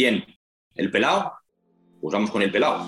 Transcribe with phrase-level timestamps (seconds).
[0.00, 0.24] ¿Quién?
[0.76, 1.30] ¿El pelao?
[2.00, 2.86] Pues vamos con el pelao.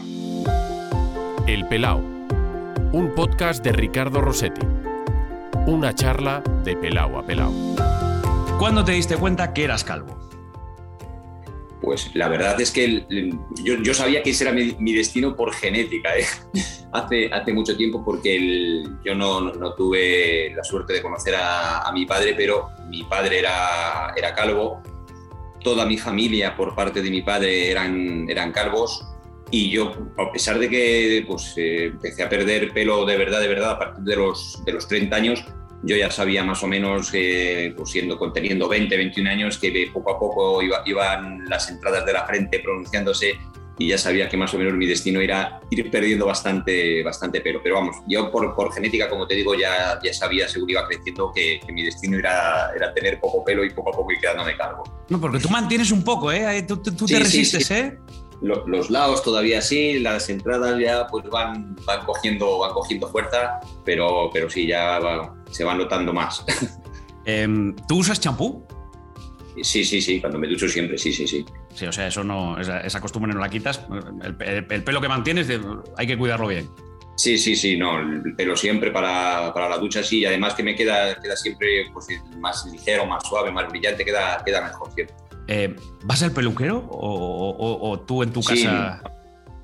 [1.47, 4.63] El Pelao, un podcast de Ricardo Rossetti.
[5.67, 7.53] Una charla de pelao a pelao.
[8.59, 10.19] ¿Cuándo te diste cuenta que eras calvo?
[11.83, 15.37] Pues la verdad es que el- yo, yo sabía que ese era mi, mi destino
[15.37, 16.25] por genética, ¿eh?
[16.93, 21.35] hace, hace mucho tiempo, porque el- yo no, no- no tuve la suerte de conocer
[21.35, 24.81] a, a mi padre, pero mi padre era, era calvo,
[25.63, 29.07] toda mi familia por parte de mi padre eran, eran calvos,
[29.51, 33.49] y yo, a pesar de que pues, eh, empecé a perder pelo de verdad, de
[33.49, 35.45] verdad, a partir de los, de los 30 años,
[35.85, 40.15] yo ya sabía más o menos, eh, pues siendo, teniendo 20, 21 años, que poco
[40.15, 43.35] a poco iba- iban las entradas de la frente pronunciándose
[43.79, 47.61] y ya sabía que más o menos mi destino era ir perdiendo bastante, bastante pelo.
[47.63, 51.33] Pero vamos, yo por, por genética, como te digo, ya, ya sabía, según iba creciendo,
[51.35, 54.57] que, que mi destino era, era tener poco pelo y poco a poco ir quedándome
[54.57, 54.83] calvo.
[55.09, 56.63] No, porque tú mantienes un poco, ¿eh?
[56.69, 57.75] Tú, tú- tú Sí, te resistes, sí.
[57.75, 57.99] ¿eh?
[58.43, 63.61] Lo- los lados todavía sí, las entradas ya pues van, van, cogiendo, van cogiendo fuerza,
[63.85, 66.45] pero, pero sí, ya va- se van notando más.
[67.25, 68.67] Em, ¿Tú usas champú?
[69.61, 71.45] Sí, sí, sí, cuando me ducho siempre, sí, sí, sí.
[71.75, 73.85] Sí, o sea, eso no, esa, esa costumbre no la quitas.
[74.23, 75.49] El, el- el pelo que mantienes
[75.97, 76.69] hay que cuidarlo bien.
[77.17, 80.63] Sí, sí, sí, no, el pelo siempre para, para la ducha sí, y además que
[80.63, 82.07] me queda, queda siempre pues,
[82.39, 85.15] más ligero, más suave, más brillante, queda, queda mejor siempre.
[85.49, 88.65] Eh, ¿Vas al peluquero o, o- o tú en tu Sí.
[88.65, 89.03] casa?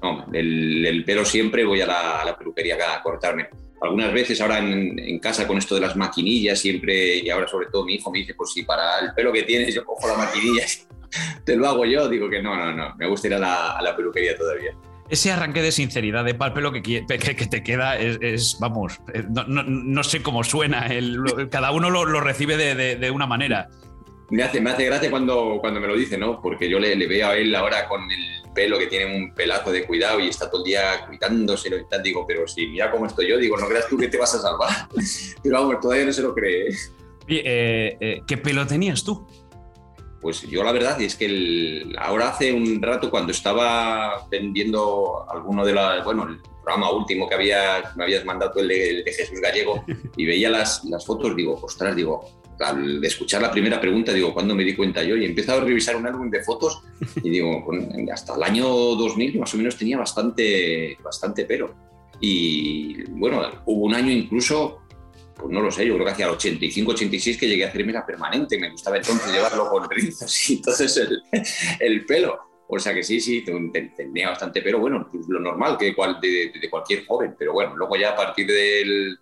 [0.02, 3.48] No, el, el pelo siempre voy a la, a la peluquería a cortarme.
[3.80, 7.66] Algunas veces ahora en, en casa con esto de las maquinillas siempre, y ahora sobre
[7.66, 10.16] todo mi hijo me dice, pues si para el pelo que tienes yo cojo la
[10.16, 10.64] maquinilla,
[11.44, 13.82] te lo hago yo, digo que no, no, no, me gusta ir a la, a
[13.82, 14.72] la peluquería todavía.
[15.08, 19.00] Ese arranque de sinceridad de pal pelo que, que, que te queda es, es, vamos,
[19.14, 22.96] eh, no, no- no sé cómo suena, el- cada uno lo, lo recibe de, de-
[22.96, 23.68] de una manera.
[24.30, 26.40] Me hace, me hace gracia cuando, cuando me lo dice, ¿no?
[26.42, 29.72] Porque yo le, le veo a él ahora con el pelo que tiene un pelazo
[29.72, 32.02] de cuidado y está todo el día cuidándoselo y tal.
[32.02, 34.40] Digo, pero si mira cómo estoy yo, digo, no creas tú que te vas a
[34.40, 34.88] salvar.
[35.42, 36.68] Pero vamos, todavía no se lo cree.
[36.68, 36.74] ¿eh?
[37.28, 39.26] Eh, eh, ¿qué pelo tenías tú?
[40.20, 45.64] Pues yo la verdad es que el- ahora hace un rato cuando estaba viendo alguno
[45.64, 49.12] de las, bueno, el programa último que había, me habías mandado el de, el de
[49.12, 49.84] Jesús Gallego
[50.16, 52.28] y veía las, las fotos, digo, ostras, digo,
[52.60, 55.16] al escuchar la primera pregunta, digo, ¿cuándo me di cuenta yo?
[55.16, 56.82] Y he empezado a revisar un álbum de fotos
[57.22, 57.64] y digo,
[58.12, 61.74] hasta el año 2000 más o menos tenía bastante, bastante pelo.
[62.20, 64.80] Y bueno, hubo un año incluso
[65.36, 67.92] pues no lo sé, yo creo que hacia el 85, 86 que llegué a hacerme
[67.92, 71.22] la permanente, me gustaba entonces llevarlo con rizos y entonces el,
[71.78, 72.40] el pelo.
[72.66, 75.94] O sea que sí, sí, ten- ten- tenía bastante pelo, bueno, pues lo normal que
[75.94, 79.16] cual- de, de cualquier joven, pero bueno, luego ya a partir del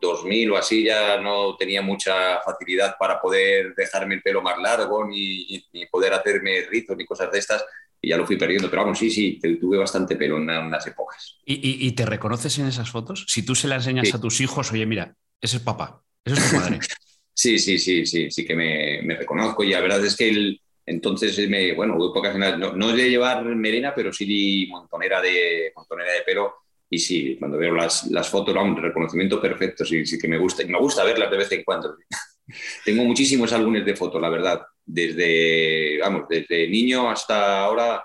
[0.00, 5.04] 2000 o así ya no tenía mucha facilidad para poder dejarme el pelo más largo
[5.06, 7.64] ni, ni poder hacerme rizos ni cosas de estas
[8.00, 10.86] y ya lo fui perdiendo, pero vamos, sí, sí, tuve bastante pelo en una- unas
[10.86, 11.38] épocas.
[11.44, 13.24] ¿Y, y- y te reconoces en esas fotos?
[13.28, 14.16] Si tú se las enseñas Sí.
[14.16, 16.78] a tus hijos, oye, mira, ese es papá, ese es tu padre.
[17.34, 20.60] Sí, sí, sí, sí, sí que me, me reconozco y la verdad es que el,
[20.84, 25.70] entonces me, bueno, hubo las- no, no de llevar melena, pero sí di montonera de,
[25.76, 26.54] montonera de pelo
[26.90, 30.62] y sí, cuando veo las, las fotos, vamos, reconocimiento perfecto, sí, sí que me gusta
[30.62, 31.96] y me gusta verlas de vez en cuando.
[32.84, 38.02] Tengo muchísimos álbumes de fotos, la verdad, desde, vamos, desde niño hasta ahora,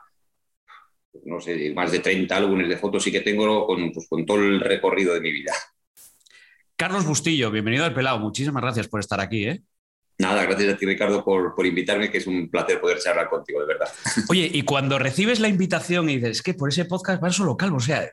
[1.24, 4.40] no sé, más de 30 álbumes de fotos sí que tengo con, pues, con todo
[4.40, 5.54] el recorrido de mi vida.
[6.76, 8.20] Carlos Bustillo, bienvenido al Pelado.
[8.20, 9.62] Muchísimas gracias por estar aquí, ¿eh?
[10.18, 13.62] Nada, gracias a ti, Ricardo, por, por invitarme, que es un placer poder charlar contigo,
[13.62, 13.88] de verdad.
[14.30, 17.56] Oye, y cuando recibes la invitación y dices, es que por ese podcast van solo
[17.56, 18.12] calvo, o sea,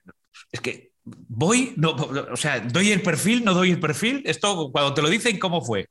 [0.53, 4.95] es que voy, no, o sea, doy el perfil, no doy el perfil, esto cuando
[4.95, 5.87] te lo dicen, ¿cómo fue?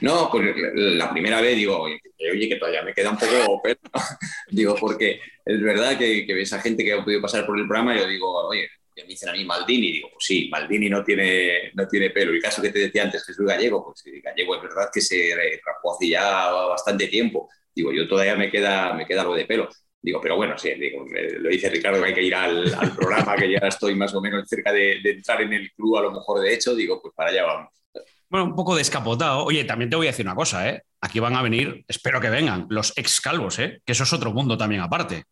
[0.00, 2.00] No, pues la primera vez digo, oye,
[2.48, 3.78] que todavía me queda un poco pelo.
[3.94, 4.00] ¿no?
[4.50, 7.66] Digo, porque es verdad que, que ves a gente que ha podido pasar por el
[7.66, 10.88] programa y yo digo, oye, que me dicen a mí Maldini, digo, pues sí, Maldini
[10.88, 12.32] no tiene, no tiene pelo.
[12.32, 15.34] El caso que te decía antes, Jesús Gallego, pues Gallego es verdad que se
[15.64, 17.48] rapó hace ya bastante tiempo.
[17.74, 19.68] Digo, yo todavía me queda, me queda algo de pelo.
[20.00, 21.04] Digo, pero bueno, sí, digo,
[21.40, 24.20] lo dice Ricardo que hay que ir al, al programa, que ya estoy más o
[24.20, 27.12] menos cerca de, de entrar en el club, a lo mejor de hecho, digo, pues
[27.14, 27.72] para allá vamos.
[28.28, 29.44] Bueno, un poco descapotado.
[29.44, 30.82] Oye, también te voy a decir una cosa, ¿eh?
[31.00, 33.80] Aquí van a venir, espero que vengan, los ex calvos, ¿eh?
[33.84, 35.24] Que eso es otro mundo también aparte.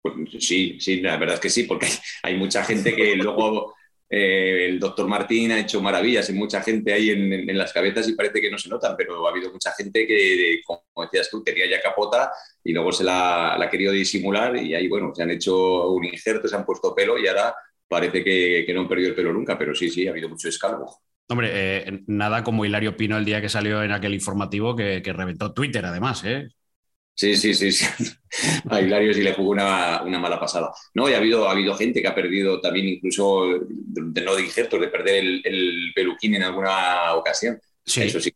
[0.00, 1.92] Pues sí, sí, la verdad es que sí, porque hay,
[2.22, 3.74] hay mucha gente que luego
[4.14, 8.12] eh, el doctor Martín ha hecho maravillas y mucha gente ahí en, las cabezas y
[8.12, 11.64] parece que no se notan, pero ha habido mucha gente que, como decías tú, tenía
[11.66, 12.30] ya capota
[12.62, 16.46] y luego se la, ha querido disimular y ahí, bueno, se han hecho un injerto,
[16.46, 17.54] se han puesto pelo y ahora
[17.88, 20.94] parece que, no han perdido el pelo nunca, pero sí, sí, ha habido mucho escalvo.
[21.28, 25.54] Hombre, eh, nada como Hilario Pino el día que salió en aquel informativo que reventó
[25.54, 26.48] Twitter, además, ¿eh?
[27.14, 27.86] Sí, sí, sí, sí.
[28.70, 30.72] A Hilario sí le jugó una, mala pasada.
[30.94, 34.42] No, y ha habido, ha habido gente que ha perdido también incluso, de, no de
[34.42, 37.60] injertos, de perder el, el, peluquín en alguna ocasión.
[37.84, 38.02] Sí.
[38.02, 38.32] Eso sí,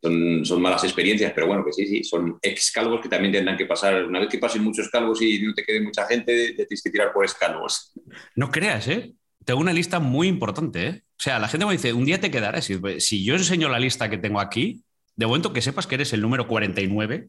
[0.00, 3.56] son, son, malas experiencias, pero bueno, que sí, sí, son ex calvos que también tendrán
[3.56, 4.04] que pasar.
[4.04, 6.90] Una vez que pasen muchos calvos y no te quede mucha gente, te tienes que
[6.90, 7.92] tirar por ex calvos.
[8.36, 9.12] No creas, ¿eh?
[9.44, 11.02] Tengo una lista muy importante, ¿eh?
[11.18, 12.64] O sea, la gente me dice, un día te quedarás.
[12.64, 14.84] Si, si yo enseño la lista que tengo aquí,
[15.16, 17.28] de momento que sepas que eres el número 49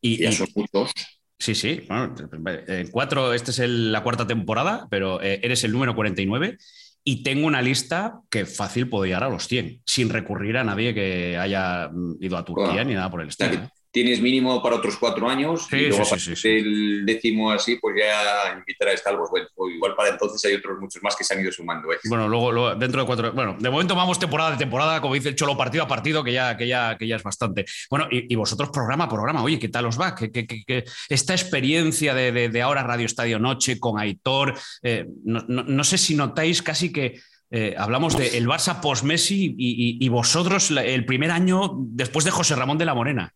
[0.00, 0.92] y, esos puntos.
[1.38, 1.82] Sí, sí.
[1.88, 2.14] Bueno,
[2.90, 6.58] cuatro, esta es la cuarta temporada, pero eh, eres el número 49
[7.02, 10.92] y tengo una lista que fácil puedo llegar a los 100, sin recurrir a nadie
[10.92, 13.54] que haya mm, ido a Turquía ni nada por el estilo.
[13.54, 13.68] ¿eh?
[13.90, 16.04] Tienes mínimo para otros cuatro años y luego
[16.44, 19.30] el décimo así, pues ya invitar a Stalvos.
[19.30, 21.92] Bueno, igual para entonces hay otros muchos más que se han ido sumando.
[21.92, 21.98] ¿eh?
[22.04, 23.32] Bueno, luego, dentro de cuatro.
[23.32, 26.32] Bueno, de momento vamos temporada de temporada, como dice el Cholo, partido a partido, que
[26.32, 27.64] ya, que ya, que ya es bastante.
[27.90, 30.14] Bueno, y, vosotros programa a programa, oye, ¿qué tal os va?
[30.14, 36.62] ¿Qué, esta experiencia de, ahora Radio Estadio Noche con Aitor, eh, no, sé si notáis
[36.62, 37.20] casi que.
[37.52, 42.78] Eh, hablamos del el Barça post-Messi y, vosotros el primer año después de José Ramón
[42.78, 43.34] de la Morena.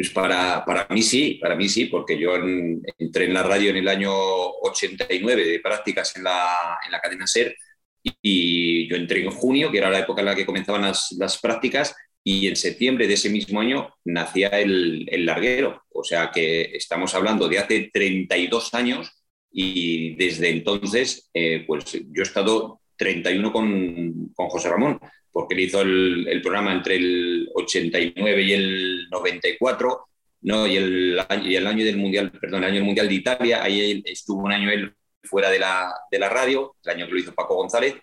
[0.00, 3.76] Pues para, para, mí sí, para mí sí, porque yo entré en la radio en
[3.76, 7.54] el año 89 de prácticas en la, en la cadena SER
[8.02, 11.38] y, yo entré en junio, que era la época en la que comenzaban las, las
[11.38, 11.94] prácticas,
[12.24, 15.82] y en septiembre de ese mismo año nacía el, el, larguero.
[15.90, 19.12] O sea que estamos hablando de hace 32 años
[19.52, 24.98] y desde entonces, eh, pues yo he estado 31 con, con José Ramón
[25.32, 30.06] porque él hizo el, programa entre el 89 y el 94,
[30.42, 30.66] ¿no?
[30.66, 34.02] y, el, y el año del Mundial, perdón, el año del Mundial de Italia, ahí
[34.04, 34.92] estuvo un año él
[35.22, 37.94] fuera de la, de la radio, el año que lo hizo Paco González,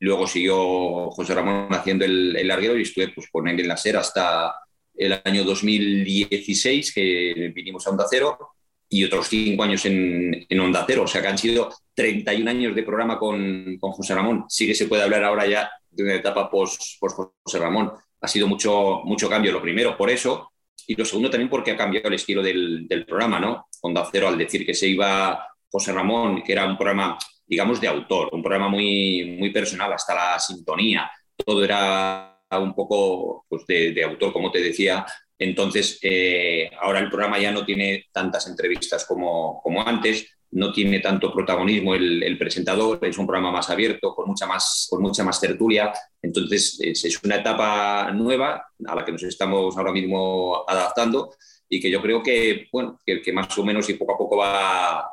[0.00, 3.76] luego siguió José Ramón haciendo el, el larguero y estuve pues, con él en la
[3.76, 4.54] SER hasta
[4.94, 8.36] el año 2016, que vinimos a Onda Cero,
[8.88, 11.02] y otros cinco años en, en, Onda Cero.
[11.04, 14.46] O sea que han sido 31 años de programa con, con José Ramón.
[14.48, 15.70] Sí que se puede hablar ahora ya
[16.04, 17.92] de etapa post, José Ramón.
[18.20, 20.52] Ha sido mucho, mucho cambio, lo primero por eso,
[20.86, 23.68] y lo segundo también porque ha cambiado el estilo del, programa, ¿no?
[23.82, 27.88] Onda Cero, al decir que se iba José Ramón, que era un programa, digamos, de
[27.88, 33.92] autor, un programa muy, muy personal, hasta la sintonía, todo era un poco pues, de,
[33.92, 35.04] de autor, como te decía,
[35.38, 41.00] entonces, eh, ahora el programa ya no tiene tantas entrevistas como, como antes, no tiene
[41.00, 45.40] tanto protagonismo el, presentador, es un programa más abierto, con mucha más, con mucha más
[45.40, 45.92] tertulia.
[46.22, 51.34] Entonces, es, una etapa nueva a la que nos estamos ahora mismo adaptando
[51.68, 55.10] y que yo creo que, bueno, que, más o menos y poco a poco va,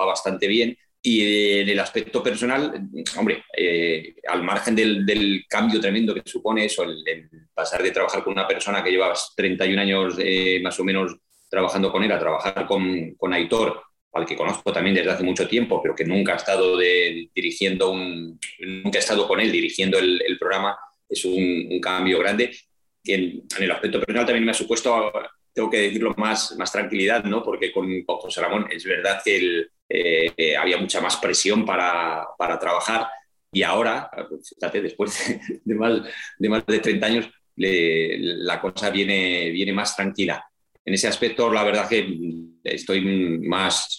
[0.00, 0.76] va bastante bien.
[1.02, 6.82] Y en el aspecto personal, hombre, eh, al margen del, cambio tremendo que supone eso,
[6.82, 11.16] el, pasar de trabajar con una persona que llevas 31 años eh, más o menos
[11.48, 15.46] trabajando con él a trabajar con, con, Aitor, al que conozco también desde hace mucho
[15.46, 20.38] tiempo, pero que nunca ha estado dirigiendo un, nunca ha estado con él dirigiendo el,
[20.38, 20.76] programa,
[21.08, 22.56] es un, cambio grande.
[23.04, 25.12] Que en, el aspecto personal también me ha supuesto,
[25.52, 27.42] tengo que decirlo, más, más tranquilidad, ¿no?
[27.42, 32.26] Porque con, con José Ramón es verdad que el eh, había mucha más presión para,
[32.36, 33.06] para, trabajar
[33.52, 34.10] y ahora,
[34.42, 36.02] fíjate, después de, más,
[36.38, 40.44] de más de 30 años, la cosa viene, viene más tranquila.
[40.86, 42.16] En ese aspecto, la verdad que
[42.62, 43.98] estoy más,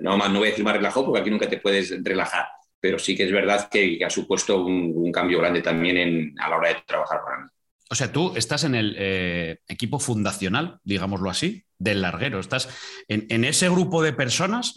[0.00, 2.46] no, más, no voy a decir más relajado porque aquí nunca te puedes relajar,
[2.80, 6.56] pero sí que es verdad que, ha supuesto un, cambio grande también en, a la
[6.56, 7.48] hora de trabajar para mí.
[7.90, 12.38] O sea, tú estás en el eh, equipo fundacional, digámoslo así, del larguero.
[12.38, 12.68] Estás
[13.08, 14.76] en, en ese grupo de personas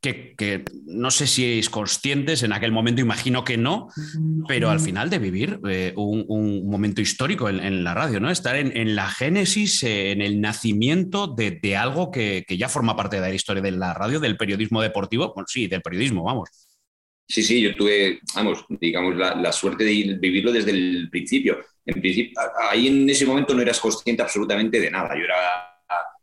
[0.00, 3.88] que, no sé si es conscientes, en aquel momento imagino que no,
[4.46, 8.30] pero al final de vivir eh, un, momento histórico en, la radio, ¿no?
[8.30, 13.22] Estar en, la génesis, eh, en el nacimiento de, algo que, ya forma parte de
[13.22, 16.50] la historia de la radio, del periodismo deportivo, bueno, sí, del periodismo, vamos.
[17.28, 21.58] Sí, sí, yo tuve, vamos, digamos, la, suerte de vivirlo desde el principio.
[21.84, 22.40] En principio.
[22.70, 25.10] Ahí en ese momento no eras consciente absolutamente de nada.
[25.16, 25.36] Yo era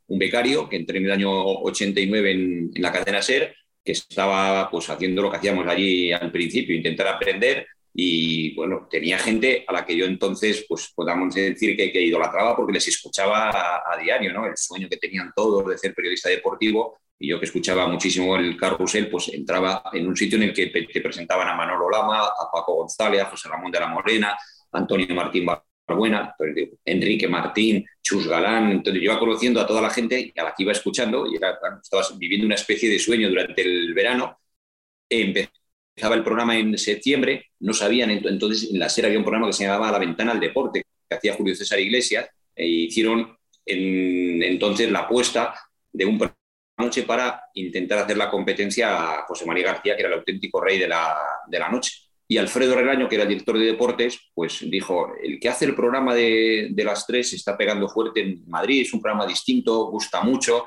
[0.07, 3.53] un becario que entré en el año 89 en, en la cadena SER
[3.83, 9.19] que estaba pues haciendo lo que hacíamos allí al principio, intentar aprender y bueno, tenía
[9.19, 13.49] gente a la que yo entonces pues podamos decir que, que idolatraba porque les escuchaba
[13.49, 14.47] a, diario, ¿no?
[14.47, 18.57] El sueño que tenían todos de ser periodista deportivo y yo que escuchaba muchísimo el
[18.57, 22.49] carrusel, pues entraba en un sitio en el que te presentaban a Manolo Lama, a
[22.51, 24.37] Paco González, a José Ramón de la Morena,
[24.71, 25.45] Antonio Martín
[26.85, 30.63] Enrique Martín, Chus Galán, entonces yo iba conociendo a toda la gente a la que
[30.63, 34.39] iba escuchando y era, estabas viviendo una especie de sueño durante el verano.
[35.09, 39.53] Empezaba el programa en septiembre, no sabían, entonces en la serie había un programa que
[39.53, 44.99] se llamaba La Ventana al Deporte, que hacía Julio César Iglesias, e hicieron entonces la
[44.99, 45.53] apuesta
[45.91, 46.19] de un
[46.77, 50.79] noche para intentar hacer la competencia a José María García, que era el auténtico rey
[50.79, 51.15] de la,
[51.47, 52.02] de la noche.
[52.27, 56.15] Y Alfredo Relaño, que era director de deportes, pues dijo, el que hace el programa
[56.15, 60.65] de, las tres está pegando fuerte en Madrid, es un programa distinto, gusta mucho,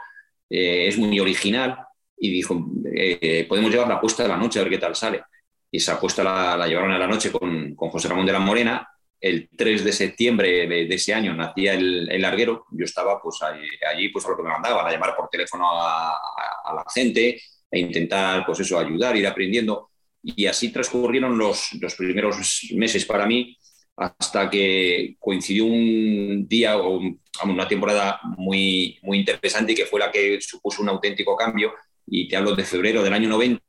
[0.50, 1.78] eh, es muy original,
[2.18, 5.22] y dijo, eh, podemos llevar la apuesta de la noche a ver qué tal sale.
[5.70, 8.88] Y esa apuesta la, la llevaron a la noche con, José Ramón de la Morena.
[9.18, 12.66] El 3 de septiembre de, ese año nacía el, el, larguero.
[12.70, 15.70] Yo estaba pues allí, allí, pues a lo que me mandaban, a llamar por teléfono
[15.70, 16.16] a, a,
[16.64, 19.90] a la gente, e intentar pues eso, ayudar, ir aprendiendo.
[20.34, 22.36] Y así transcurrieron los, los primeros
[22.72, 23.56] meses para mí
[23.96, 27.00] hasta que coincidió un día o
[27.44, 31.72] una temporada muy, muy interesante que fue la que supuso un auténtico cambio.
[32.06, 33.62] Y te hablo de febrero del año 90,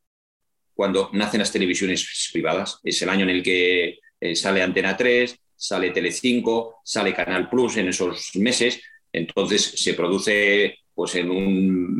[0.74, 2.80] cuando nacen las televisiones privadas.
[2.84, 7.78] Es el año en el que eh, sale Antena 3, sale Telecinco, sale Canal Plus
[7.78, 8.82] en esos meses.
[9.12, 11.96] Entonces se produce pues, en un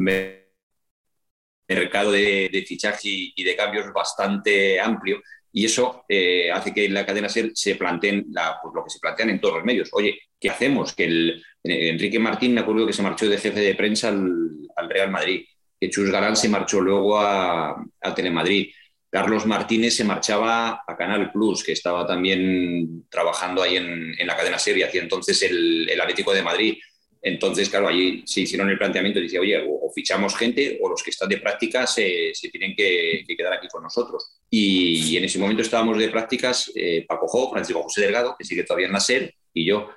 [1.68, 5.22] mercado de, de fichaje y de cambios bastante amplio
[5.58, 8.92] y eso eh, hace que en la cadena SER se planteen la, pues, lo que
[8.92, 9.90] se plantean en todos los medios.
[9.92, 10.94] Oye, ¿qué hacemos?
[10.94, 14.32] Que el, Enrique Martín, me acuerdo que se marchó de jefe de prensa al,
[14.76, 15.46] al Real Madrid,
[15.80, 17.84] que Chus Galán se marchó luego a,
[18.16, 18.68] Telemadrid.
[19.10, 24.60] Carlos Martínez se marchaba a Canal Plus, que estaba también trabajando ahí en, la cadena
[24.60, 26.78] SER y hacía entonces el, el Atlético de Madrid.
[27.28, 31.04] Entonces, claro, allí se hicieron el planteamiento decía, oye, o, o, fichamos gente o los
[31.04, 34.40] que están de práctica se, se tienen que, que, quedar aquí con nosotros.
[34.50, 38.46] Y, y, en ese momento estábamos de prácticas eh, Paco Jo, Francisco José Delgado, que
[38.46, 39.90] sigue todavía en la SER, y yo.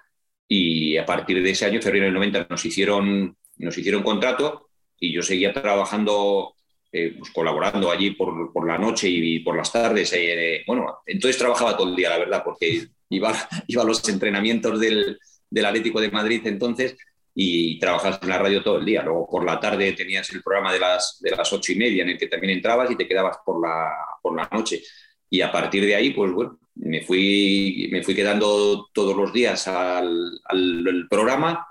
[0.49, 4.69] Y a partir de ese año, febrero del 90, nos hicieron, nos hicieron contrato
[4.99, 6.55] y yo seguía trabajando,
[6.91, 10.13] eh, pues colaborando allí por, por, la noche y por las tardes.
[10.15, 13.33] Eh, bueno, entonces trabajaba todo el día, la verdad, porque iba,
[13.69, 15.17] iba a los entrenamientos del,
[15.51, 16.97] del Atlético de Madrid entonces
[17.35, 19.03] y trabajabas en la radio todo el día.
[19.03, 22.11] Luego por la tarde tenías el programa de las, de las ocho y media en
[22.11, 23.91] el que también entrabas y te quedabas por la,
[24.23, 24.83] por la noche.
[25.29, 29.69] Y a partir de ahí, pues bueno, me fui, me fui quedando todos los días
[29.69, 31.67] al, al, programa,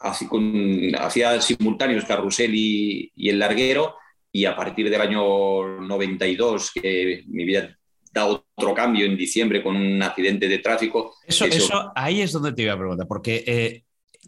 [0.00, 3.96] así con, hacía simultáneos Carrusel y, y, El Larguero,
[4.30, 7.76] y a partir del año 92, que mi vida
[8.12, 11.16] da otro cambio en diciembre con un accidente de tráfico.
[11.26, 11.56] Eso, eso...
[11.56, 13.84] eso ahí es donde te iba a preguntar, porque eh,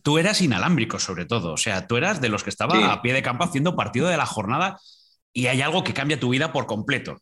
[0.06, 2.82] tú eras inalámbrico sobre todo, o sea, tú eras de los que estaba sí.
[2.84, 4.78] a pie de campo haciendo partido de la jornada
[5.32, 7.18] y hay algo que cambia tu vida por completo.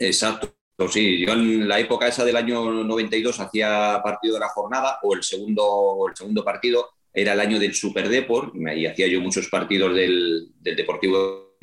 [0.00, 0.52] Exacto.
[0.90, 5.14] Sí, yo en la época esa del año 92 hacía partido de la jornada o
[5.14, 9.46] el segundo, el segundo partido era el año del Super Deport y hacía yo muchos
[9.48, 11.54] partidos del, del Deportivo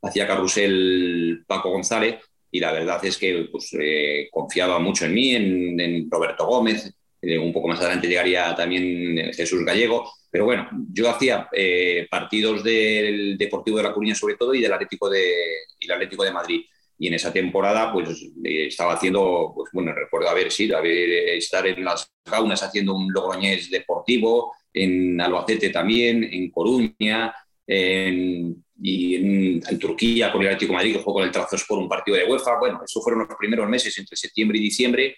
[0.00, 5.34] hacía carrusel Paco González y la verdad es que pues, eh, confiaba mucho en mí,
[5.34, 6.90] en, en Roberto Gómez,
[7.22, 12.62] eh, un poco más adelante llegaría también Jesús Gallego, pero bueno, yo hacía eh, partidos
[12.62, 15.34] del Deportivo de La Coruña sobre todo y del Atlético de,
[15.78, 16.60] y Atlético de Madrid.
[16.98, 21.66] Y en esa temporada, pues eh, estaba haciendo, pues bueno, recuerdo haber sido, haber, estar
[21.66, 27.34] en las Gaunas haciendo un Logroñés deportivo, en Albacete también, en Coruña,
[27.66, 31.88] en, y en, Turquía con el Atlético de Madrid, que jugó con el Trabzonspor un
[31.88, 32.58] partido de UEFA.
[32.58, 35.16] Bueno, esos fueron los primeros meses entre septiembre y diciembre.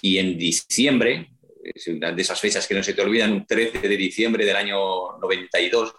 [0.00, 1.30] Y en diciembre,
[1.74, 5.94] de esas fechas que no se te olvidan, un 13 de diciembre del año 92,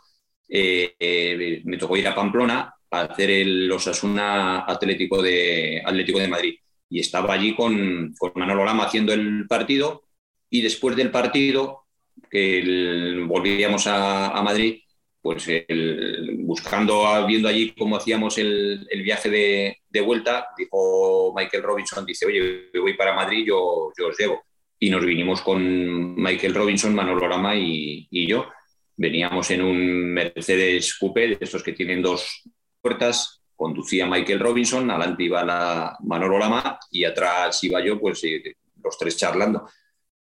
[0.49, 6.27] eh, eh, me tocó ir a Pamplona a hacer el Osasuna Atlético de, Atlético de
[6.27, 6.55] Madrid.
[6.89, 10.03] Y estaba allí con, con Manolo Lama haciendo el partido
[10.49, 11.85] y después del partido,
[12.31, 14.79] que el, volvíamos a, a, Madrid,
[15.21, 21.63] pues el, buscando, viendo allí cómo hacíamos el, el viaje de, de, vuelta, dijo Michael
[21.63, 24.46] Robinson, dice, oye, voy para Madrid, yo, yo os llevo
[24.79, 28.47] y nos vinimos con Michael Robinson, Manolo Lama y, y, yo.
[28.95, 32.43] Veníamos en un Mercedes Coupé, de estos que tienen dos
[32.81, 38.55] puertas, conducía Michael Robinson, adelante iba la Manolo Lama y atrás iba yo, pues eh,
[38.83, 39.67] los tres charlando.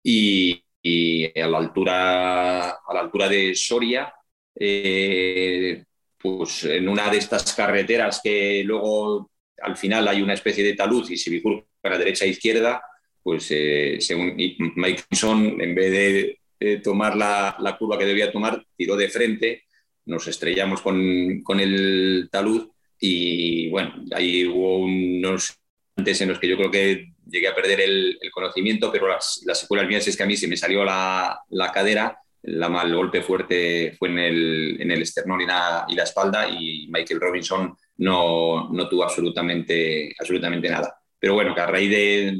[0.03, 4.13] Y, y, a, la altura, a la altura de Soria,
[4.55, 5.85] eh,
[6.19, 11.09] pues en una de estas carreteras que luego al final hay una especie de talud
[11.11, 12.83] y se bifurca a la derecha e izquierda,
[13.27, 18.31] pues eh, según Mike Tyson, en vez de, de tomar la, la, curva que debía
[18.31, 19.65] tomar, tiró de frente,
[20.05, 22.69] nos estrellamos con, con el talud
[23.01, 25.59] y bueno, ahí hubo unos
[25.97, 29.43] antes en los que yo creo que llegué a perder el, el conocimiento, pero las,
[29.45, 32.95] las, secuelas mías es que a mí se me salió la, la cadera, la mal
[32.95, 37.21] golpe fuerte fue en el, en el esternón y la, y la espalda y Michael
[37.21, 41.91] Robinson no, no tuvo absolutamente, absolutamente nada pero bueno, que a raíz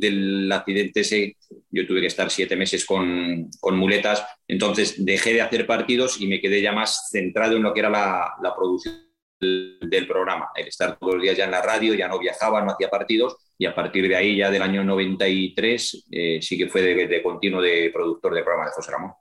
[0.01, 1.37] del accidente ese
[1.71, 6.41] yo tuve que estar siete meses con, muletas, entonces dejé de hacer partidos y me
[6.41, 9.07] quedé ya más centrado en lo que era la, producción
[9.41, 12.73] del, programa, el estar todos los días ya en la radio, ya no viajaba, no
[12.73, 16.83] hacía partidos y a partir de ahí ya del año 93 eh, sí que fue
[16.83, 19.13] de, continuo de productor de programa de José Ramón.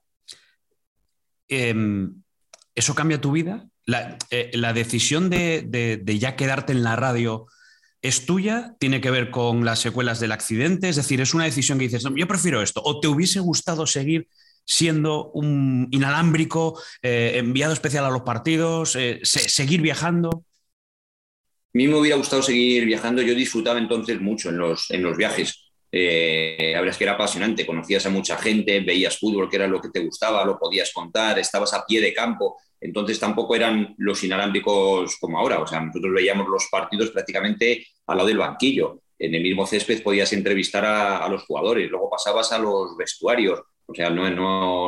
[1.48, 2.24] Em,
[2.74, 3.68] ¿Eso cambia tu vida?
[3.86, 7.48] La, eh, decisión de, ya quedarte en la radio
[8.08, 11.78] es tuya, tiene que ver con las secuelas del accidente, es decir, es una decisión
[11.78, 14.28] que dices, yo prefiero esto, o te hubiese gustado seguir
[14.66, 20.30] siendo un inalámbrico, eh, enviado especial a los partidos, eh, seguir viajando.
[20.30, 25.18] A mí me hubiera gustado seguir viajando, yo disfrutaba entonces mucho en los, en los
[25.18, 25.65] viajes.
[25.92, 29.68] Eh, la verdad es que era apasionante, conocías a mucha gente, veías fútbol, que era
[29.68, 33.96] lo que te gustaba, lo podías contar, estabas a pie de campo, entonces tampoco eran
[33.98, 39.02] los inalámbricos como ahora, o sea, nosotros veíamos los partidos prácticamente al lado del banquillo.
[39.18, 43.96] En el mismo césped podías entrevistar a, los jugadores, luego pasabas a los vestuarios, o
[43.96, 44.30] sea, no,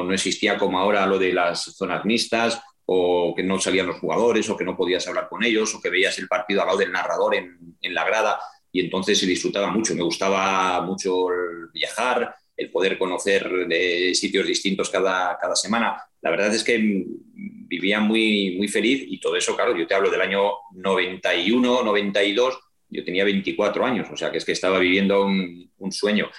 [0.03, 4.49] no, existía como ahora lo de las zonas mixtas o que no salían los jugadores
[4.49, 6.91] o que no podías hablar con ellos o que veías el partido al lado del
[6.91, 8.39] narrador en, en la grada
[8.77, 9.95] y entonces disfrutaba mucho.
[9.95, 11.29] Me gustaba mucho
[11.73, 15.99] viajar, el poder conocer de sitios distintos cada, cada semana.
[16.21, 20.11] La verdad es que vivía muy, muy feliz y todo eso, claro, yo te hablo
[20.11, 25.25] del año 91, 92, yo tenía 24 años, o sea que es que estaba viviendo
[25.25, 26.29] un, sueño.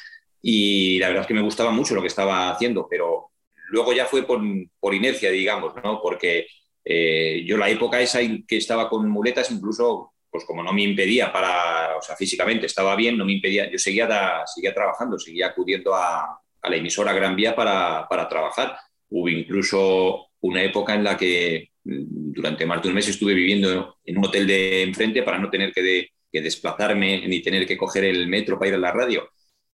[0.41, 3.33] Y la verdad es que me gustaba mucho lo que estaba haciendo, pero
[3.71, 4.41] luego ya fue por,
[4.79, 6.01] por inercia, digamos, ¿no?
[6.01, 6.47] Porque
[6.85, 10.83] eh, yo la época esa en que estaba con muletas, incluso, pues como no me
[10.83, 15.49] impedía para, o sea, físicamente estaba bien, no me impedía, yo seguía, seguía trabajando, seguía
[15.49, 18.77] acudiendo a, a la emisora Gran Vía para, para trabajar.
[19.09, 23.97] Hubo incluso una época en la que mm, durante más de un mes estuve viviendo
[24.05, 28.29] en un hotel de enfrente para no tener que, desplazarme ni tener que coger el
[28.29, 29.29] metro para ir a la radio.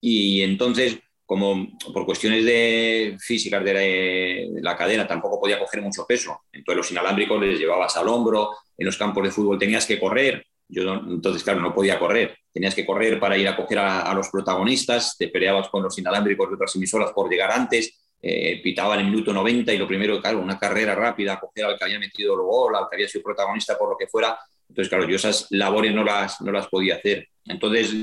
[0.01, 6.41] Y entonces, como por cuestiones de físicas de la, cadera tampoco podía coger mucho peso,
[6.51, 8.49] entonces los inalámbricos les llevabas al hombro,
[8.79, 12.37] en los campos de fútbol tenías que correr, yo entonces, claro, no podía correr.
[12.53, 16.47] Tenías que correr para ir a coger a, los protagonistas, te peleabas con los inalámbricos
[16.47, 20.19] de otras emisoras por llegar antes eh, pitaba en el minuto 90 y lo primero,
[20.19, 23.23] claro, una carrera rápida, coger al que había metido el gol, al que había sido
[23.23, 24.37] protagonista por lo que fuera.
[24.67, 27.29] Entonces, claro, yo esas labores no las, no las podía hacer.
[27.45, 27.95] Entonces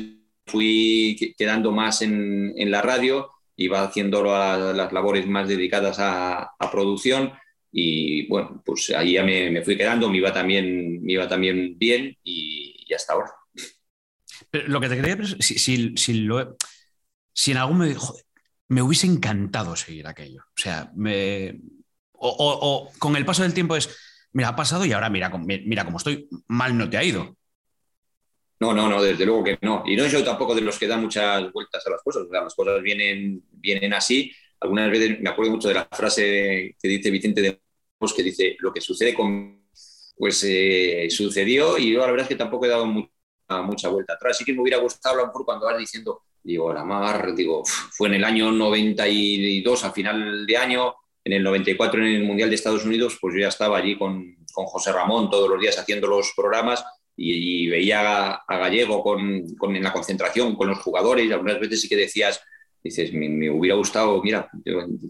[0.47, 7.33] fui quedando más en, la radio, iba haciendo las labores más dedicadas a, a, producción
[7.79, 11.79] y bueno, pues ahí ya me, me, fui quedando, me iba también, me iba también
[11.79, 13.31] bien y, y hasta ahora.
[14.51, 16.57] Pero lo que te quería si, si, si, lo,
[17.35, 18.15] si en algún momento,
[18.69, 20.41] me hubiese encantado seguir aquello.
[20.41, 21.61] O sea, me,
[22.13, 23.95] o, con el paso del tiempo es,
[24.33, 27.37] mira, ha pasado y ahora mira, mira cómo estoy, mal no te ha ido.
[28.59, 29.83] No, no, no, desde luego que no.
[29.85, 32.23] Y no soy tampoco de los que dan muchas vueltas a las cosas.
[32.23, 34.33] O sea, las cosas vienen, vienen así.
[34.61, 37.66] Algunas veces me acuerdo mucho de la frase que dice Vicente de
[38.01, 39.65] Mos, que dice, lo que sucede con...
[40.19, 44.39] Pues eh, sucedió y yo la verdad es que tampoco he dado mucha, vuelta atrás.
[44.39, 47.65] Sí que me hubiera gustado a lo mejor cuando vas diciendo, Digo, la mar, digo,
[47.65, 52.49] fue en el año 92, a final de año, en el 94 en el Mundial
[52.49, 55.77] de Estados Unidos, pues yo ya estaba allí con, con José Ramón todos los días
[55.77, 56.85] haciendo los programas
[57.17, 61.89] y, veía a, Gallego con, con, en la concentración con los jugadores algunas veces sí
[61.89, 62.41] que decías,
[62.87, 64.51] dices, me, hubiera gustado, mira,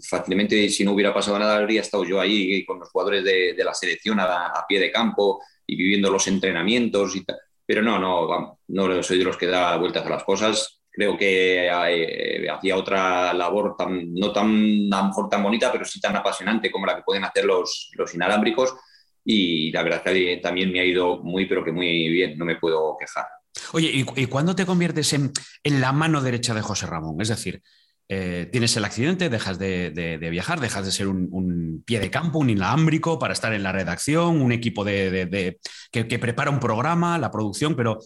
[0.08, 3.64] fácilmente si no hubiera pasado nada habría estado yo ahí con los jugadores de, de
[3.64, 7.38] la selección a, a, pie de campo y viviendo los entrenamientos y tal.
[7.64, 11.66] Pero no, no, no soy de los que da vueltas a las cosas creo que
[11.66, 16.16] eh, hacía otra labor tan, no tan, a lo mejor tan bonita, pero sí tan
[16.16, 18.74] apasionante como la que pueden hacer los, los inalámbricos.
[19.22, 22.56] Y la verdad que también me ha ido muy, pero que muy bien, no me
[22.56, 23.26] puedo quejar.
[23.72, 25.32] Oye, ¿y, cuándo te conviertes en,
[25.64, 27.20] la mano derecha de José Ramón?
[27.20, 27.62] Es decir,
[28.08, 32.50] eh, tienes el accidente, dejas de, viajar, dejas de ser un, pie de campo, un
[32.50, 35.58] inalámbrico para estar en la redacción, un equipo de,
[35.90, 37.98] que, prepara un programa, la producción, pero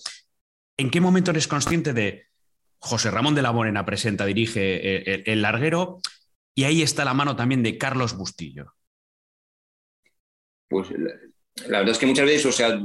[0.76, 2.26] ¿en qué momento eres consciente de
[2.78, 6.00] José Ramón de la Morena presenta, dirige eh, el, larguero
[6.54, 8.74] y ahí está la mano también de Carlos Bustillo.
[10.68, 10.88] Pues
[11.68, 12.78] la, verdad es que muchas veces, o sea,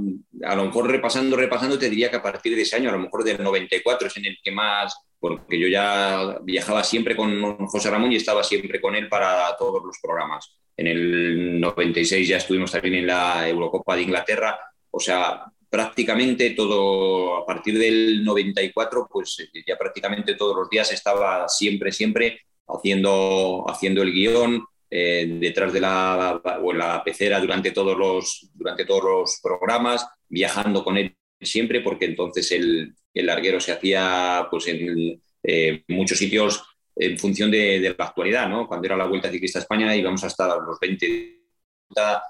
[0.44, 3.00] a lo mejor repasando, repasando, te diría que a partir de ese año, a lo
[3.00, 7.90] mejor del 94 es en el que más, porque yo ya viajaba siempre con José
[7.90, 10.58] Ramón y estaba siempre con él para todos los programas.
[10.78, 14.60] En el 96 ya estuvimos también en la Eurocopa de Inglaterra,
[14.92, 20.92] o sea, prácticamente todo, a partir del 94, pues eh, ya prácticamente todos los días
[20.92, 27.72] estaba siempre, siempre haciendo, haciendo el guion, eh, detrás de la, o la pecera durante
[27.72, 33.72] todos, los, durante todos los programas, viajando con él siempre, porque entonces el, larguero se
[33.72, 36.64] hacía pues, en eh, muchos sitios
[36.96, 38.68] en función de, la actualidad, ¿no?
[38.68, 41.42] Cuando era la Vuelta Ciclista a España íbamos hasta los 20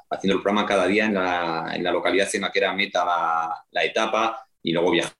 [0.10, 3.06] haciendo el programa cada día en la, en la localidad en la que era meta
[3.72, 5.18] la, etapa y luego viajando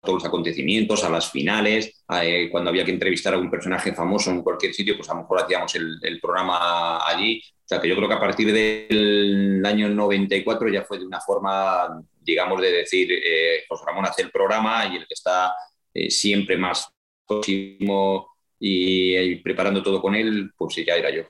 [0.00, 4.30] todos los acontecimientos, a las finales, eh, cuando había que entrevistar a un personaje famoso
[4.30, 7.42] en cualquier sitio, pues a lo mejor hacíamos el, programa allí.
[7.44, 11.20] O sea que yo creo que a partir del año 94 ya fue de una
[11.20, 15.54] forma, digamos, de decir, eh, José Ramón hace el programa y el que está
[15.92, 16.88] eh, siempre más
[17.26, 21.24] próximo y, preparando todo con él, pues ya era yo.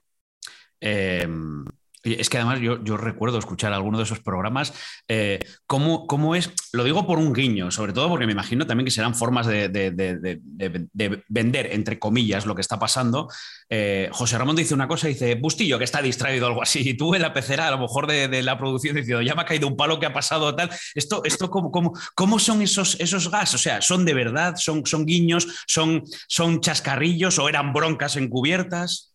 [2.05, 4.73] Es que además yo, recuerdo escuchar alguno de esos programas.
[5.09, 6.53] Eh, ¿cómo, es?
[6.73, 9.69] Lo digo por un guiño, sobre todo porque me imagino también que serán formas de,
[11.29, 13.29] vender, entre comillas, lo que está pasando.
[13.69, 16.95] Eh, José Ramón dice una cosa, dice, Bustillo, que está distraído o algo así, y
[16.95, 19.67] tú en la pecera, a lo mejor de, la producción, diciendo, ya me ha caído
[19.67, 20.71] un palo que ha pasado tal.
[20.95, 23.55] Esto, esto ¿cómo, cómo, son esos, esos gas?
[23.55, 24.55] O sea, ¿son de verdad?
[24.57, 25.49] ¿Son, son guiños?
[25.67, 29.08] ¿Son, ¿Son chascarrillos o eran broncas encubiertas?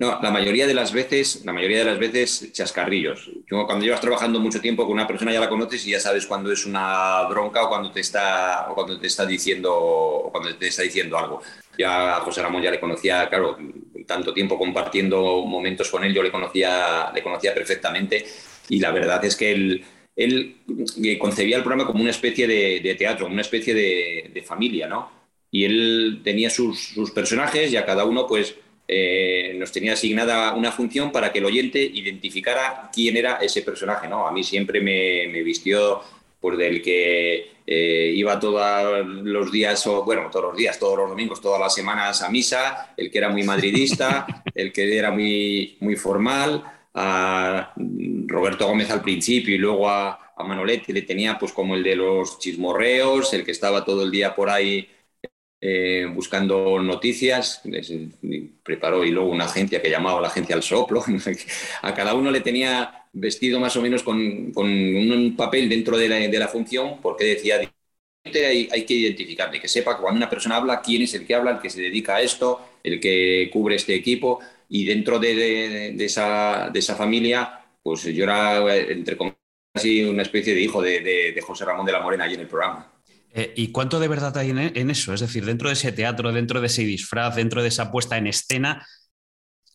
[0.00, 3.30] No, la mayoría de las veces, la mayoría de las veces chascarrillos.
[3.46, 6.50] cuando llevas trabajando mucho tiempo con una persona ya la conoces y ya sabes cuándo
[6.50, 10.68] es una bronca o cuando te está o cuando te está diciendo o cuando te
[10.68, 11.42] está diciendo algo.
[11.78, 13.58] Ya a José Ramón ya le conocía, claro,
[14.06, 18.24] tanto tiempo compartiendo momentos con él, yo le conocía, le conocía perfectamente
[18.70, 19.84] y la verdad es que él,
[20.16, 20.56] él
[21.18, 25.10] concebía el programa como una especie de, teatro, una especie de, de, familia, ¿no?
[25.50, 28.56] Y él tenía sus personajes y a cada uno pues
[28.92, 34.08] eh, nos tenía asignada una función para que el oyente identificara quién era ese personaje.
[34.08, 34.26] ¿no?
[34.26, 36.02] A mí siempre me, vistió
[36.40, 41.10] por del que eh, iba todos los días, o bueno, todos los días, todos los
[41.10, 44.26] domingos, todas las semanas a misa, el que era muy madridista,
[44.56, 47.72] el que era muy, muy formal, a
[48.26, 51.94] Roberto Gómez al principio y luego a, a Manoletti le tenía pues como el de
[51.94, 54.88] los chismorreos, el que estaba todo el día por ahí
[55.62, 57.62] eh, buscando noticias,
[58.62, 61.04] preparó y luego una agencia que llamaba la agencia al soplo,
[61.82, 66.48] a cada uno le tenía vestido más o menos con, un papel dentro de la,
[66.48, 67.60] función, porque decía,
[68.24, 71.52] hay, hay que identificarle, que sepa cuando una persona habla, quién es el que habla,
[71.52, 76.70] el que se dedica a esto, el que cubre este equipo, y dentro de, esa,
[76.72, 79.36] de esa familia, pues yo era, entre comillas,
[80.08, 82.90] una especie de hijo de José Ramón de la Morena allí en el programa.
[83.32, 85.14] Eh, ¿Y cuánto de verdad hay en, eso?
[85.14, 88.26] Es decir, dentro de ese teatro, dentro de ese disfraz, dentro de esa puesta en
[88.26, 88.86] escena,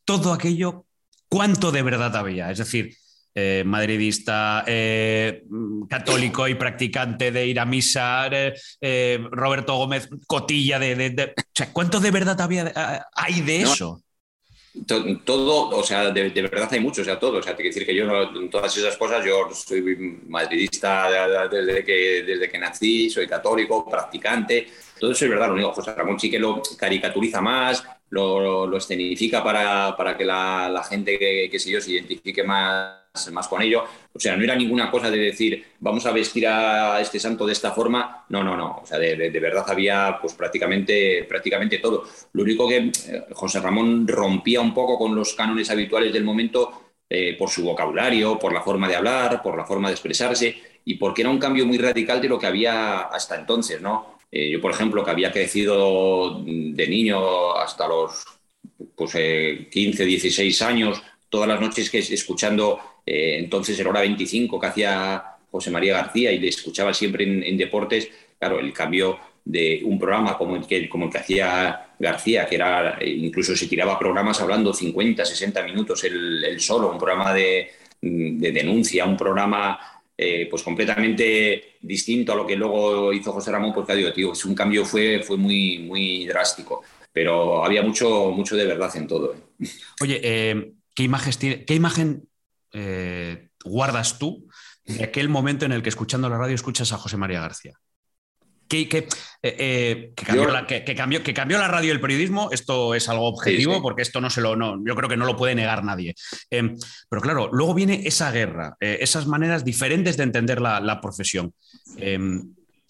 [0.04, 0.86] todo aquello,
[1.30, 2.52] ¿cuánto de verdad había?
[2.52, 2.96] Es decir,
[3.34, 5.44] eh, madridista, eh,
[5.90, 8.30] católico y practicante de ir a misa,
[9.32, 11.34] Roberto Gómez, cotilla de,
[11.74, 14.05] ¿Cuánto de verdad había, hay de eso?
[15.24, 17.40] Todo, o sea, de, verdad hay mucho, o sea, todo.
[17.40, 22.24] O sea, te quiero decir que yo, todas esas cosas, yo soy madridista desde que,
[22.24, 24.68] desde que nací, soy católico, practicante.
[25.00, 28.78] Todo eso es verdad, lo único, José Ramón sí que lo caricaturiza más, lo, lo
[28.78, 33.48] escenifica para, para que la, la gente que, que sé yo se identifique más más
[33.48, 33.84] con ello.
[34.14, 37.54] O sea, no era ninguna cosa de decir, vamos a vestir a este santo de
[37.54, 38.26] esta forma.
[38.30, 38.80] No, no, no.
[38.84, 42.04] O sea, de, verdad había pues prácticamente, prácticamente todo.
[42.34, 42.92] Lo único que eh,
[43.34, 48.40] José Ramón rompía un poco con los cánones habituales del momento eh, por su vocabulario,
[48.40, 51.66] por la forma de hablar, por la forma de expresarse y porque era un cambio
[51.66, 54.18] muy radical de lo que había hasta entonces, ¿no?
[54.32, 58.26] Eh, yo, por ejemplo, que había crecido de niño hasta los
[58.96, 64.68] pues, 15, 16 años, todas las noches que escuchando eh, entonces era hora 25 que
[64.68, 70.00] hacía José María García y le escuchaba siempre en, deportes, claro, el cambio de un
[70.00, 74.42] programa como el que, como el que hacía García, que era incluso se tiraba programas
[74.42, 77.70] hablando 50, 60 minutos el, solo, un programa de,
[78.02, 79.80] denuncia, un programa
[80.18, 84.56] eh, pues completamente distinto a lo que luego hizo José Ramón, porque digo, tío, un
[84.56, 89.34] cambio fue, fue muy, muy drástico, pero había mucho, mucho de verdad en todo.
[89.34, 89.68] ¿eh?
[90.02, 90.20] Oye,
[90.94, 92.28] ¿qué, imagen, ¿qué imagen
[92.78, 94.50] eh, guardas tú
[94.84, 97.72] de aquel momento en el que escuchando la radio escuchas a José María García?
[98.68, 102.50] Que, que, eh, eh, cambió la, que, cambió, que, cambió, la radio y el periodismo,
[102.52, 105.38] esto es algo objetivo, porque esto no se lo, no, yo creo que no lo
[105.38, 106.16] puede negar nadie.
[106.50, 106.76] Em,
[107.08, 111.54] pero claro, luego viene esa guerra, esas maneras diferentes de entender la, profesión.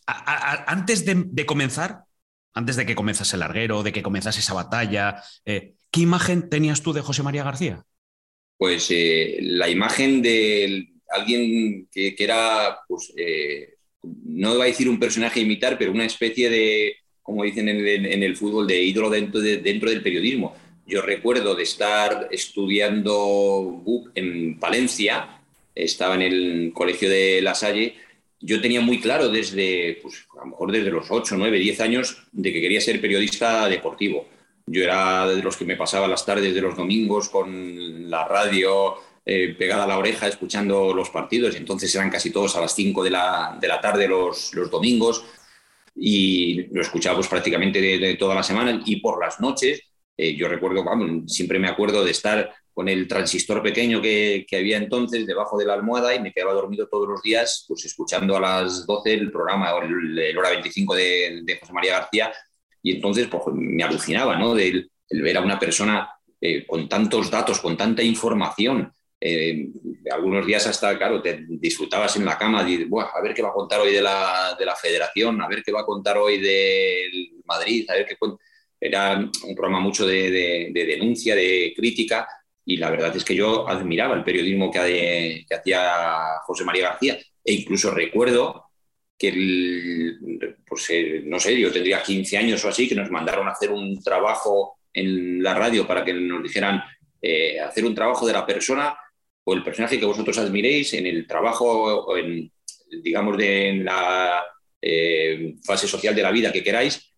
[0.08, 2.06] Antes de, comenzar,
[2.56, 6.94] antes de que comenzase el larguero, de que comenzase esa batalla, ¿qué imagen tenías tú
[6.94, 7.84] de José María García?
[8.58, 15.00] Pues eh, la imagen de alguien que, era, pues, eh, no iba a decir un
[15.00, 19.40] personaje a imitar, pero una especie de, como dicen en el, fútbol, de ídolo dentro,
[19.42, 20.56] dentro del periodismo.
[20.88, 25.42] Yo recuerdo de estar estudiando en Palencia,
[25.74, 27.96] estaba en el colegio de La Salle
[28.46, 32.18] yo tenía muy claro desde, pues, a lo mejor desde los 8, 9, 10 años,
[32.32, 34.28] de que quería ser periodista deportivo.
[34.68, 38.96] Yo era de los que me pasaba las tardes de los domingos con la radio
[39.28, 41.56] eh, pegada a la oreja escuchando los partidos.
[41.56, 45.24] Entonces eran casi todos a las 5 de la, de la tarde los, los, domingos
[45.96, 49.82] y lo escuchábamos prácticamente de, toda la semana y por las noches.
[50.18, 50.84] Eh, yo recuerdo,
[51.28, 55.66] siempre me acuerdo de estar con el transistor pequeño que, que, había entonces debajo de
[55.66, 59.32] la almohada y me quedaba dormido todos los días, pues escuchando a las 12 el
[59.32, 62.34] programa, el, hora 25 de, de, José María García,
[62.86, 64.56] y entonces pues, me alucinaba, ¿no?
[64.56, 66.08] El, ver a una persona
[66.40, 68.94] eh, con tantos datos, con tanta información.
[69.20, 69.70] Eh,
[70.12, 73.54] algunos días hasta, claro, te disfrutabas en la cama, y, a ver qué va a
[73.54, 77.32] contar hoy de la, de la federación, a ver qué va a contar hoy del
[77.46, 78.16] Madrid, a ver qué...
[78.80, 82.28] Era un programa mucho de, de, de denuncia, de crítica,
[82.66, 87.54] y la verdad es que yo admiraba el periodismo que, hacía José María García e
[87.54, 88.65] incluso recuerdo
[89.18, 90.18] que,
[90.68, 93.72] pues, eh, no sé, yo tendría 15 años o así, que nos mandaron a hacer
[93.72, 96.82] un trabajo en la radio para que nos dijeran
[97.22, 98.96] eh, hacer un trabajo de la persona
[99.44, 102.52] o el personaje que vosotros admiréis en el trabajo en,
[103.04, 104.44] digamos, de, en la
[104.82, 107.12] eh, fase social de la vida que queráis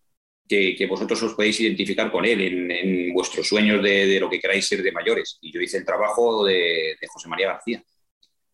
[0.48, 4.82] que, vosotros os podéis identificar con él en, vuestros sueños de, lo que queráis ser
[4.82, 5.38] de mayores.
[5.42, 7.82] Y yo hice el trabajo de, José María García.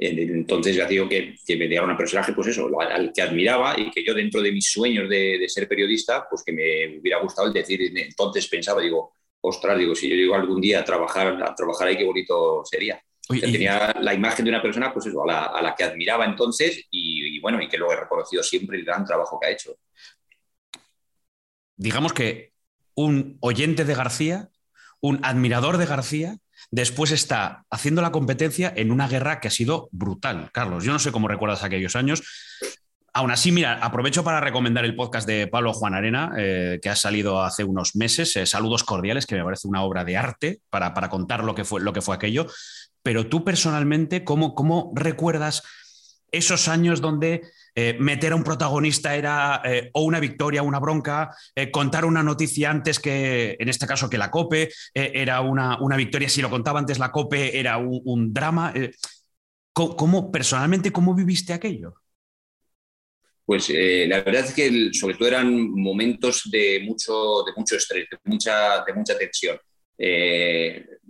[0.06, 3.90] Entonces ya digo que, que me dieron un personaje, pues eso, al, que admiraba y
[3.90, 7.54] que yo dentro de mis sueños de, ser periodista, pues que me hubiera gustado el
[7.54, 11.88] decir, entonces pensaba, digo, ostras, digo, si yo llego algún día a trabajar, a trabajar
[11.88, 13.00] ahí, qué bonito sería.
[13.28, 17.40] tenía la imagen de una persona, pues eso, a la, que admiraba entonces y, y,
[17.40, 19.76] bueno, y que luego he reconocido siempre el gran trabajo que ha hecho
[21.76, 22.52] digamos que
[22.94, 24.50] un oyente de García,
[25.04, 26.38] un admirador de García,
[26.70, 30.48] después está haciendo la competencia en una guerra que ha sido brutal.
[30.50, 32.22] Carlos, yo no sé cómo recuerdas aquellos años.
[33.12, 36.96] Aún así, mira, aprovecho para recomendar el podcast de Pablo Juan Arena, eh, que ha
[36.96, 40.94] salido hace unos meses, eh, Saludos Cordiales, que me parece una obra de arte para,
[40.94, 42.46] para contar lo que, fue, lo que fue aquello.
[43.02, 45.64] Pero tú personalmente, ¿cómo, cómo recuerdas
[46.32, 47.42] esos años donde
[47.76, 52.22] eh, meter a un protagonista era eh, o una victoria, una bronca, eh, contar una
[52.22, 56.50] noticia antes que, en este caso, que la COPE, era una, una, victoria, si lo
[56.50, 58.72] contaba antes la COPE, era un, drama.
[59.72, 61.94] ¿cómo, personalmente, cómo viviste aquello?
[63.44, 68.18] Pues la verdad es que sobre todo eran momentos de mucho, de mucho estrés, de
[68.24, 69.58] mucha, de mucha tensión.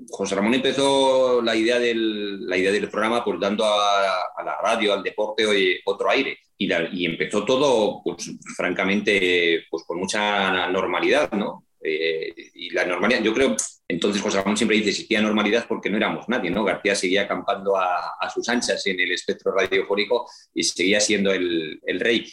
[0.08, 4.94] José Ramón empezó la idea del, la idea del programa pues dando a, la radio,
[4.94, 5.44] al deporte,
[5.84, 11.66] otro aire y, empezó todo, pues, francamente, pues con mucha normalidad, ¿no?
[11.82, 15.98] Eh, y la normalidad, yo creo, entonces José Ramón siempre dice, existía normalidad porque no
[15.98, 16.64] éramos nadie, ¿no?
[16.64, 22.00] García seguía acampando a, sus anchas en el espectro radiofónico y seguía siendo el, el
[22.00, 22.32] rey.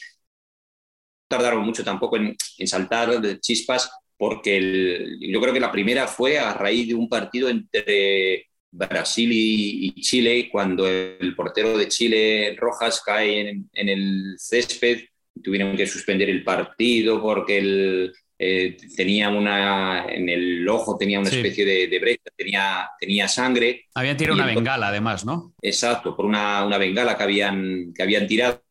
[1.28, 6.54] Tardaron mucho tampoco en, en saltar chispas porque yo creo que la primera fue a
[6.54, 13.50] raíz de un partido entre Brasil y, Chile, cuando el portero de Chile, Rojas, cae
[13.50, 15.02] en, el césped,
[15.44, 21.30] tuvieron que suspender el partido porque él eh, tenía una, en el ojo tenía una
[21.30, 23.86] especie de, brecha, tenía, tenía sangre.
[23.94, 25.54] Habían tirado una bengala además, ¿no?
[25.62, 28.64] Exacto, por una, una bengala que habían, que habían tirado.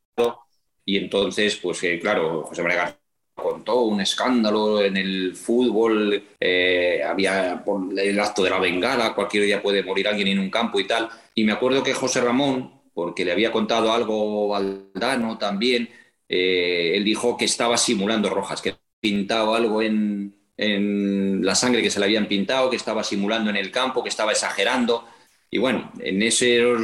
[0.84, 2.99] Y entonces, pues eh, claro, José María
[3.40, 7.64] contó un escándalo en el fútbol, eh, había
[7.96, 11.08] el acto de la bengala, cualquier día puede morir alguien en un campo y tal.
[11.34, 15.88] Y me acuerdo que José Ramón, porque le había contado algo Valdano también,
[16.28, 21.90] eh, él dijo que estaba simulando Rojas, que pintado algo en, en la sangre que
[21.90, 25.06] se le habían pintado, que estaba simulando en el campo, que estaba exagerando.
[25.50, 26.80] Y bueno, en esos,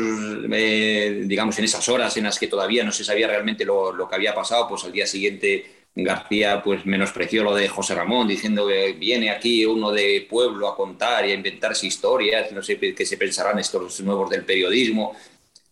[0.51, 4.09] eh, digamos, en esas horas en las que todavía no se sabía realmente lo, lo,
[4.09, 8.69] que había pasado, pues al día siguiente García pues menospreció lo de José Ramón, diciendo
[8.69, 13.07] que viene aquí uno de pueblo a contar y a inventarse historias, no sé qué
[13.07, 15.17] se pensarán estos nuevos del periodismo.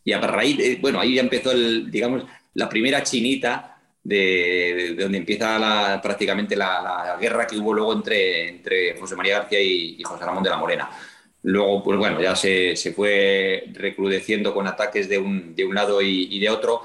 [0.03, 5.59] Y a raíz, bueno, ahí ya empezó, el, digamos, la primera chinita de, donde empieza
[5.59, 10.43] la, prácticamente la, guerra que hubo luego entre, entre José María García y, José Ramón
[10.43, 10.91] de la Morena.
[11.43, 16.01] Luego, pues bueno, ya se, se fue recrudeciendo con ataques de un, de un lado
[16.01, 16.81] y, y de otro,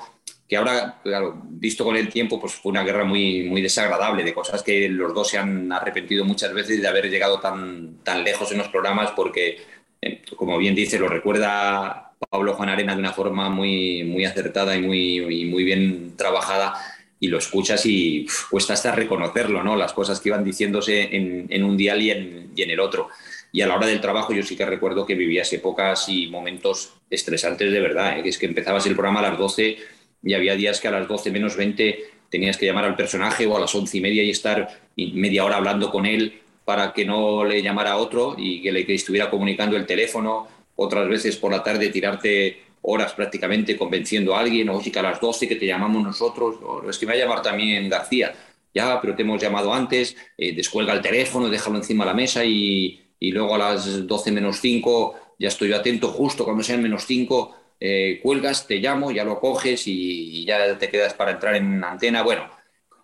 [0.50, 4.34] que ahora, claro, visto con el tiempo, pues fue una guerra muy, muy desagradable, de
[4.34, 8.52] cosas que los dos se han arrepentido muchas veces de haber llegado tan, tan lejos
[8.52, 9.60] en los programas, porque,
[10.02, 14.76] eh, como bien dice, lo recuerda Pablo Juan Arena de una forma muy, muy acertada
[14.76, 16.74] y muy, muy bien trabajada,
[17.20, 19.76] y lo escuchas y cuesta hasta reconocerlo, ¿no?
[19.76, 23.10] Las cosas que iban diciéndose en, en un dial y en, y en el otro.
[23.52, 26.94] Y a la hora del trabajo yo sí que recuerdo que vivías épocas y momentos
[27.10, 28.24] estresantes de verdad, ¿eh?
[28.24, 31.08] que es que empezabas el programa a las 12 y había días que a las
[31.08, 34.30] 12 menos 20 tenías que llamar al personaje o a las once y media y
[34.30, 38.94] estar media hora hablando con él para que no le llamara otro y que le
[38.94, 40.48] estuviera comunicando el teléfono.
[40.76, 45.04] Otras veces por la tarde tirarte horas prácticamente convenciendo a alguien, o sí que a
[45.04, 48.34] las 12 que te llamamos nosotros, o es que me va a llamar también García,
[48.74, 52.46] ya, pero te hemos llamado antes, eh, descuelga el teléfono, déjalo encima de la mesa
[52.46, 57.06] y, y, luego a las 12 menos 5 ya estoy atento, justo cuando sean menos
[57.06, 61.84] 5, eh, cuelgas, te llamo, ya lo coges y, ya te quedas para entrar en
[61.84, 62.24] antena.
[62.24, 62.50] Bueno,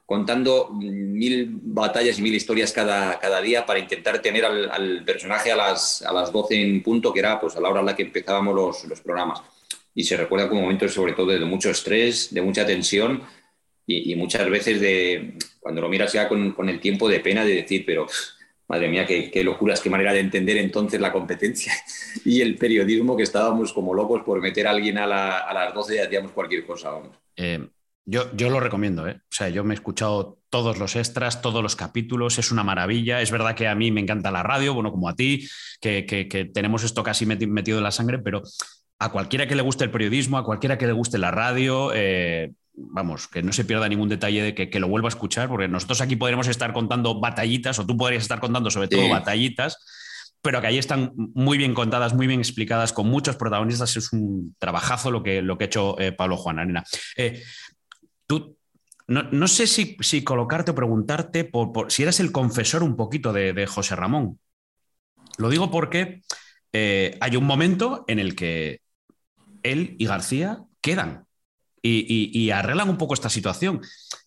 [0.06, 5.56] contando mil batallas y mil historias cada, cada día para intentar tener al, personaje a
[5.56, 8.04] las, a las 12 en punto, que era pues, a la hora en la que
[8.04, 9.42] empezábamos los, los programas.
[9.94, 13.24] Y se recuerda como momentos sobre todo de mucho estrés, de mucha tensión
[13.88, 17.56] y, muchas veces de, cuando lo miras ya con, con, el tiempo, de pena de
[17.56, 18.08] decir, pero
[18.67, 21.73] madre mía, qué, locuras, qué manera de entender entonces la competencia
[22.25, 25.99] y el periodismo, que estábamos como locos por meter a alguien a las 12 y
[25.99, 26.91] hacíamos cualquier cosa.
[27.36, 27.67] Eh,
[28.06, 29.17] yo, yo, lo recomiendo, ¿eh?
[29.17, 33.21] o sea, yo me he escuchado todos los extras, todos los capítulos, es una maravilla.
[33.21, 35.47] Es verdad que a mí me encanta la radio, bueno, como a ti,
[35.82, 38.43] que, que, que tenemos esto casi metido en la sangre, pero
[38.99, 42.51] a cualquiera que le guste el periodismo, a cualquiera que le guste la radio, eh,
[42.78, 46.02] vamos, que no se pierda ningún detalle de que, lo vuelva a escuchar, porque nosotros
[46.02, 49.78] aquí podremos estar contando batallitas, o tú podrías estar contando sobre todo batallitas,
[50.42, 53.98] pero que ahí están muy bien contadas, muy bien explicadas, con muchos protagonistas.
[53.98, 56.84] Es un trabajazo lo que, lo que ha hecho eh, Pablo Juan Arena.
[57.18, 57.42] Eh,
[58.28, 58.56] tú,
[59.08, 63.96] no, sé si, colocarte o preguntarte por, si eres el confesor un poquito de, José
[63.96, 64.40] Ramón.
[65.38, 66.22] Lo digo porque
[66.74, 68.82] eh, hay un momento en el que
[69.64, 71.25] él y García quedan
[71.86, 73.82] y, arreglan un poco esta situación.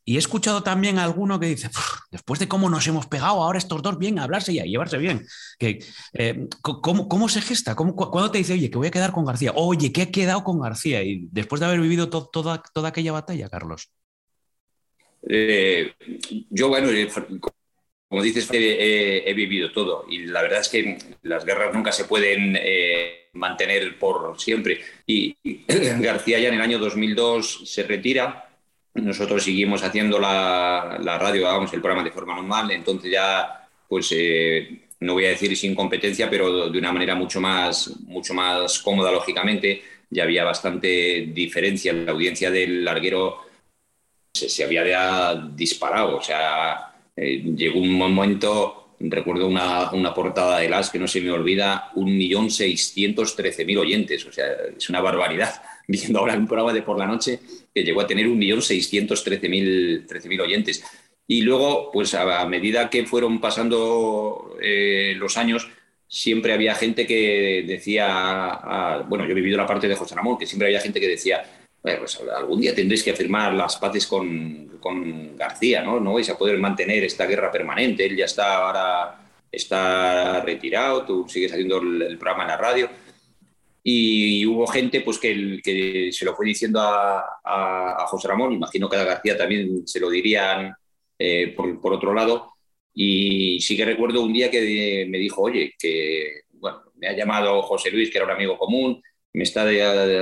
[0.05, 1.71] Y he escuchado también a alguno que dice,
[2.11, 4.97] después de cómo nos hemos pegado ahora estos dos bien a hablarse y a llevarse
[4.99, 5.27] bien,
[5.59, 5.81] que,
[6.15, 7.75] eh, ¿cómo, se gesta?
[7.75, 9.53] ¿Cómo, ¿Cuándo te dice, oye, que voy a quedar con García?
[9.55, 11.03] Oye, ¿qué he quedado con García?
[11.03, 13.91] Y después de haber vivido toda, toda aquella batalla, Carlos.
[15.29, 15.93] Eh,
[16.51, 17.09] yo, bueno, eh,
[18.09, 22.57] como dices, he, vivido todo y la verdad es que las guerras nunca se pueden
[23.39, 24.81] mantener por siempre.
[25.07, 25.37] Y
[26.01, 28.49] García ya en el año 2002 se retira,
[28.95, 34.81] nosotros seguimos haciendo la, radio, vamos, el programa de forma normal, entonces ya, pues, eh,
[35.01, 39.13] no voy a decir sin competencia, pero de una manera mucho más, mucho más cómoda,
[39.13, 43.43] lógicamente, ya había bastante diferencia, la audiencia del larguero.
[44.33, 50.91] Se, había disparado, o sea, eh, llegó un momento recuerdo una, una, portada de las
[50.91, 55.63] que no se me olvida, 1.613.000 oyentes, o sea, es una barbaridad.
[55.89, 57.41] Viendo ahora un programa de por la noche
[57.75, 60.85] que llegó a tener 1.613.000 oyentes.
[61.27, 65.69] Y luego, pues a, medida que fueron pasando eh, los años,
[66.07, 70.47] siempre había gente que decía, bueno, yo he vivido la parte de José Ramón, que
[70.47, 71.43] siempre había gente que decía,
[71.81, 76.01] pues algún día tendréis que firmar las paces con, con, García, ¿no?
[76.01, 78.05] No vais a poder mantener esta guerra permanente.
[78.05, 82.91] Él ya está ahora está retirado, tú sigues haciendo el, programa en la radio.
[83.83, 88.89] Y hubo gente pues, que, que se lo fue diciendo a, a, José Ramón, imagino
[88.89, 90.75] que a García también se lo dirían
[91.19, 92.53] eh, por, por, otro lado.
[92.93, 97.63] Y sí que recuerdo un día que me dijo, oye, que bueno, me ha llamado
[97.63, 99.03] José Luis, que era un amigo común,
[99.39, 99.65] me está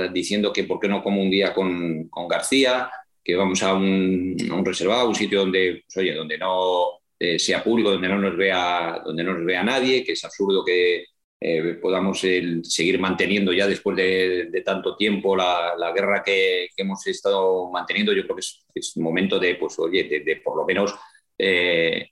[0.09, 2.87] diciendo que por qué no como un día con, con García,
[3.23, 7.63] que vamos a un, a un, reservado, sitio donde, pues, oye, donde no eh, sea
[7.63, 11.05] público, donde no nos vea, donde no nos vea nadie, que es absurdo que
[11.41, 17.71] eh, podamos seguir manteniendo ya después de, tanto tiempo la, la guerra que, hemos estado
[17.71, 18.13] manteniendo.
[18.13, 18.41] Yo creo que
[18.75, 20.93] es, momento de, pues, oye, de, por lo menos
[21.39, 22.11] eh,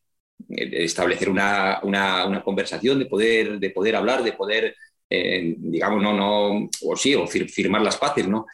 [0.49, 4.75] establecer una, una, una, conversación, de poder, de poder hablar, de poder
[5.09, 8.45] eh, digamos, no, no, o sí, o firmar las paces, ¿no?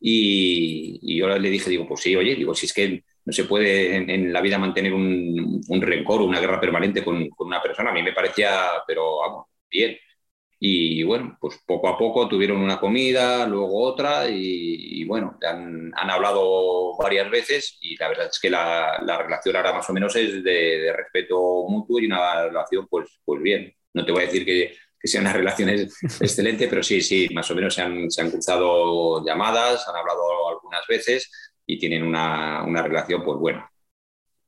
[0.00, 3.96] Y, yo le dije, digo, pues sí, oye, digo, si es que no se puede
[3.96, 7.92] en, la vida mantener un, un, rencor, una guerra permanente con, con, una persona, a
[7.92, 9.96] mí me parecía, pero vamos, bien.
[10.60, 16.10] Y bueno, pues poco a poco tuvieron una comida, luego otra, y, bueno, han, han,
[16.10, 20.16] hablado varias veces y la verdad es que la, la relación ahora más o menos
[20.16, 23.72] es de, de, respeto mutuo y una relación pues, pues bien.
[23.94, 27.50] No te voy a decir que que sean unas relaciones excelentes, pero sí, sí, más
[27.50, 31.30] o menos se han, se han cruzado llamadas, han hablado algunas veces
[31.66, 33.70] y tienen una, una relación pues buena.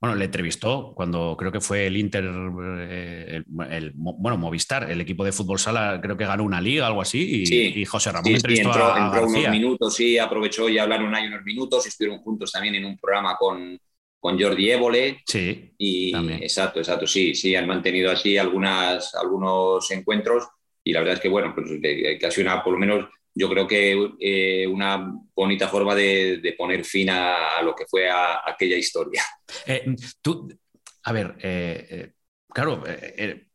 [0.01, 2.25] Bueno, le entrevistó cuando creo que fue el Inter,
[2.81, 7.03] eh, el, bueno, Movistar, el equipo de fútbol sala, creo que ganó una liga, algo
[7.03, 11.45] así, y, José Ramón entrevistó entró, entró unos minutos, sí, aprovechó y hablaron ahí unos
[11.45, 13.79] minutos, estuvieron juntos también en un programa con,
[14.21, 15.23] con Jordi Évole.
[15.27, 15.73] Sí.
[15.79, 20.47] Y exacto, exacto, sí, sí, han mantenido así algunas, algunos encuentros
[20.85, 23.49] y la verdad es que, bueno, pues que ha sido una, por lo menos yo
[23.49, 29.23] creo que eh, una bonita forma de, poner fin a, lo que fue aquella historia.
[29.67, 30.49] Eh, tú,
[31.05, 32.13] a ver, eh,
[32.49, 32.83] claro,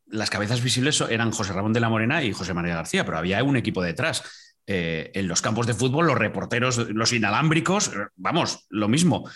[0.08, 3.44] las cabezas visibles eran José Ramón de la Morena y José María García, pero había
[3.44, 4.24] un equipo detrás.
[4.68, 9.30] En los campos de fútbol, los reporteros, los inalámbricos, vamos, lo mismo.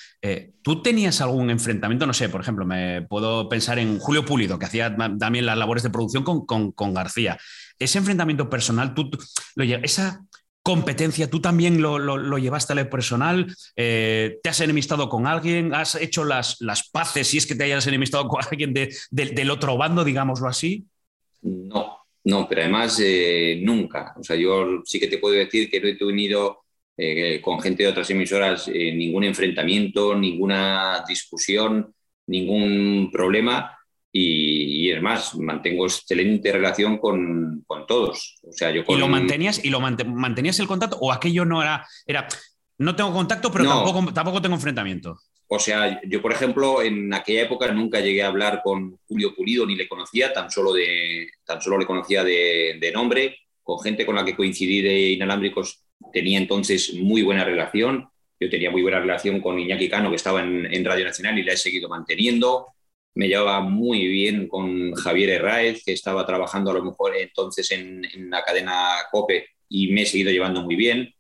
[0.63, 2.07] ¿Tú tenías algún enfrentamiento?
[2.07, 5.83] No sé, por ejemplo, me puedo pensar en Julio Pulido, que hacía también las labores
[5.83, 7.37] de producción con, García.
[7.77, 8.93] Ese enfrentamiento personal,
[9.55, 10.23] lo, esa
[10.63, 15.95] competencia, tú también lo, llevaste a lo personal, eh, te has enemistado con alguien, has
[15.95, 20.03] hecho las, las paces si es que te hayas enemistado con alguien del otro bando,
[20.03, 20.85] digámoslo así.
[21.41, 24.13] No, no, pero además eh, nunca.
[24.17, 26.63] O sea, yo sí que te puedo decir que no he tenido
[26.97, 31.93] eh, con gente de otras emisoras ningún enfrentamiento, ninguna discusión,
[32.27, 33.79] ningún problema
[34.11, 38.39] y, es más, mantengo excelente relación con, todos.
[38.43, 41.87] O sea, yo ¿Y lo mantenías y lo mantenías el contacto o aquello no era,
[42.05, 42.27] era
[42.77, 45.17] no tengo contacto, pero tampoco, tampoco tengo enfrentamiento?
[45.51, 49.65] O sea, yo, por ejemplo, en aquella época nunca llegué a hablar con Julio Pulido
[49.65, 53.37] ni le conocía, tan solo, de, tan solo le conocía de, nombre.
[53.63, 55.83] Con gente con la que coincidí de inalámbricos
[56.13, 58.09] tenía entonces muy buena relación.
[58.39, 61.43] Yo tenía muy buena relación con Iñaki Cano, que estaba en, en Radio Nacional y
[61.43, 62.67] la he seguido manteniendo
[63.15, 68.01] me llevaba muy bien con Javier Herráez, que estaba trabajando a lo mejor entonces en,
[68.29, 71.13] la cadena COPE y me he seguido llevando muy bien.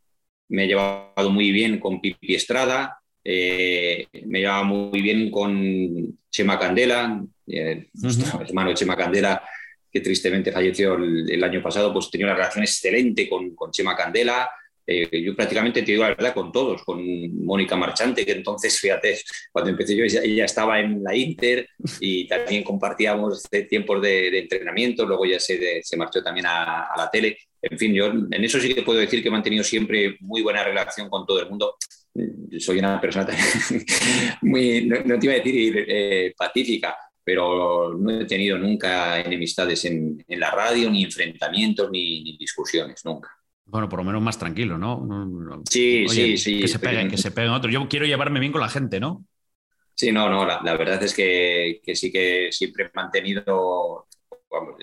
[0.47, 6.57] Me he llevado muy bien con Pipi Estrada, eh, me llevaba muy bien con Chema
[6.57, 7.87] Candela, eh,
[8.39, 9.43] hermano Chema Candela,
[9.91, 14.49] que tristemente falleció el, año pasado, pues tenía una relación excelente con, con Chema Candela.
[14.91, 16.99] Eh, yo prácticamente te digo la verdad con todos, con
[17.45, 19.19] Mónica Marchante, que entonces, fíjate,
[19.51, 21.67] cuando empecé yo ella, estaba en la Inter
[21.99, 27.37] y también compartíamos tiempos de, entrenamiento, luego ya se, se marchó también a, la tele.
[27.61, 30.63] En fin, yo en eso sí que puedo decir que he mantenido siempre muy buena
[30.63, 31.75] relación con todo el mundo.
[32.59, 33.27] Soy una persona
[34.41, 40.23] muy, no, te iba a decir eh, pacífica, pero no he tenido nunca enemistades en,
[40.27, 43.29] la radio, ni enfrentamientos, ni discusiones, nunca.
[43.65, 45.63] Bueno, por lo menos más tranquilo, ¿no?
[45.69, 46.61] Sí, sí, sí.
[46.61, 47.71] Que se peguen, que se peguen otros.
[47.71, 49.25] Yo quiero llevarme bien con la gente, ¿no?
[49.99, 54.07] Sí, no, no, la, verdad es que, sí que siempre he mantenido,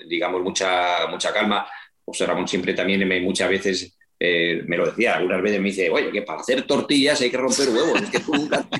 [0.07, 1.67] digamos, mucha, mucha calma.
[2.07, 5.89] José Ramón siempre también me, muchas veces eh, me lo decía, algunas veces me dice,
[5.89, 8.65] oye, que para hacer tortillas hay que romper huevos, es que tú nunca...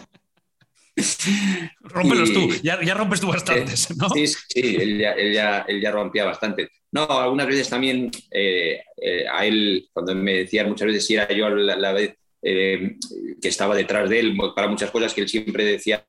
[1.81, 4.09] Rómpelos tú, ya, rompes tú bastantes, ¿no?
[4.09, 6.69] Sí, sí, él ya, él ya, él ya rompía bastante.
[6.91, 11.31] No, algunas veces también eh, eh, a él, cuando me decían muchas veces si era
[11.31, 12.95] yo la, vez eh,
[13.41, 16.05] que estaba detrás de él para muchas cosas, que él siempre decía,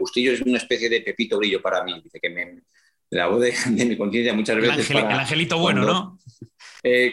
[0.00, 2.00] Bustillo es una especie de Pepito Brillo para mí.
[2.02, 2.62] Dice que me,
[3.10, 3.54] la voz de,
[3.86, 4.90] mi conciencia muchas veces.
[4.90, 6.18] el angelito bueno, ¿no?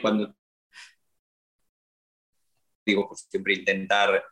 [0.01, 0.35] Cuando
[2.85, 4.23] digo, pues siempre intentar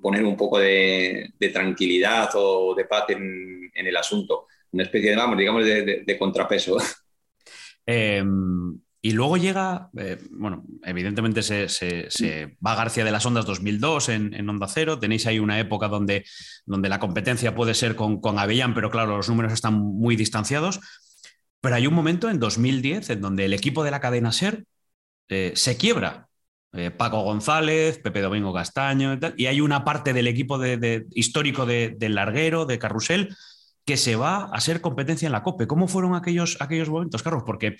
[0.00, 4.46] poner un poco de, tranquilidad o de paz en, el asunto.
[4.72, 6.78] Una especie de, vamos, digamos, de contrapeso.
[7.86, 14.48] Em, y luego llega, eh, bueno, evidentemente se, va García de las Ondas 2002 en,
[14.50, 14.98] Onda Cero.
[14.98, 16.24] Tenéis ahí una época donde,
[16.64, 20.80] donde la competencia puede ser con, con Avellán, pero claro, los números están muy distanciados.
[21.60, 24.64] Pero hay un momento en 2010 en donde el equipo de la cadena Ser
[25.28, 26.28] eh, se quiebra.
[26.72, 31.06] Eh, Paco González, Pepe Domingo Castaño y, tal, y hay una parte del equipo de,
[31.12, 33.34] histórico del larguero, de Carrusel,
[33.86, 35.66] que se va a ser competencia en la COPE.
[35.66, 37.44] ¿Cómo fueron aquellos, aquellos momentos, Carlos?
[37.46, 37.76] Porque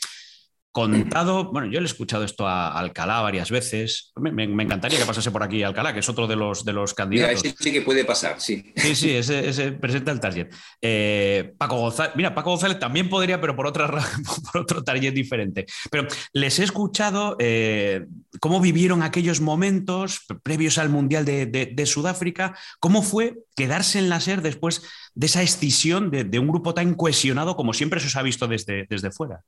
[0.76, 4.12] contado, bueno, yo le he escuchado esto a Alcalá varias veces.
[4.16, 7.42] Me, encantaría que pasase por aquí Alcalá, que es otro de los, de los candidatos.
[7.42, 8.74] Mira, sí que puede pasar, sí.
[8.76, 10.48] Sí, sí, ese, presenta el target.
[10.82, 13.88] Eh, Paco González, mira, Paco González también podría, pero por, otra,
[14.52, 15.64] por otro target diferente.
[15.90, 18.04] Pero les he escuchado eh,
[18.38, 24.42] cómo vivieron aquellos momentos previos al Mundial de, Sudáfrica, cómo fue quedarse en la SER
[24.42, 24.82] después
[25.14, 28.84] de esa escisión de, un grupo tan cohesionado como siempre se os ha visto desde,
[28.90, 29.40] desde fuera.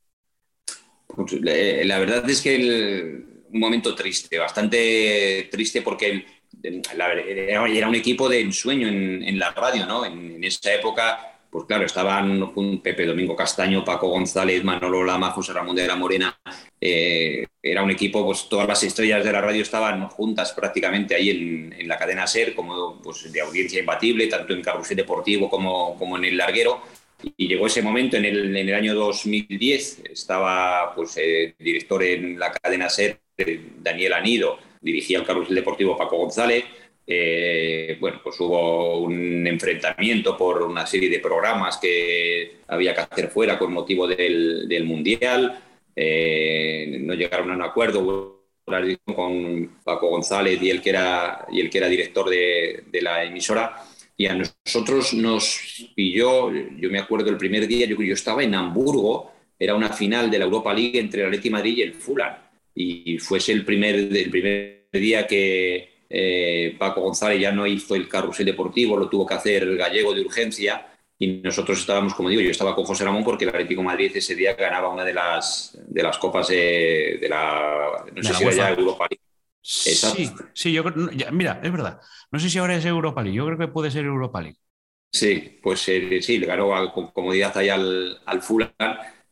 [1.08, 6.24] Pues, la verdad es que un momento triste, bastante triste porque
[6.62, 10.04] era un equipo de ensueño en, la radio, ¿no?
[10.04, 12.52] En, esa época, pues claro, estaban
[12.82, 16.38] Pepe Domingo Castaño, Paco González, Manolo Lama, José Ramón de la Morena.
[16.80, 21.30] Eh, era un equipo, pues todas las estrellas de la radio estaban juntas prácticamente ahí
[21.30, 26.16] en, la cadena SER, como pues, de audiencia imbatible, tanto en Carrusel Deportivo como, como
[26.16, 26.82] en el Larguero.
[27.36, 32.38] Y llegó ese momento en el, en el año 2010, estaba pues, eh, director en
[32.38, 33.18] la cadena SER,
[33.78, 36.64] Daniel Anido, dirigía el carrusel deportivo Paco González.
[37.06, 43.28] Eh, bueno, pues hubo un enfrentamiento por una serie de programas que había que hacer
[43.28, 45.62] fuera con motivo del, del Mundial.
[45.96, 48.38] no llegaron a un acuerdo
[49.14, 53.24] con Paco González y el que era, y el que era director de, de la
[53.24, 53.82] emisora.
[54.20, 55.60] Y a nosotros nos
[55.94, 60.28] pilló, yo me acuerdo el primer día, yo, yo estaba en Hamburgo, era una final
[60.28, 62.34] de la Europa League entre el Atleti Madrid y el Fulham.
[62.74, 68.08] Y fuese el primer, el primer día que eh, Paco González ya no hizo el
[68.08, 70.86] carrusel deportivo, lo tuvo que hacer el gallego de urgencia.
[71.16, 74.34] Y nosotros estábamos, como digo, yo estaba con José Ramón porque el Atlético Madrid ese
[74.34, 78.70] día ganaba una de las, de las copas de, la, no sé si era ya
[78.70, 79.27] Europa League.
[79.70, 82.00] Sí, sí, yo creo, mira, es verdad.
[82.30, 84.56] No sé si ahora es Europa League, yo creo que puede ser Europa League.
[85.12, 88.72] Sí, pues eh, sí, le ganó con comodidad ahí al, al Fulham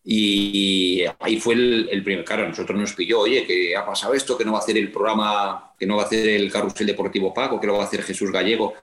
[0.04, 4.44] y ahí fue el, primer, claro, nosotros nos pilló, oye, que ha pasado esto, que
[4.44, 7.58] no va a hacer el programa, que no va a hacer el carrusel deportivo Paco,
[7.58, 8.74] que lo va a hacer Jesús Gallego.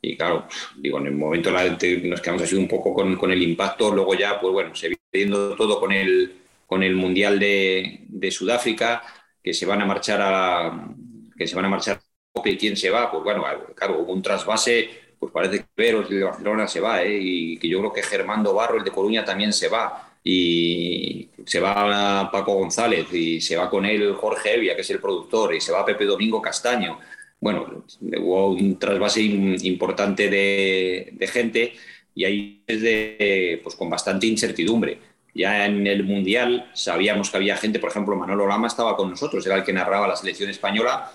[0.00, 3.42] Y claro, digo, en el momento la nos quedamos así un poco con, con, el
[3.42, 6.32] impacto, luego ya, pues bueno, se viendo todo con el,
[6.66, 9.02] con el Mundial de, de, Sudáfrica,
[9.44, 10.88] que se van a marchar a
[11.36, 12.00] que se van a marchar
[12.44, 16.22] y quién se va, pues bueno, claro, hubo un trasvase, pues parece que Veros de
[16.22, 17.18] Barcelona se va, ¿eh?
[17.20, 21.60] y que yo creo que Germando Barro, el de Coruña, también se va y se
[21.60, 25.60] va Paco González y se va con él Jorge Evia, que es el productor, y
[25.60, 26.98] se va Pepe Domingo Castaño.
[27.40, 27.84] Bueno,
[28.18, 31.74] hubo un trasvase importante de, gente
[32.14, 34.98] y ahí es pues con bastante incertidumbre.
[35.34, 39.44] Ya en el Mundial sabíamos que había gente, por ejemplo, Manolo Lama estaba con nosotros,
[39.46, 41.10] era el que narraba la selección española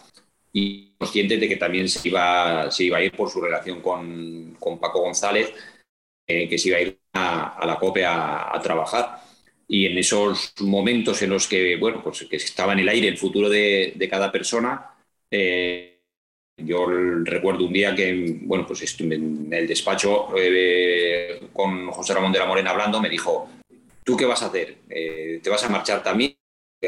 [0.51, 4.55] y consciente de que también se iba, se iba a ir por su relación con,
[4.59, 5.53] con Paco González
[6.31, 9.19] eh, que se iba a ir a, la COPE a, trabajar.
[9.67, 13.17] Y en esos momentos en los que, bueno, pues que estaba en el aire el
[13.17, 14.91] futuro de, cada persona,
[15.31, 16.01] eh,
[16.57, 16.85] yo
[17.23, 22.39] recuerdo un día que, bueno, pues estuve en el despacho eh, con José Ramón de
[22.39, 23.49] la Morena hablando, me dijo,
[24.03, 24.77] ¿tú qué vas a hacer?
[24.87, 26.35] ¿Te vas a marchar también?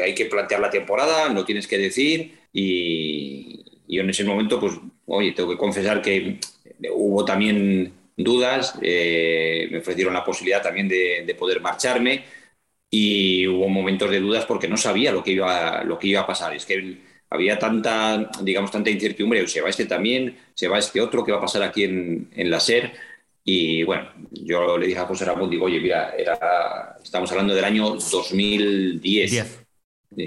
[0.02, 2.38] Hay que plantear la temporada, no tienes que decir.
[2.52, 4.74] Y, y en ese momento, pues,
[5.06, 6.38] oye, tengo que confesar que
[6.92, 12.24] hubo también dudas, eh, me ofrecieron la posibilidad también de, poder marcharme
[12.90, 16.26] y hubo momentos de dudas porque no sabía lo que iba, lo que iba a
[16.26, 16.54] pasar.
[16.54, 16.98] Es que
[17.30, 21.38] había tanta, digamos, tanta incertidumbre, se va este también, se va este otro, ¿qué va
[21.38, 22.92] a pasar aquí en, en la SER?
[23.44, 27.64] Y bueno, yo le dije a José Ramón, digo, oye, mira, era, estamos hablando del
[27.64, 29.64] año 2010.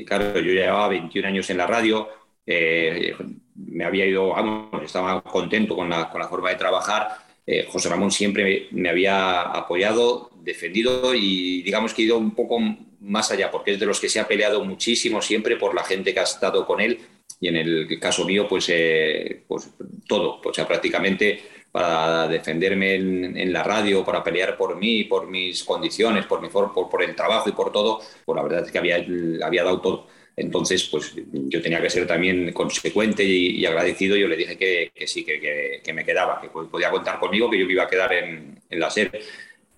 [0.05, 2.09] claro, yo llevaba 21 años en la radio,
[2.45, 3.15] eh,
[3.55, 7.07] me había ido, vamos, estaba contento con la, con la forma de trabajar.
[7.45, 12.59] Eh, José Ramón siempre me había apoyado, defendido y digamos que he ido un poco
[12.99, 16.13] más allá, porque es de los que se ha peleado muchísimo siempre por la gente
[16.13, 16.99] que ha estado con él.
[17.39, 19.69] Y en el caso mío, pues, eh, pues
[20.07, 21.43] todo, o sea, prácticamente
[21.75, 26.71] para defenderme en, la radio, para pelear por mí, por mis condiciones, por, mi, por,
[26.71, 29.05] por el trabajo y por todo, pues la verdad es que había,
[29.45, 30.07] había dado todo.
[30.37, 34.15] Entonces, pues yo tenía que ser también consecuente y, agradecido.
[34.15, 37.73] Yo le dije que, sí, que, me quedaba, que podía contar conmigo, que yo me
[37.73, 39.19] iba a quedar en, la serie.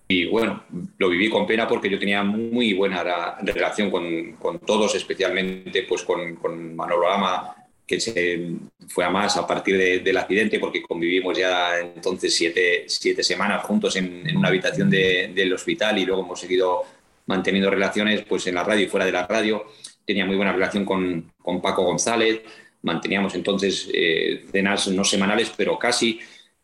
[0.06, 0.66] Y bueno,
[0.98, 3.02] lo viví con pena porque yo tenía muy buena
[3.42, 7.56] relación con, todos, especialmente pues con, con Manolo Ama,
[7.88, 8.52] que se
[8.86, 14.36] fue a más a partir del accidente, porque convivimos ya entonces siete, semanas juntos en,
[14.36, 16.82] una habitación del hospital y luego hemos seguido
[17.26, 19.66] manteniendo relaciones pues en la radio y fuera de la radio
[20.08, 22.40] tenía muy buena relación con, con Paco González,
[22.82, 26.18] manteníamos entonces eh, cenas no semanales, pero casi,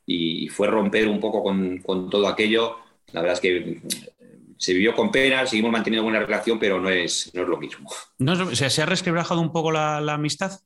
[0.07, 2.79] y fue romper un poco con, con, todo aquello.
[3.13, 6.89] La verdad es que mm, se vivió con pena, seguimos manteniendo buena relación, pero no
[6.89, 7.91] es, no es lo mismo.
[8.17, 10.61] No, ¿Se ha resquebrajado un poco la, amistad?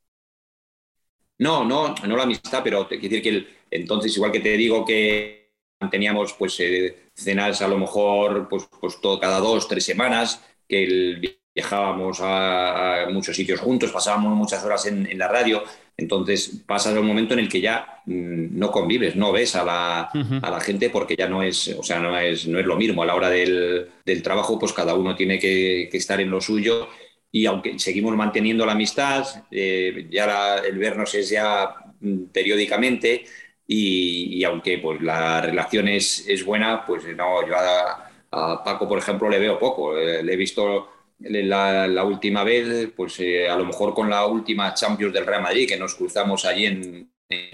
[1.38, 4.56] No, no, no la amistad, pero te quiero decir que el, entonces, igual que te
[4.56, 9.84] digo que manteníamos pues, eh, cenas a lo mejor pues, pues todo, cada dos, tres
[9.84, 15.64] semanas, que el viajábamos a, muchos sitios juntos, pasábamos muchas horas en, la radio,
[15.96, 19.64] entonces pasas a un momento en el que ya mm, no convives, no ves a
[19.64, 22.76] la, a la, gente porque ya no es, o sea, no es, no es lo
[22.76, 23.02] mismo.
[23.02, 26.40] A la hora del, del trabajo, pues cada uno tiene que, que, estar en lo
[26.40, 26.88] suyo
[27.30, 33.24] y aunque seguimos manteniendo la amistad, eh, ya el vernos es ya mm, periódicamente
[33.66, 38.88] y, y, aunque pues la relación es, es buena, pues no, yo a, a Paco,
[38.88, 39.96] por ejemplo, le veo poco.
[39.96, 40.88] Eh, le he visto
[41.20, 45.68] la, última vez, pues eh, a lo mejor con la última Champions del Real Madrid,
[45.68, 47.10] que nos cruzamos allí en,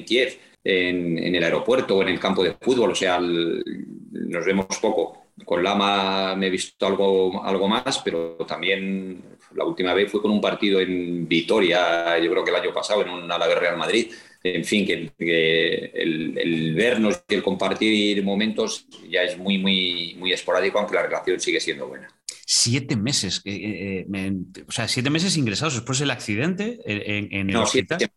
[0.06, 5.20] Kiev, en, el aeropuerto o en el campo de fútbol, o sea, nos vemos poco.
[5.44, 10.30] Con Lama me he visto algo, algo más, pero también la última vez fue con
[10.30, 14.10] un partido en Vitoria, yo creo que el año pasado, en un Alavés Real Madrid.
[14.42, 15.10] En fin, que,
[15.94, 21.02] el, el, vernos y el compartir momentos ya es muy, muy, muy esporádico, aunque la
[21.02, 22.08] relación sigue siendo buena.
[22.44, 24.32] siete meses, eh, eh,
[24.68, 27.96] o sea, siete meses ingresados después del accidente en, en el No, hospital.
[27.98, 28.12] siete-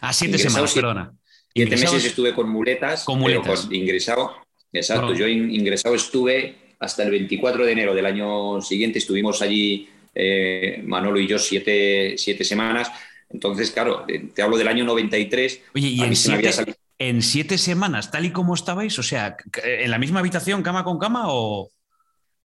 [0.00, 1.12] ah, siete semanas, siete- perdona.
[1.52, 3.62] Siete Ingresados- meses estuve con muletas, Con muletas.
[3.66, 4.32] con ingresado.
[4.72, 9.88] Exacto, yo in- ingresado estuve hasta el 24 de enero del año siguiente, estuvimos allí
[10.14, 12.90] eh, Manolo y yo siete, siete semanas.
[13.30, 15.62] Entonces, claro, eh, te hablo del año 93.
[15.74, 19.84] Oye, y en siete, salido- en siete semanas, tal y como estabais, o sea, c-
[19.84, 21.70] ¿en la misma habitación, cama con cama o...?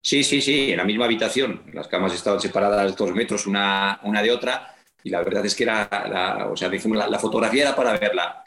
[0.01, 1.63] Sí, sí, sí, en la misma habitación.
[1.73, 4.75] Las camas estaban separadas dos metros una, una de otra.
[5.05, 7.99] Y la verdad es que era, la, o sea, dijimos, la, la fotografía era para
[7.99, 8.43] verla.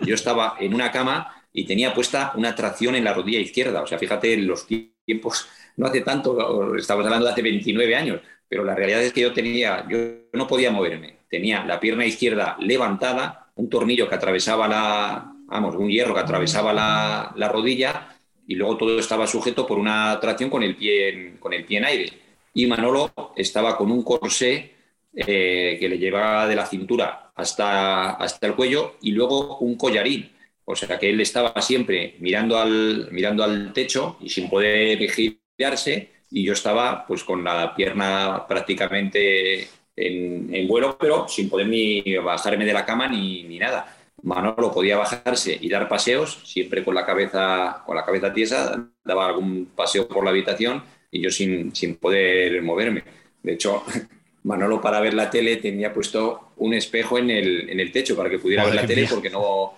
[0.00, 3.82] Yo estaba en una cama y tenía puesta una tracción en la rodilla izquierda.
[3.82, 8.64] O sea, fíjate los tiempos, no hace tanto, estamos hablando de hace 29 años, pero
[8.64, 9.98] la realidad es que yo tenía, yo
[10.32, 11.16] no podía moverme.
[11.28, 16.72] Tenía la pierna izquierda levantada, un tornillo que atravesaba la, vamos, un hierro que atravesaba
[16.72, 18.08] la, la rodilla
[18.46, 21.78] y luego todo estaba sujeto por una tracción con el pie en, con el pie
[21.78, 22.12] en aire.
[22.54, 24.72] Y Manolo estaba con un corsé
[25.14, 30.30] eh, que le llevaba de la cintura hasta, hasta el cuello y luego un collarín.
[30.64, 36.10] O sea que él estaba siempre mirando al, mirando al techo y sin poder girarse
[36.36, 39.62] y yo estaba pues con la pierna prácticamente
[39.96, 43.96] en, en vuelo, pero sin poder ni bajarme de la cama ni, ni nada.
[44.22, 49.28] Manolo podía bajarse y dar paseos, siempre con la cabeza, con la cabeza tiesa, daba
[49.28, 53.02] algún paseo por la habitación y yo sin, sin poder moverme.
[53.42, 53.82] De hecho,
[54.42, 58.28] Manolo para ver la tele tenía puesto un espejo en el, en el techo para
[58.28, 59.72] que pudiera Madre ver la tele porque no,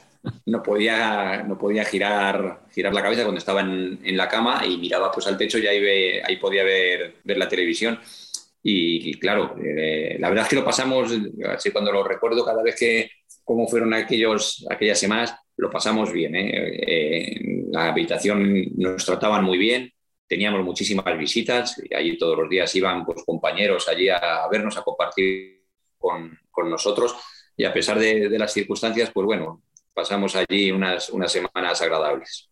[0.47, 4.77] no podía, no podía girar, girar la cabeza cuando estaba en, en la cama y
[4.79, 7.99] miraba pues al techo y ahí, ve- ahí podía ver, ver la televisión.
[8.63, 11.13] Y, claro, eh, la verdad es que lo pasamos,
[11.49, 13.11] así cuando lo recuerdo cada vez que
[13.45, 16.35] cómo fueron aquellos, aquellas semanas, lo pasamos bien.
[16.37, 16.51] ¿eh?
[16.87, 19.91] Eh, la habitación nos trataban muy bien,
[20.27, 24.77] teníamos muchísimas visitas y allí todos los días iban pues, compañeros allí a, a vernos,
[24.77, 25.63] a compartir
[25.97, 27.17] con, con nosotros
[27.57, 29.63] y a pesar de, de las circunstancias, pues bueno,
[29.99, 32.51] pasamos allí unas, unas semanas agradables.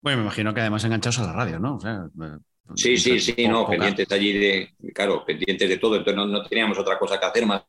[0.00, 1.76] Bueno, me imagino que además enganchados a la radio, ¿no?
[1.76, 2.38] O sea, eh,
[2.74, 6.78] Sí, sí, sí, no, pendientes allí de, claro, pendientes de todo, entonces no, no teníamos
[6.78, 7.62] otra cosa que hacer más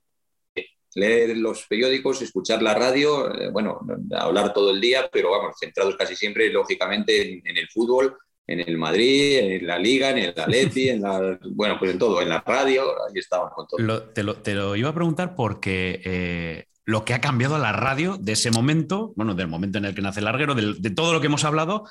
[0.56, 3.80] que leer los periódicos, escuchar la radio, eh, bueno,
[4.18, 8.18] hablar todo el día, pero vamos, centrados casi siempre, lógicamente, en, en el fútbol,
[8.48, 12.22] en el Madrid, en la Liga, en el Atleti, en la, bueno, pues en todo,
[12.22, 13.82] en la radio, ahí estábamos con todo.
[13.86, 17.74] Lo- te, lo, te lo iba a preguntar porque eh, lo que ha cambiado la
[17.74, 21.12] radio de ese momento, bueno, del momento en el que nace el larguero, de, todo
[21.12, 21.86] lo que hemos hablado,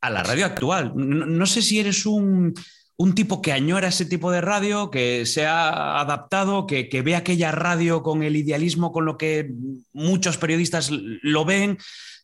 [0.00, 0.92] a la radio actual.
[0.94, 2.54] No, sé si eres un,
[3.16, 8.04] tipo que añora ese tipo de radio, que se ha adaptado, que, ve aquella radio
[8.04, 9.50] con el idealismo con lo que
[9.92, 11.76] muchos periodistas lo ven.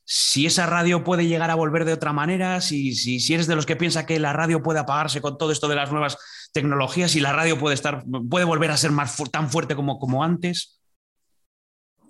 [0.04, 3.56] Si esa radio puede llegar a volver de otra manera, si, si, si eres de
[3.56, 6.16] los que piensa que la radio puede apagarse con todo esto de las nuevas
[6.52, 10.22] tecnologías y la radio puede estar puede volver a ser más tan fuerte como, como
[10.22, 10.81] antes.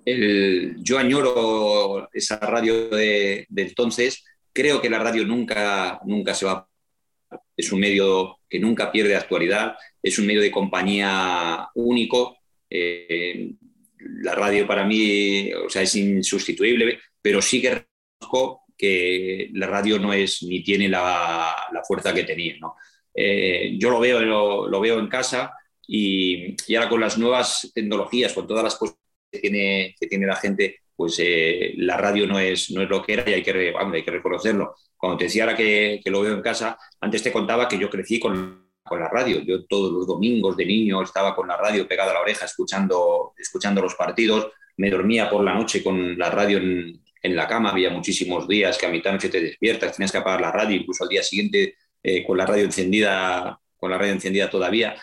[0.04, 4.24] Yo añoro esa radio de, entonces.
[4.52, 6.68] Creo que la radio nunca, nunca se va.
[7.56, 9.76] Es un medio que nunca pierde actualidad.
[10.02, 12.38] Es un medio de compañía único.
[12.68, 13.52] Eh,
[14.22, 17.86] la radio para mí, o sea, es insustituible, pero sí que
[18.20, 21.54] reconozco que la radio no es ni tiene la,
[21.86, 22.56] fuerza que tenía.
[23.14, 25.52] Eh, yo lo veo, lo, lo veo en casa
[25.86, 28.86] y, y ahora con las nuevas tecnologías, con todas las que
[29.38, 33.14] tiene, que tiene la gente, pues eh, la radio no es, no es lo que
[33.14, 34.74] era y hay que, hay que reconocerlo.
[34.96, 37.90] Cuando te decía ahora que, que lo veo en casa, antes te contaba que yo
[37.90, 39.40] crecí con, con la radio.
[39.40, 43.32] Yo todos los domingos de niño estaba con la radio pegada a la oreja escuchando,
[43.36, 44.48] escuchando los partidos.
[44.76, 47.70] Me dormía por la noche con la radio en, en la cama.
[47.70, 50.76] Había muchísimos días que a mitad de noche te despiertas, tenías que apagar la radio,
[50.76, 54.96] incluso al día siguiente eh, con la radio encendida, con la radio encendida todavía.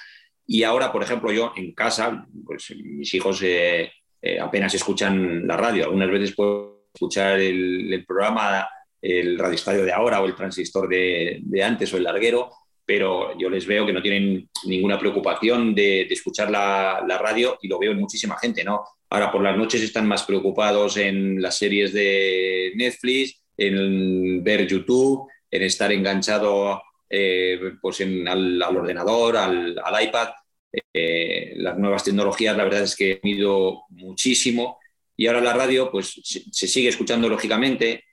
[0.45, 3.91] Y ahora, por ejemplo, yo en casa, pues mis hijos eh,
[4.22, 5.86] eh, apenas escuchan la radio.
[5.86, 8.67] Algunas veces puedo escuchar el, programa,
[9.01, 12.49] el radioestadio de ahora o el transistor de, antes o el larguero,
[12.86, 17.80] pero yo les veo que no tienen ninguna preocupación de, escuchar la, radio y lo
[17.80, 18.84] veo en muchísima gente, ¿no?
[19.11, 25.28] Ahora por las noches están más preocupados en las series de Netflix, en ver YouTube,
[25.49, 30.30] en estar enganchado eh, pues en, al, ordenador, al iPad.
[30.72, 34.78] Eh, las nuevas tecnologías, la verdad es que han ido muchísimo
[35.15, 38.05] y ahora la radio pues se, sigue escuchando lógicamente,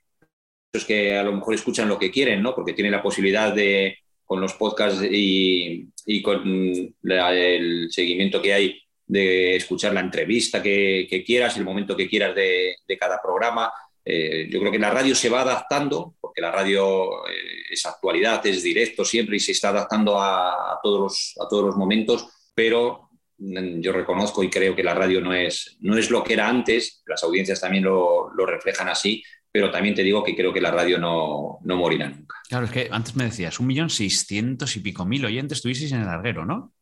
[0.72, 2.54] es que a lo mejor escuchan lo que quieren, ¿no?
[2.54, 5.88] Porque tienen la posibilidad de, con los podcasts y,
[6.22, 12.08] con el seguimiento que hay, de escuchar la entrevista que, que quieras, el momento que
[12.08, 13.70] quieras de, de cada programa.
[14.08, 18.44] Eh, yo creo que la radio se va adaptando, porque la radio, eh, es actualidad,
[18.46, 23.80] es directo siempre y se está adaptando a, todos, a todos los momentos, pero mm,
[23.80, 27.02] yo reconozco y creo que la radio no es, no es lo que era antes,
[27.06, 30.70] las audiencias también lo, lo reflejan así, pero también te digo que creo que la
[30.70, 32.36] radio no, no morirá nunca.
[32.48, 36.00] Claro, es que antes me decías, un millón seiscientos y pico mil oyentes tuvisteis en
[36.00, 36.72] el larguero, ¿no?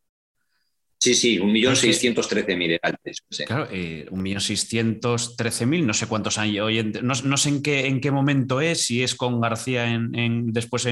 [0.97, 3.21] Sí, sí, un millón seiscientos trece mil antes.
[3.45, 7.49] Claro, eh, un millón seiscientos trece mil, no sé cuántos hay oyentes, no, no, sé
[7.49, 10.89] en qué, en qué momento es, si es con García en, después, o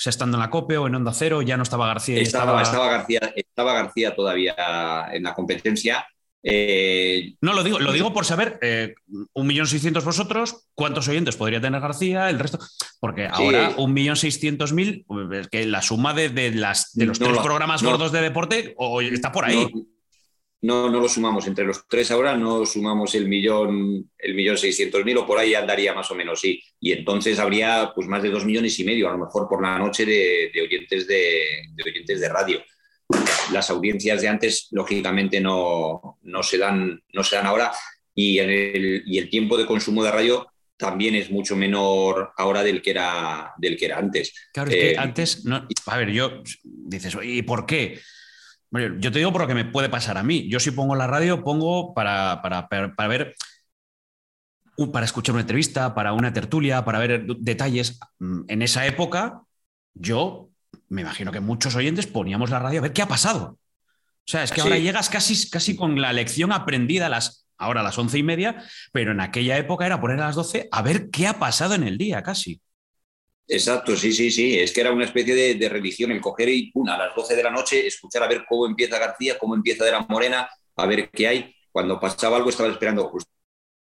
[0.00, 2.20] sea, estando en la COPE o en Onda Cero, ya no estaba García.
[2.20, 2.88] Estaba, estaba...
[2.88, 6.06] García, estaba García todavía en la competencia
[6.42, 8.94] eh, no, lo digo, lo digo por saber, eh,
[9.34, 12.30] un millón seiscientos vosotros, ¿cuántos oyentes podría tener García?
[12.30, 12.58] El resto,
[12.98, 17.38] porque ahora un millón seiscientos mil, pues, que la suma de, las, de los tres
[17.38, 18.74] programas gordos de deporte
[19.12, 19.68] está por ahí.
[19.72, 19.82] No,
[20.62, 25.18] no, lo sumamos entre los tres ahora, no sumamos el millón, el millón seiscientos mil
[25.18, 26.62] o por ahí andaría más o menos, sí.
[26.78, 29.78] Y entonces habría pues más de dos millones y medio, a lo mejor por la
[29.78, 31.42] noche, de, oyentes de,
[31.74, 32.62] de oyentes de radio
[33.52, 37.72] las audiencias de antes, lógicamente, no, se, dan, no se dan ahora
[38.14, 40.46] y el, y el tiempo de consumo de radio
[40.76, 44.32] también es mucho menor ahora del que era, del que era antes.
[44.52, 48.00] Claro, es que eh, antes, no, a ver, yo dices, ¿y por qué?
[48.72, 50.48] Yo te digo por lo que me puede pasar a mí.
[50.48, 53.34] Yo si pongo la radio, pongo para, para, para, ver,
[54.92, 57.98] para escuchar una entrevista, para una tertulia, para ver detalles.
[58.18, 59.42] Mm, en esa época,
[59.94, 60.50] yo
[60.88, 63.58] me imagino que muchos oyentes poníamos la radio a ver qué ha pasado.
[64.30, 67.80] O sea, es que ahora llegas casi, casi con la lección aprendida a las, ahora
[67.80, 68.62] a las once y media,
[68.92, 71.82] pero en aquella época era poner a las doce a ver qué ha pasado en
[71.82, 72.60] el día casi.
[73.52, 74.60] Exacto, sí, sí, sí.
[74.60, 77.50] Es que era una especie de, religión el coger y a las doce de la
[77.50, 81.26] noche escuchar a ver cómo empieza García, cómo empieza de la Morena, a ver qué
[81.26, 81.54] hay.
[81.72, 83.10] Cuando pasaba algo estaba esperando,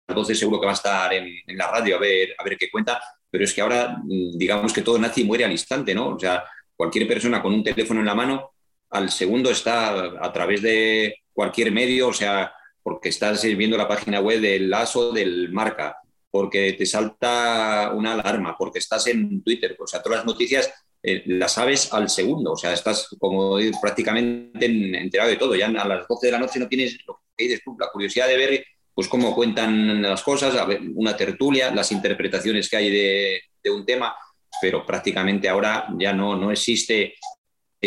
[0.07, 2.69] las doce seguro que va a estar en, la radio a ver, a ver qué
[2.69, 6.09] cuenta, pero es que ahora mm, digamos que todo y muere al instante, ¿no?
[6.09, 6.43] O sea,
[6.75, 8.51] cualquier persona con un teléfono en la mano,
[8.91, 12.53] al segundo está a través de cualquier medio, o sea,
[12.83, 15.97] porque estás viendo la página web del ASO, del marca,
[16.35, 20.69] porque te salta una alarma, porque estás en Twitter, o sea, todas las noticias
[21.01, 25.87] eh, las sabes al segundo, o sea, estás como prácticamente enterado de todo, ya a
[25.87, 28.65] las 12 de la noche no tienes lo que dices tú, la curiosidad de ver
[28.93, 30.53] pues cómo cuentan las cosas,
[30.95, 34.13] una tertulia, las interpretaciones que hay de, de un tema.
[34.61, 37.13] Pero prácticamente ahora ya no, no existe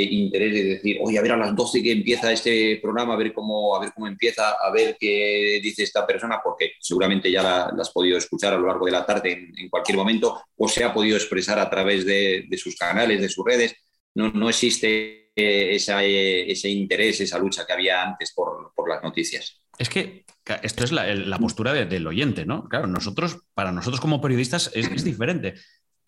[0.03, 3.33] interés de decir, oye, a ver a las 12 que empieza este programa, a ver
[3.33, 7.65] cómo, a ver cómo empieza, a ver qué dice esta persona, porque seguramente ya la,
[7.67, 10.93] has podido escuchar a lo largo de la tarde en, cualquier momento, o se ha
[10.93, 13.75] podido expresar a través de, sus canales, de sus redes.
[14.15, 19.03] No, no existe eh, eh, ese interés, esa lucha que había antes por, por las
[19.03, 19.63] noticias.
[19.79, 20.25] Es que
[20.63, 22.69] esto es la, postura del oyente, ¿no?
[22.69, 25.55] Claro, nosotros, para nosotros como periodistas es diferente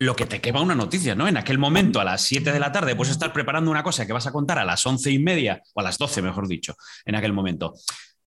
[0.01, 1.27] lo que te quema una noticia, ¿no?
[1.27, 4.13] En aquel momento, a las 7 de la tarde, puedes estar preparando una cosa que
[4.13, 6.75] vas a contar a las once y media, o a las 12, mejor dicho,
[7.05, 7.75] en aquel momento.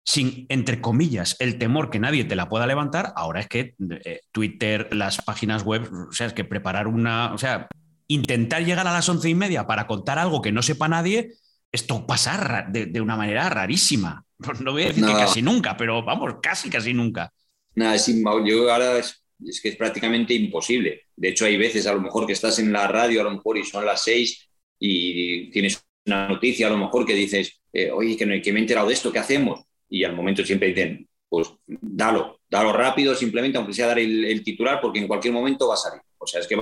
[0.03, 3.73] Sin, entre comillas, el temor que nadie te la pueda levantar, ahora es que
[4.05, 7.67] eh, Twitter, las páginas web, o sea, es que preparar una, o sea,
[8.05, 11.33] intentar llegar a las once y media para contar algo que no sepa nadie,
[11.71, 14.23] esto pasa de, una manera rarísima.
[14.59, 17.33] No voy a decir que casi nunca, pero vamos, casi, casi nunca.
[17.73, 18.05] Nada, es
[18.45, 19.22] yo ahora es
[19.61, 21.03] que es prácticamente imposible.
[21.15, 23.57] De hecho, hay veces a lo mejor que estás en la radio, a lo mejor
[23.57, 28.17] y son las seis y tienes una noticia a lo mejor que dices, eh, oye,
[28.17, 29.61] que, que me he enterado de esto, ¿qué hacemos?
[29.89, 34.79] Y al momento siempre dicen, pues dalo, dalo rápido, simplemente, aunque sea dar el, titular,
[34.81, 36.01] porque en cualquier momento va a salir.
[36.17, 36.57] O sea, es que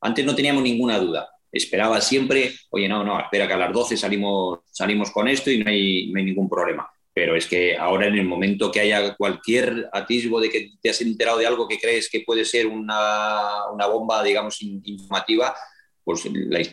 [0.00, 1.28] antes no teníamos ninguna duda.
[1.50, 5.58] Esperaba siempre, oye, no, no, espera que a las 12 salimos, salimos con esto y
[5.58, 9.14] no hay, no hay ningún problema pero es que ahora en el momento que haya
[9.16, 13.68] cualquier atisbo de que te has enterado de algo que crees que puede ser una,
[13.72, 15.54] una bomba, digamos, informativa,
[16.04, 16.22] pues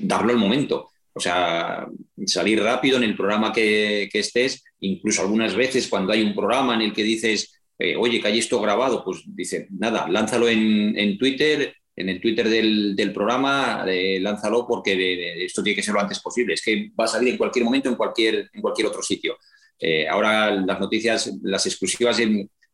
[0.02, 0.90] darlo al momento.
[1.14, 1.88] O sea,
[2.28, 6.76] salir rápido en el programa que, que, estés, incluso algunas veces cuando hay un programa
[6.76, 10.98] en el que dices, eh, oye, que hay esto grabado, pues dice, nada, lánzalo en,
[10.98, 15.96] en Twitter, en el Twitter del, del programa, eh, lánzalo porque esto tiene que ser
[15.96, 16.54] lo antes posible.
[16.54, 19.38] Es que va a salir en cualquier momento, en cualquier, en cualquier otro sitio.
[19.80, 22.20] Eh, ahora las noticias, las exclusivas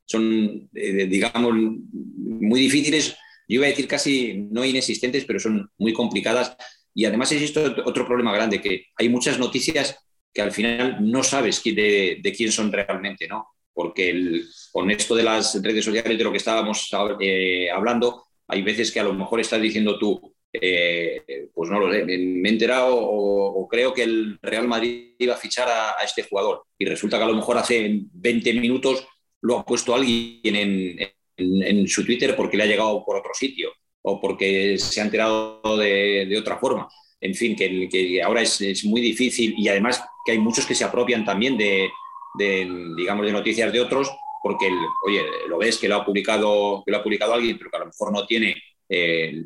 [0.05, 3.15] son, eh, digamos, muy difíciles.
[3.47, 6.55] Yo iba a decir casi no inexistentes, pero son muy complicadas.
[6.93, 9.97] Y además existe otro problema grande, que hay muchas noticias
[10.33, 13.47] que al final no sabes de, quién son realmente, ¿no?
[13.73, 16.89] Porque el, con esto de las redes sociales, de lo que estábamos
[17.19, 21.91] eh, hablando, hay veces que a lo mejor estás diciendo tú, eh, pues no lo
[21.91, 26.23] sé, me, he enterado o, creo que el Real Madrid iba a fichar a, este
[26.23, 29.07] jugador y resulta que a lo mejor hace 20 minutos
[29.41, 33.71] lo ha puesto alguien en, su Twitter porque le ha llegado por otro sitio.
[34.03, 36.87] o porque se ha enterado de, otra forma.
[37.19, 41.25] En fin, que, ahora es, muy difícil y además que hay muchos que se apropian
[41.25, 41.89] también de,
[42.37, 44.11] digamos, de noticias de otros,
[44.43, 44.69] porque,
[45.07, 47.79] oye, lo ves que lo ha publicado, que lo ha publicado alguien, pero que a
[47.79, 48.55] lo mejor no tiene,
[48.95, 49.45] eh,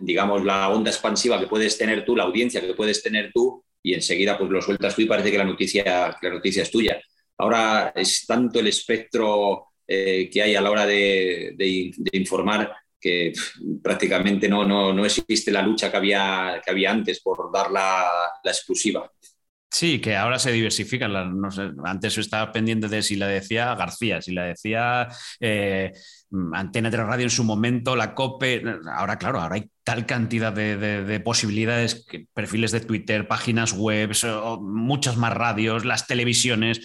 [0.00, 3.94] digamos, la onda expansiva que puedes tener tú, la audiencia que puedes tener tú, y
[3.94, 7.00] enseguida pues lo sueltas tú y parece que la noticia, la noticia es tuya.
[7.38, 11.54] Ahora es tanto el espectro eh, que hay a la hora de,
[12.12, 13.32] informar que
[13.82, 18.10] prácticamente no, no, no, existe la lucha que había, que había antes por dar la,
[18.44, 19.10] exclusiva.
[19.70, 21.14] Sí, que ahora se diversifican.
[21.84, 25.92] antes estaba pendiente de si la decía García, si la decía eh,
[26.52, 28.62] Antena de Radio en su momento, la COPE.
[28.94, 34.12] Ahora, claro, ahora hay tal cantidad de, posibilidades, perfiles de Twitter, páginas web,
[34.60, 36.80] muchas más radios, las televisiones.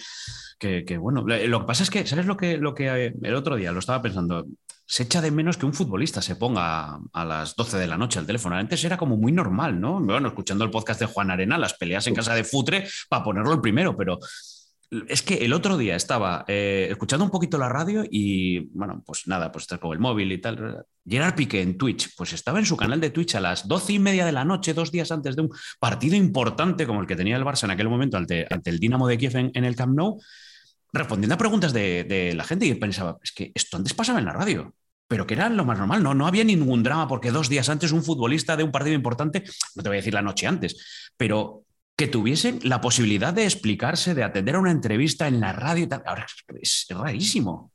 [0.58, 3.56] Que, bueno, lo que pasa es que, ¿sabes lo que, lo que eh, el otro
[3.56, 4.46] día lo estaba pensando?
[4.88, 8.20] se echa de menos que un futbolista se ponga a las 12 de la noche
[8.20, 8.54] al teléfono.
[8.54, 10.00] Antes era como muy normal, ¿no?
[10.00, 13.52] Bueno, escuchando el podcast de Juan Arena, las peleas en casa de Futre para ponerlo
[13.52, 14.20] el primero, pero
[14.90, 19.26] es que el otro día estaba eh, escuchando un poquito la radio y, bueno, pues
[19.26, 20.84] nada, pues está con el móvil y tal.
[21.04, 23.98] Gerard Piqué en Twitch, pues estaba en su canal de Twitch a las doce y
[23.98, 27.36] media de la noche, dos días antes de un partido importante como el que tenía
[27.36, 30.20] el Barça en aquel momento ante, el Dinamo de Kiev en, el Camp Nou,
[30.92, 34.32] respondiendo a preguntas de, la gente y pensaba, es que esto antes pasaba en la
[34.32, 34.74] radio,
[35.08, 37.92] pero que era lo más normal, no, no había ningún drama porque dos días antes
[37.92, 41.65] un futbolista de un partido importante, no te voy a decir la noche antes, pero
[41.96, 45.88] que tuviesen la posibilidad de explicarse, de atender a una entrevista en la radio.
[46.04, 46.26] Ahora
[46.60, 47.72] es, rarísimo.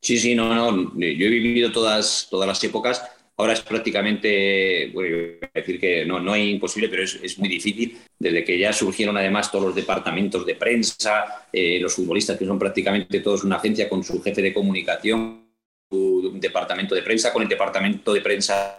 [0.00, 0.92] Sí, sí, no, no.
[0.94, 3.02] Yo he vivido todas, todas las épocas.
[3.36, 7.98] Ahora es prácticamente, bueno, decir que no, no es imposible, pero es, muy difícil.
[8.18, 12.58] Desde que ya surgieron además todos los departamentos de prensa, eh, los futbolistas que son
[12.58, 15.46] prácticamente todos una agencia con su jefe de comunicación,
[15.90, 18.78] su departamento de prensa, con el departamento de prensa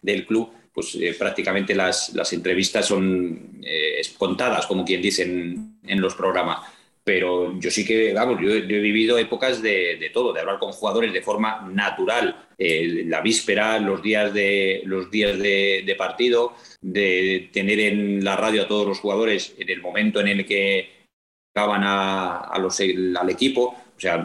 [0.00, 6.00] del club pues eh, prácticamente las, las, entrevistas son eh, contadas, como quien dice en,
[6.00, 6.66] los programas.
[7.04, 10.72] Pero yo sí que, vamos, yo, he vivido épocas de, de, todo, de hablar con
[10.72, 17.50] jugadores de forma natural, eh, la víspera, los días, de, los días de, partido, de
[17.52, 20.90] tener en la radio a todos los jugadores en el momento en el que
[21.54, 23.76] acaban a, a los, al equipo.
[23.96, 24.24] O sea,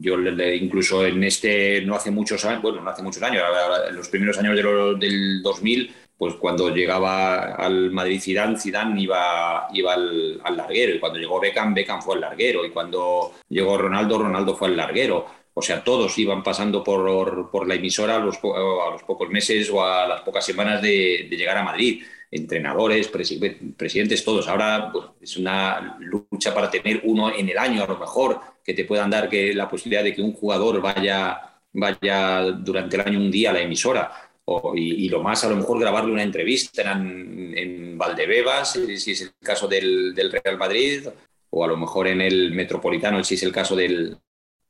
[0.00, 3.42] yo incluso en este, no hace muchos años, bueno, no hace muchos años,
[3.88, 4.56] en los primeros años
[4.98, 11.18] del 2000, pues cuando llegaba al Madrid Zidane, Zidane iba, iba al, larguero, y cuando
[11.18, 15.26] llegó Beckham, Beckham fue al larguero, y cuando llegó Ronaldo, Ronaldo fue al larguero.
[15.52, 19.68] O sea, todos iban pasando por, por la emisora a los, a los, pocos meses
[19.70, 24.46] o a las pocas semanas de, de llegar a Madrid entrenadores, presidentes, todos.
[24.48, 28.74] Ahora pues, es una lucha para tener uno en el año, a lo mejor, que
[28.74, 33.18] te puedan dar que, la posibilidad de que un jugador vaya, vaya durante el año
[33.18, 34.12] un día a la emisora.
[34.44, 39.32] O, y, lo más, a lo mejor, grabarle una entrevista en, Valdebebas, si es el
[39.38, 41.06] caso del, Real Madrid,
[41.50, 44.16] o a lo mejor en el Metropolitano, si es el caso del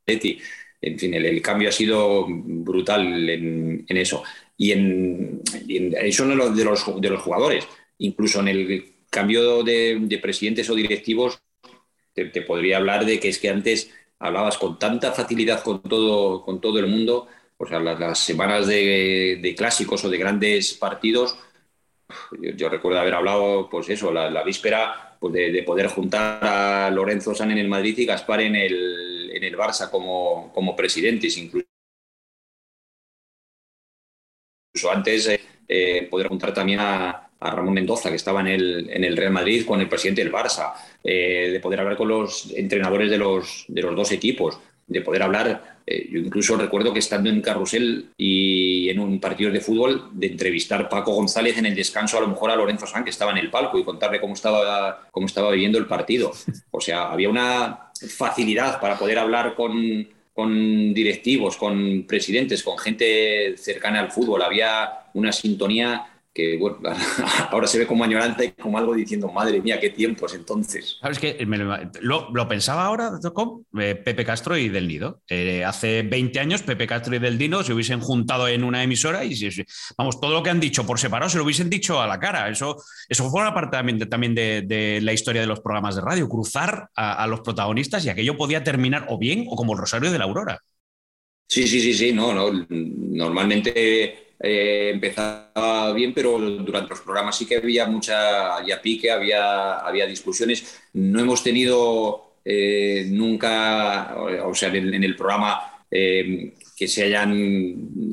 [0.07, 0.39] Leti.
[0.81, 4.25] En fin, el, cambio ha sido brutal en, en eso
[4.61, 5.41] y en,
[6.03, 6.55] eso de los,
[7.01, 7.67] de los jugadores.
[7.97, 11.41] Incluso en el cambio de, presidentes o directivos,
[12.13, 16.61] te, podría hablar de que es que antes hablabas con tanta facilidad con todo, con
[16.61, 21.39] todo el mundo, o sea, las, semanas de, clásicos o de grandes partidos,
[22.55, 27.51] yo, recuerdo haber hablado, pues eso, la, víspera pues de, poder juntar a Lorenzo San
[27.51, 31.70] en el Madrid y Gaspar en el, en el Barça como, como presidentes, incluso
[34.81, 39.03] incluso antes eh, eh, poder juntar también a, Ramón Mendoza, que estaba en el, en
[39.03, 43.11] el, Real Madrid, con el presidente del Barça, eh, de poder hablar con los entrenadores
[43.11, 47.41] de los, de los dos equipos, de poder hablar, yo incluso recuerdo que estando en
[47.41, 52.20] Carrusel y en un partido de fútbol, de entrevistar Paco González en el descanso, a
[52.20, 55.26] lo mejor a Lorenzo San, que estaba en el palco, y contarle cómo estaba, cómo
[55.26, 56.33] estaba viviendo el partido.
[56.70, 60.07] O sea, había una facilidad para poder hablar con
[60.41, 64.41] con directivos, con presidentes, con gente cercana al fútbol.
[64.41, 66.78] Había una sintonía que bueno,
[67.51, 70.99] ahora se ve como añorante y como algo diciendo, madre mía, qué tiempos entonces.
[71.01, 71.37] ¿Sabes qué?
[72.01, 75.22] lo, pensaba ahora, con eh, Pepe Castro y Del Nido.
[75.28, 79.24] Eh, hace 20 años, Pepe Castro y Del Nido se hubiesen juntado en una emisora
[79.24, 79.35] y,
[79.99, 82.49] vamos, todo lo que han dicho por separado se lo hubiesen dicho a la cara.
[82.49, 82.76] Eso,
[83.09, 86.28] eso fue una parte también, de, también de, la historia de los programas de radio,
[86.28, 90.12] cruzar a, a los protagonistas y aquello podía terminar o bien o como el Rosario
[90.12, 90.61] de la Aurora.
[91.49, 92.64] Sí, sí, sí, sí, no, no.
[92.68, 99.78] Normalmente eh, empezaba bien, pero durante los programas sí que había mucha ya pique, había,
[99.78, 100.80] había discusiones.
[100.95, 107.32] No hemos tenido eh, nunca, o sea, en, el programa eh, que se hayan,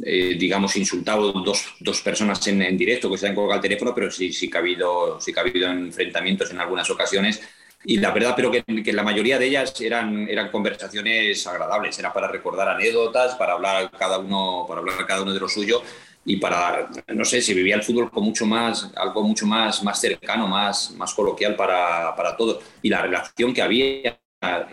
[0.04, 3.96] eh, digamos, insultado dos, dos personas en, en, directo, que se hayan colgado el teléfono,
[3.96, 7.42] pero sí, sí, que ha habido, sí que ha habido enfrentamientos en algunas ocasiones.
[7.86, 12.12] Y la verdad, pero que, que, la mayoría de ellas eran, eran conversaciones agradables, era
[12.12, 15.82] para recordar anécdotas, para hablar cada uno, para hablar cada uno de lo suyo
[16.30, 20.02] y para, no sé, si vivía el fútbol con mucho más, algo mucho más, más
[20.02, 22.62] cercano, más, más coloquial para, para todos.
[22.82, 24.20] Y la relación que había,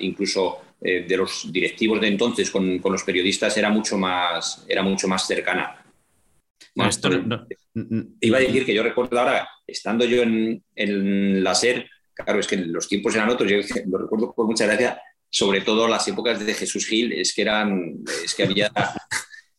[0.00, 4.82] incluso eh, de los directivos de entonces con, con, los periodistas, era mucho más, era
[4.82, 5.80] mucho más cercana.
[6.74, 7.46] Bueno, esto, no,
[8.20, 12.48] iba a decir que yo recuerdo ahora, estando yo en, en la SER, claro, es
[12.48, 15.00] que los tiempos eran otros, yo lo recuerdo con mucha gracia,
[15.30, 18.72] sobre todo las épocas de Jesús Gil, es que eran, es que había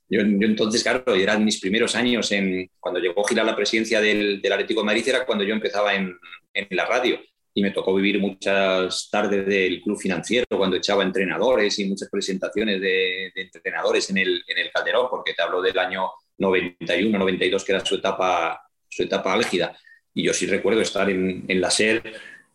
[0.10, 4.00] yo, yo, entonces, claro, eran mis primeros años en, cuando llegó Gil a la presidencia
[4.00, 6.16] del, del Atlético de Madrid, era cuando yo empezaba en,
[6.54, 7.20] en, la radio
[7.54, 12.80] y me tocó vivir muchas tardes del club financiero cuando echaba entrenadores y muchas presentaciones
[12.82, 17.64] de, de entrenadores en el, en el Calderón, porque te hablo del año 91, 92,
[17.64, 19.76] que era su etapa, su etapa álgida.
[20.14, 22.02] Y yo sí recuerdo estar en, en la SER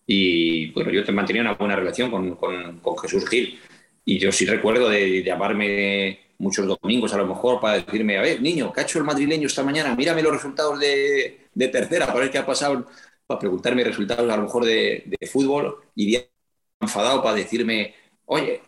[0.06, 3.58] y bueno, yo mantenía una buena relación con, con, con Jesús Gil.
[4.04, 8.22] Y yo sí recuerdo de, de llamarme muchos domingos a lo mejor para decirme, a
[8.22, 9.94] ver, niño, ¿qué ha hecho el madrileño esta mañana?
[9.94, 12.86] Mírame los resultados de, de tercera para ver qué ha pasado,
[13.26, 16.24] para preguntarme resultados a lo mejor de, de fútbol y día
[16.80, 18.62] enfadado para decirme, oye,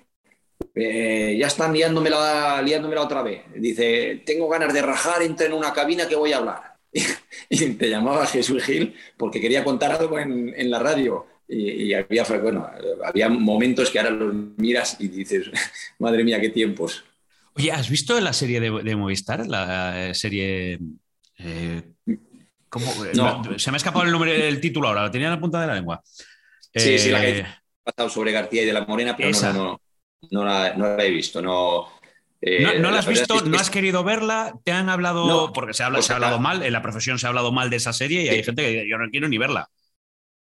[0.74, 3.42] eh, ya están liándomela, liándomela otra vez.
[3.56, 6.76] Dice, tengo ganas de rajar, entra en una cabina que voy a hablar.
[7.48, 11.26] y te llamaba Jesús Gil porque quería contar algo en, en la radio.
[11.48, 12.68] Y, y, había, bueno,
[13.04, 15.50] había momentos que ahora los miras y dices,
[15.98, 17.04] madre mía, qué tiempos.
[17.54, 19.46] Oye, ¿has visto la serie de, de Movistar?
[19.46, 20.78] La serie.
[21.38, 21.82] Eh,
[22.68, 22.92] ¿cómo?
[23.14, 23.58] No.
[23.58, 25.66] Se me ha escapado el nombre, el título ahora, lo tenía en la punta de
[25.66, 26.00] la lengua.
[26.04, 29.52] Sí, eh, sí, la que ha pasado sobre García y de la Morena, pero no,
[29.52, 29.80] no,
[30.30, 31.42] no, la, no, la, he visto.
[31.42, 31.88] No,
[32.40, 33.48] eh, no, no la has visto, es que...
[33.50, 36.38] no has querido verla, te han hablado, no, porque se, habla, pues se ha hablado
[36.38, 38.88] mal, en la profesión se ha hablado mal de esa serie y hay gente que
[38.88, 39.68] yo no quiero ni verla.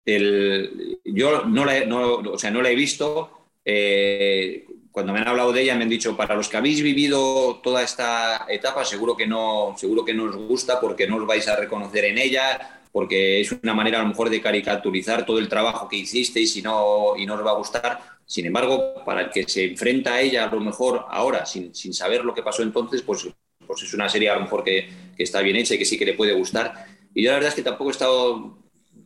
[0.04, 3.50] El, yo no la, no, o sea, no la he visto.
[3.64, 7.60] Eh, cuando me han hablado de ella me han dicho, para los que habéis vivido
[7.62, 11.48] toda esta etapa, seguro que no, seguro que no os gusta porque no os vais
[11.48, 15.48] a reconocer en ella, porque es una manera a lo mejor de caricaturizar todo el
[15.48, 18.00] trabajo que hicisteis y no, y no os va a gustar.
[18.26, 21.94] Sin embargo, para el que se enfrenta a ella a lo mejor ahora, sin, sin
[21.94, 23.26] saber lo que pasó entonces, pues,
[23.66, 25.98] pues es una serie a lo mejor que, que está bien hecha y que sí
[25.98, 26.86] que le puede gustar.
[27.14, 28.58] Y yo la verdad es que tampoco he estado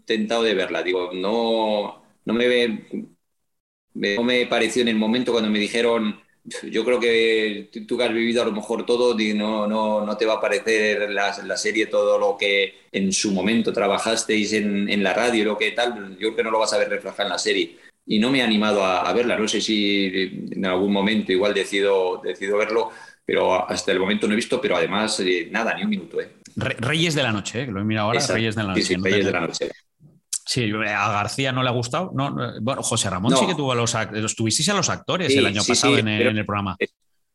[0.05, 0.83] tentado de verla.
[0.83, 2.87] Digo, no, no me
[3.97, 6.21] no me pareció en el momento cuando me dijeron,
[6.71, 10.27] yo creo que tú que has vivido a lo mejor todo, no, no, no te
[10.27, 15.03] va a parecer la, la, serie todo lo que en su momento trabajasteis en, en,
[15.03, 17.25] la radio y lo que tal, yo creo que no lo vas a ver reflejado
[17.25, 17.77] en la serie.
[18.07, 21.53] Y no me he animado a, a, verla, no sé si en algún momento igual
[21.53, 22.91] decido, decido verlo,
[23.25, 26.21] pero hasta el momento no he visto, pero además eh, nada, ni un minuto.
[26.21, 26.31] ¿eh?
[26.55, 27.67] Reyes de la Noche, ¿eh?
[27.67, 28.35] lo he mirado ahora, Exacto.
[28.35, 28.83] Reyes de la Noche.
[28.83, 29.71] Sí, sí, no Reyes de la Noche.
[30.47, 32.13] Sí, a García no le ha gustado.
[32.15, 33.37] No, bueno, José Ramón no.
[33.37, 34.37] sí que tuvo a los actores.
[34.37, 36.77] Tuvisteis a los actores sí, el año sí, pasado sí, en, el, en, el, programa.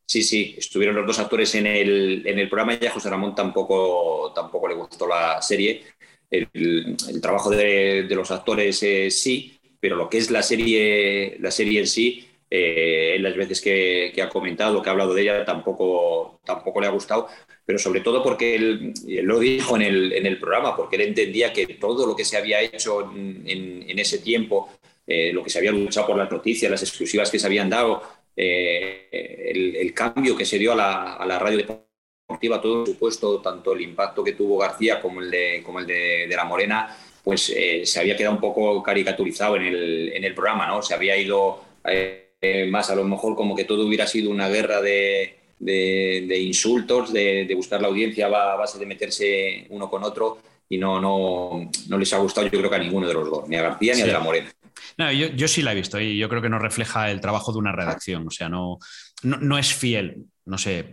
[0.05, 3.35] Sí, sí, estuvieron los dos actores en el, en el programa y a José Ramón
[3.35, 5.83] tampoco, tampoco le gustó la serie.
[6.29, 11.35] El, el trabajo de, de, los actores eh, sí, pero lo que es la serie,
[11.41, 15.13] la serie en sí, eh, en las veces que, que, ha comentado, que ha hablado
[15.15, 17.27] de ella, tampoco, tampoco le ha gustado
[17.65, 21.03] pero sobre todo porque él, él lo dijo en el, en el, programa, porque él
[21.03, 23.45] entendía que todo lo que se había hecho en,
[23.87, 24.69] en, ese tiempo,
[25.07, 28.01] eh, lo que se había luchado por las noticias, las exclusivas que se habían dado,
[28.35, 29.07] eh,
[29.53, 33.73] el, el, cambio que se dio a la, a la radio deportiva, todo supuesto, tanto
[33.73, 36.93] el impacto que tuvo García como el de, como el de, de La Morena,
[37.23, 40.81] pues eh, se había quedado un poco caricaturizado en el, en el programa, ¿no?
[40.81, 42.20] Se había ido eh,
[42.69, 47.13] más a lo mejor como que todo hubiera sido una guerra de de, de insultos,
[47.13, 51.69] de, de, buscar la audiencia a base de meterse uno con otro y no, no,
[51.87, 53.93] no les ha gustado yo creo que a ninguno de los dos, ni a García
[53.93, 53.99] sí.
[53.99, 54.51] ni a De La Morena.
[54.97, 57.51] No, yo, yo, sí la he visto y yo creo que no refleja el trabajo
[57.51, 58.79] de una redacción, o sea, no,
[59.21, 60.89] no, no es fiel, no sé,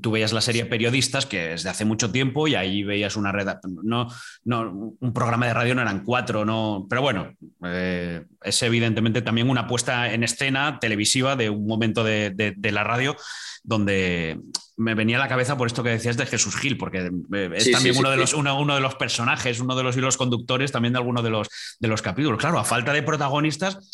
[0.00, 3.32] tú veías la serie Periodistas, que es de hace mucho tiempo, y ahí veías una
[3.32, 3.48] red,
[3.82, 4.08] no,
[4.44, 7.32] no, un programa de radio no eran cuatro, no, pero bueno,
[7.64, 12.72] eh, es evidentemente también una puesta en escena televisiva de un momento de, de, de,
[12.72, 13.16] la radio
[13.62, 14.38] donde
[14.76, 17.64] me venía a la cabeza por esto que decías de Jesús Gil, porque eh, es
[17.64, 19.96] sí, también sí, uno, sí, de los, uno, uno, de los personajes, uno de los
[19.96, 21.48] hilos conductores también de alguno de los,
[21.80, 22.38] de los capítulos.
[22.38, 23.90] Claro, a falta de protagonistas,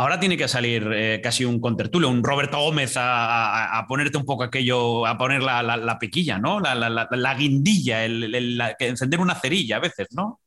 [0.00, 4.44] Ahora tiene que salir eh, casi un contertulio, un Roberto Gómez a, ponerte un poco
[4.44, 6.60] aquello, a poner la, la, la pequilla, ¿no?
[6.60, 10.40] La, la guindilla, el, encender una cerilla a veces, ¿no?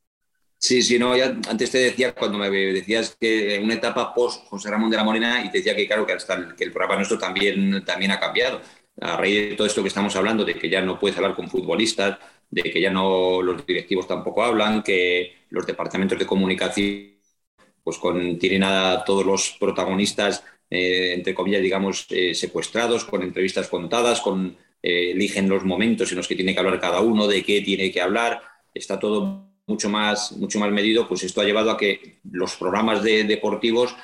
[0.57, 4.89] Sí, sí, no, antes te decía, cuando me decías que una etapa post José Ramón
[4.89, 7.17] de la Morena, y te decía que claro, que hasta el, que el programa nuestro
[7.17, 8.61] también, también ha cambiado.
[9.01, 11.49] a raíz de todo esto que estamos hablando, de que ya no puedes hablar con
[11.49, 17.10] futbolistas, de que ya no los directivos tampoco hablan, que los departamentos de comunicación
[17.83, 23.67] pues con, tienen a todos los protagonistas, eh, entre comillas, digamos, eh, secuestrados, con entrevistas
[23.67, 27.43] contadas, con eh, eligen los momentos en los que tiene que hablar cada uno, de
[27.43, 28.41] qué tiene que hablar,
[28.73, 33.03] está todo mucho más, mucho más medido, pues esto ha llevado a que los programas
[33.03, 33.95] de, deportivos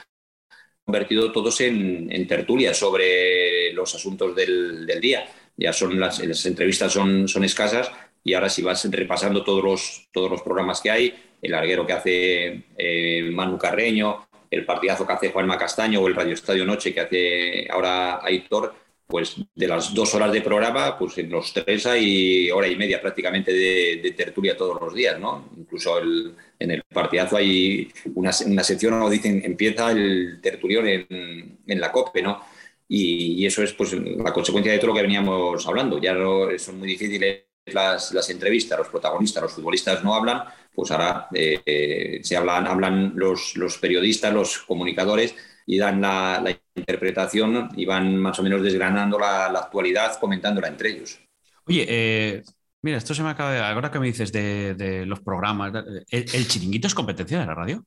[0.85, 5.27] convertido todos en, tertulias sobre los asuntos del, día.
[5.57, 7.91] Ya son las, entrevistas son, son escasas
[8.23, 11.93] y ahora si vas repasando todos los, todos los programas que hay, el larguero que
[11.93, 16.93] hace eh, Manu Carreño, el partidazo que hace Juanma Castaño o el Radio Estadio Noche
[16.93, 18.73] que hace ahora Aitor,
[19.05, 23.01] pues de las dos horas de programa, pues en los tres hay hora y media
[23.01, 25.49] prácticamente de, tertulia todos los días, ¿no?
[25.57, 31.79] Incluso en el partidazo hay una, una sección, o dicen, empieza el tertulión en, en
[31.79, 32.41] la COPE, ¿no?
[32.87, 35.99] Y, eso es pues la consecuencia de todo lo que veníamos hablando.
[35.99, 36.15] Ya
[36.57, 37.43] son muy difíciles
[37.73, 40.43] las, las entrevistas, los protagonistas, los futbolistas no hablan,
[40.73, 47.69] pues ahora eh, se hablan, hablan los, los periodistas, los comunicadores y dan la, interpretación
[47.75, 51.19] y van más o menos desgranando la, actualidad, comentándola entre ellos.
[51.65, 52.43] Oye, eh,
[52.81, 53.59] mira, esto se me acaba de...
[53.59, 55.73] Ahora que me dices de, los programas,
[56.09, 57.83] ¿el, chiringuito es competencia de la radio?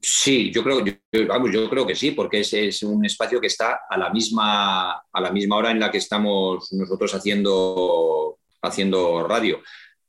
[0.00, 0.84] Sí, yo creo,
[1.26, 4.92] vamos, yo creo que sí, porque es, es, un espacio que está a la misma,
[4.92, 9.60] a la misma hora en la que estamos nosotros haciendo, haciendo radio.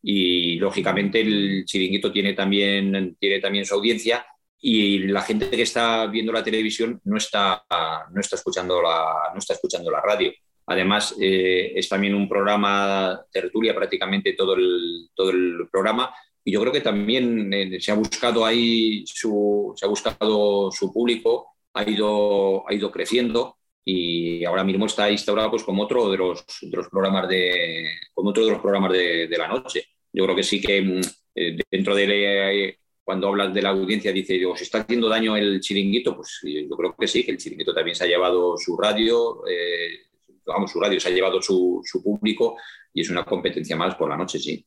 [0.03, 4.23] Y lógicamente el chiringuito tiene también, tiene también su audiencia
[4.59, 7.65] y la gente que está viendo la televisión no está,
[8.11, 10.31] no está, escuchando, la, no está escuchando la radio.
[10.67, 16.13] Además, eh, es también un programa tertulia prácticamente todo el, todo el programa
[16.45, 20.93] y yo creo que también eh, se ha buscado ahí su, se ha buscado su
[20.93, 26.17] público, ha ido, ha ido creciendo y ahora mismo está instaurado pues, como otro de
[26.17, 29.87] los, de los programas de como otro de los programas de, la noche.
[30.13, 31.01] Yo creo que sí que mm,
[31.35, 36.15] eh, dentro de cuando hablas de la audiencia, dice, ¿os está haciendo daño el chiringuito?
[36.15, 40.07] Pues yo creo que sí, que el chiringuito también se ha llevado su radio, eh,
[40.45, 42.57] vamos, su radio se ha llevado su, público
[42.93, 44.65] y es una competencia más por la noche, sí.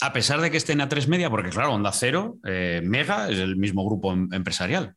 [0.00, 3.38] A pesar de que estén a tres media, porque claro, Onda Cero, eh, Mega es
[3.38, 4.94] el mismo grupo em, empresarial.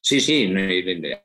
[0.00, 0.52] Sí, sí,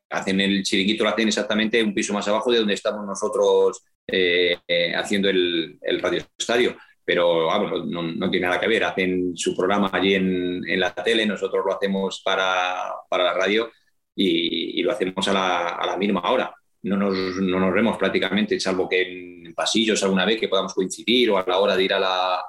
[0.10, 4.58] hacen el chiringuito, lo hacen exactamente un piso más abajo de donde estamos nosotros eh,
[4.96, 6.76] haciendo el, el radio estadio
[7.06, 8.84] pero vamos, no, tiene nada que ver.
[8.84, 13.72] Hacen su programa allí en, la tele, nosotros lo hacemos para, para la radio
[14.16, 16.54] y, y, lo hacemos a la, a la misma hora.
[16.84, 21.32] No nos, no nos, vemos prácticamente, salvo que en pasillos alguna vez que podamos coincidir
[21.32, 22.42] o a la hora de ir a la,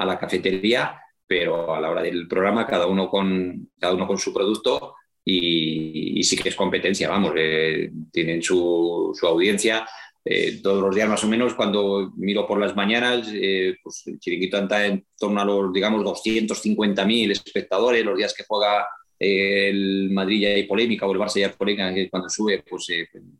[0.00, 4.18] a la cafetería, pero a la hora del programa cada uno con, cada uno con
[4.18, 4.94] su producto
[5.24, 9.86] y, y sí que es competencia, vamos, eh, tienen su, su audiencia.
[10.24, 14.18] Eh, todos los días más o menos, cuando miro por las mañanas, eh, pues el
[14.18, 18.88] chiringuito anda en torno a los, digamos, 250.000 espectadores, los días que juega
[19.18, 22.86] el Madrid ya hay polémica o el Barça ya hay polémica, cuando sube pues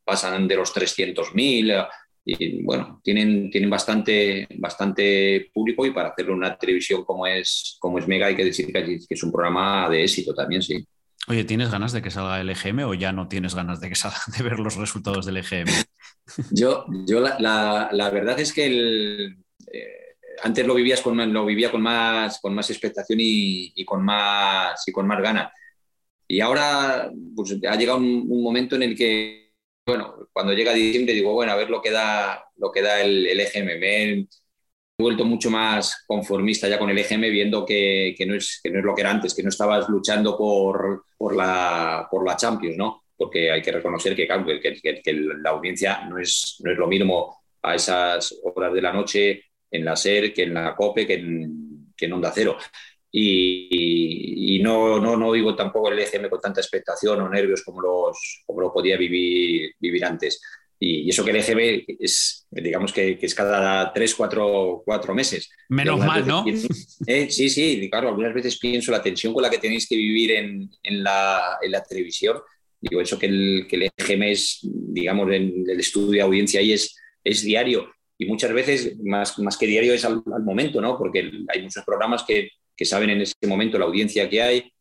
[0.05, 1.89] pasan de los 300.000
[2.25, 7.99] y bueno, tienen, tienen bastante, bastante público y para hacerlo una televisión como es, como
[7.99, 10.85] es Mega hay que decir que es un programa de éxito también, sí.
[11.29, 13.95] Oye, ¿tienes ganas de que salga el EGM o ya no tienes ganas de, que
[13.95, 15.69] salga, de ver los resultados del EGM?
[16.51, 19.27] Yo, yo la, verdad es que
[19.73, 20.01] eh,
[20.43, 24.93] antes lo, vivías con, lo vivía con más, con más expectación y, con más, y
[24.93, 25.53] con más ganas.
[26.27, 29.40] Y ahora pues, ha llegado un, momento en el que,
[29.91, 33.27] bueno, cuando llega diciembre digo, bueno, a ver lo que da, lo que da el,
[33.27, 34.27] el EGM
[35.01, 38.79] he vuelto mucho más conformista ya con el EGM, viendo que, no es, que no
[38.79, 42.77] es lo que era antes, que no estabas luchando por, por, la, por la Champions,
[42.77, 43.03] ¿no?
[43.17, 47.75] Porque hay que reconocer que, que, la audiencia no es, no es lo mismo a
[47.75, 52.07] esas horas de la noche en la SER, que en la COPE, que en, que
[52.07, 52.57] en Onda Cero.
[53.13, 57.81] Y, y, no, no, no vivo tampoco el EGM con tanta expectación o nervios como,
[57.81, 60.41] los, como lo podía vivir, vivir antes.
[60.83, 65.51] Y, eso que el EGB es, digamos que, es cada tres, cuatro, cuatro meses.
[65.69, 66.45] Menos mal, ¿no?
[67.07, 70.33] Eh, sí, sí, claro, algunas veces pienso la tensión con la que tenéis que vivir
[70.33, 72.39] en, en, la, en la, televisión.
[72.81, 76.73] Digo, eso que el, que el EGM es, digamos, en el estudio de audiencia ahí
[76.73, 77.91] es, es diario.
[78.17, 80.97] Y muchas veces, más, más que diario, es al, al momento, ¿no?
[80.97, 82.51] Porque hay muchos programas que,
[82.81, 84.73] que saben en ese momento la audiencia que hay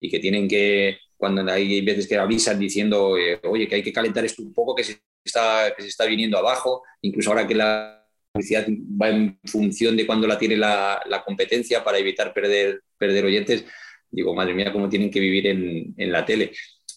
[0.00, 3.92] y que tienen que, cuando hay veces que avisan diciendo, eh, oye, que hay que
[3.92, 7.56] calentar esto un poco, que se está, que se está viniendo abajo, incluso ahora que
[7.56, 13.24] la publicidad va en función de cuando la tiene la, competencia para evitar perder, perder
[13.24, 13.64] oyentes,
[14.08, 16.52] digo, madre mía, cómo tienen que vivir en, en la tele.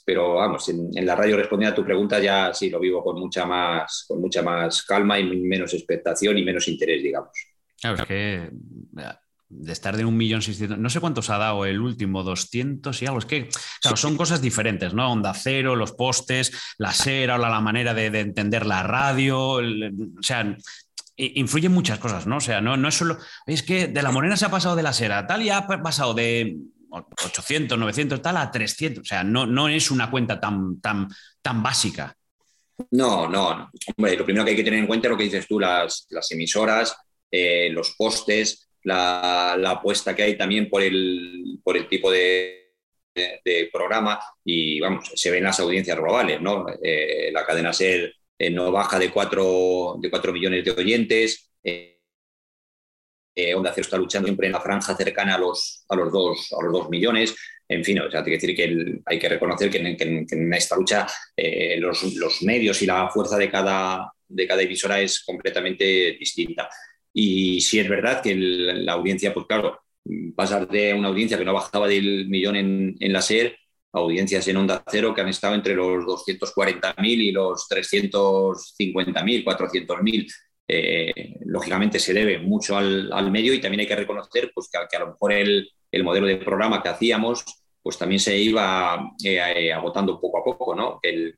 [0.06, 3.48] pero vamos, en, la radio respondiendo a tu pregunta ya sí lo vivo con mucha
[3.48, 7.32] más, con mucha más calma y menos expectación y menos interés, digamos.
[7.82, 8.50] Claro, es que
[9.52, 13.06] de estar de un millón seiscientos, no sé cuántos ha dado el último, 200 y
[13.06, 13.20] algo.
[13.20, 13.50] Es que,
[13.82, 15.12] claro, son cosas diferentes, ¿no?
[15.12, 19.62] Onda cero, los postes, la SER, la, la manera de, entender la radio, o
[20.22, 20.58] sea,
[21.18, 22.38] influyen muchas cosas, ¿no?
[22.38, 24.84] O sea, no, no es solo, es que de la Morena se ha pasado de
[24.84, 26.58] la SER a tal y ha pasado de
[26.90, 31.08] 800, 900, tal a 300, o sea, no, no es una cuenta tan, tan,
[31.42, 32.16] tan básica.
[32.92, 35.48] No, no, hombre, lo primero que hay que tener en cuenta es lo que dices
[35.48, 36.96] tú, las, las emisoras,
[37.30, 42.60] eh, los postes, la, apuesta que hay también por el, por el tipo de,
[43.74, 46.66] programa y vamos, se ven las audiencias globales, ¿no?
[46.82, 51.52] Eh, la cadena SER eh, no baja de 4 de cuatro millones de oyentes.
[51.64, 52.00] Eh,
[53.54, 56.64] Onda Cero está luchando siempre en la franja cercana a los, a los, dos, a
[56.64, 57.36] los dos millones.
[57.68, 61.08] En fin, o sea, hay que decir que hay que reconocer que en, esta lucha
[61.78, 66.70] los, los, medios y la fuerza de cada, de cada emisora es completamente distinta.
[67.14, 69.80] Y si es verdad que la audiencia, pues claro,
[70.36, 73.58] pasar de una audiencia que no bajaba del millón en, la SER
[73.94, 80.34] a audiencias en Onda Cero que han estado entre los 240.000 y los 350.000, 400.000.
[80.68, 85.00] Eh, lógicamente se debe mucho al, medio y también hay que reconocer pues, que, a
[85.00, 85.70] lo mejor el,
[86.04, 87.44] modelo de programa que hacíamos
[87.84, 91.00] pues también se iba eh, agotando poco a poco, ¿no?
[91.02, 91.34] Que,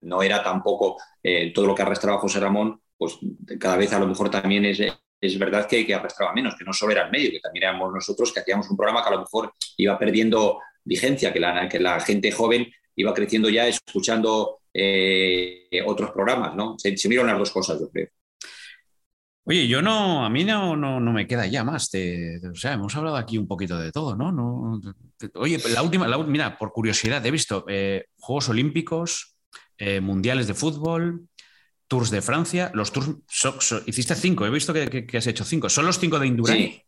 [0.00, 3.18] no era tampoco eh, todo lo que arrastraba José Ramón pues
[3.58, 4.80] cada vez a lo mejor también es,
[5.20, 7.92] es verdad que, que arrastraba menos, que no solo era el medio, que también éramos
[7.92, 11.80] nosotros que hacíamos un programa que a lo mejor iba perdiendo vigencia, que la, que
[11.80, 16.76] la gente joven iba creciendo ya escuchando eh, otros programas, ¿no?
[16.78, 18.08] Se, se las dos cosas, yo creo.
[19.48, 21.88] Oye, yo no, a mí no, no, no me queda ya más.
[21.94, 24.32] o sea, hemos hablado aquí un poquito de todo, ¿no?
[24.32, 24.80] no
[25.34, 29.36] oye, la última, la, mira, por curiosidad, he visto eh, Juegos Olímpicos,
[29.78, 31.28] eh, Mundiales de Fútbol,
[31.88, 32.70] Tours de Francia.
[32.74, 33.16] Los tours,
[33.86, 35.68] hiciste cinco, he visto que, has hecho cinco.
[35.68, 36.62] ¿Son los cinco de Indurain?
[36.62, 36.82] Sí.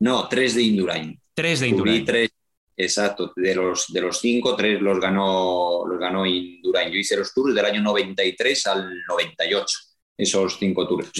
[0.00, 1.20] No, tres de Indurain.
[1.34, 2.04] Tres de Indurain.
[2.04, 2.30] Tres,
[2.76, 3.32] exacto.
[3.34, 6.92] De los, de los cinco, tres los ganó, los ganó Indurain.
[6.92, 9.78] Yo hice los tours del año 93 al 98,
[10.16, 11.10] esos cinco tours.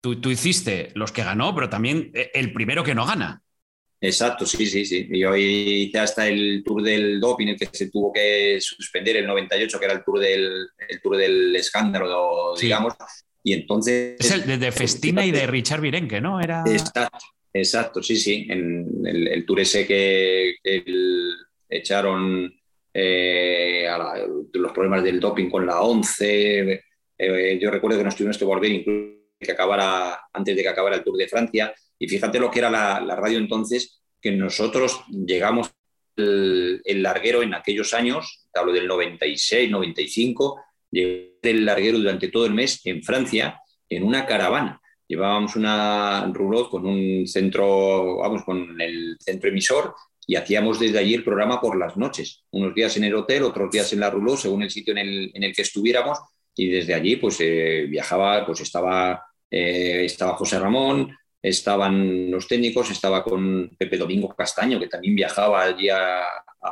[0.00, 3.42] tú, tú hiciste los que ganó, pero también eh, el primero que no gana.
[4.00, 5.08] Exacto, sí, sí, sí.
[5.10, 9.78] Yo hice hasta el tour del doping, el que se tuvo que suspender el 98,
[9.78, 12.94] que era el tour del, el tour del escándalo, digamos.
[13.42, 14.16] Y entonces.
[14.18, 16.40] Es el de, Festina y de Richard Virenque, ¿no?
[16.40, 16.62] Era...
[16.66, 18.46] Exacto, exacto, sí, sí.
[18.48, 20.56] En el, tour ese que,
[21.68, 22.54] echaron
[22.94, 23.86] eh,
[24.52, 26.84] los problemas del doping con la 11.
[27.18, 30.96] Eh, yo recuerdo que nos tuvimos que volver incluso que acabara, antes de que acabara
[30.96, 35.70] el Tour de Francia y fíjate lo que era la, radio entonces, que nosotros llegamos
[36.16, 40.60] el, larguero en aquellos años, hablo del 96, 95,
[40.90, 44.80] llegué el larguero durante todo el mes en Francia en una caravana.
[45.06, 49.94] Llevábamos una roulotte con un centro, vamos, con el centro emisor
[50.26, 53.70] y hacíamos desde allí el programa por las noches, unos días en el hotel, otros
[53.70, 56.18] días en la roulotte, según el sitio en el, en el que estuviéramos,
[56.54, 62.90] y desde allí pues eh, viajaba, pues estaba, eh, estaba José Ramón, estaban los técnicos,
[62.90, 66.24] estaba con Pepe Domingo Castaño, que también viajaba allí a,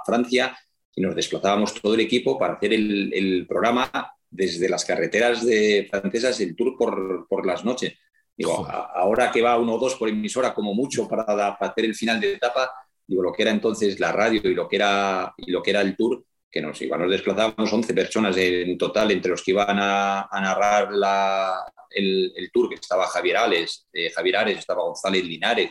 [0.05, 0.56] Francia,
[0.94, 3.90] y nos desplazábamos todo el equipo para hacer el, programa
[4.28, 7.94] desde las carreteras de francesas, el tour por, las noches.
[8.36, 11.94] Digo, ahora que va uno o dos por emisora como mucho para, para, hacer el
[11.94, 12.70] final de etapa,
[13.06, 15.80] digo, lo que era entonces la radio y lo que era, y lo que era
[15.80, 19.78] el tour, que nos iban, nos desplazábamos 11 personas en total, entre los que iban
[19.78, 25.70] a narrar la, el, tour, que estaba Javier Ares, eh, Javier Ares, estaba González Linares,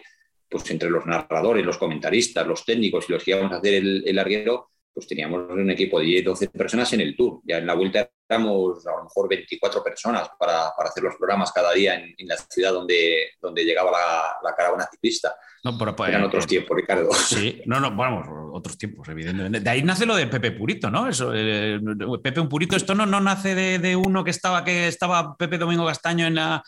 [0.50, 4.04] pues entre los narradores, los comentaristas, los técnicos y los que íbamos a hacer el,
[4.06, 7.42] el larguero, pues teníamos un equipo de 10, 12 personas en el tour.
[7.44, 11.52] Ya en la vuelta éramos a lo mejor 24 personas para, para hacer los programas
[11.52, 15.36] cada día en, en, la ciudad donde, donde llegaba la, la caravana ciclista.
[15.66, 17.12] No, pero, pues, Eran eh, otros tiempos, Ricardo.
[17.14, 19.60] Sí, no, no, vamos, otros tiempos, evidentemente.
[19.60, 21.10] De ahí nace lo de Pepe Purito, ¿no?
[21.10, 21.78] Eso, eh,
[22.24, 25.58] Pepe un Purito, esto no, no nace de, de, uno que estaba, que estaba Pepe
[25.58, 26.64] Domingo Castaño en la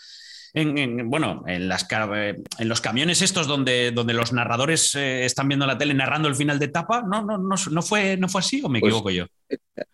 [0.62, 5.66] en, bueno, en, las, en los camiones estos donde, donde los narradores eh, están viendo
[5.66, 8.62] la tele narrando el final de etapa, ¿no, no, no, no, fue, ¿no fue así
[8.64, 9.26] o me pues, equivoco yo?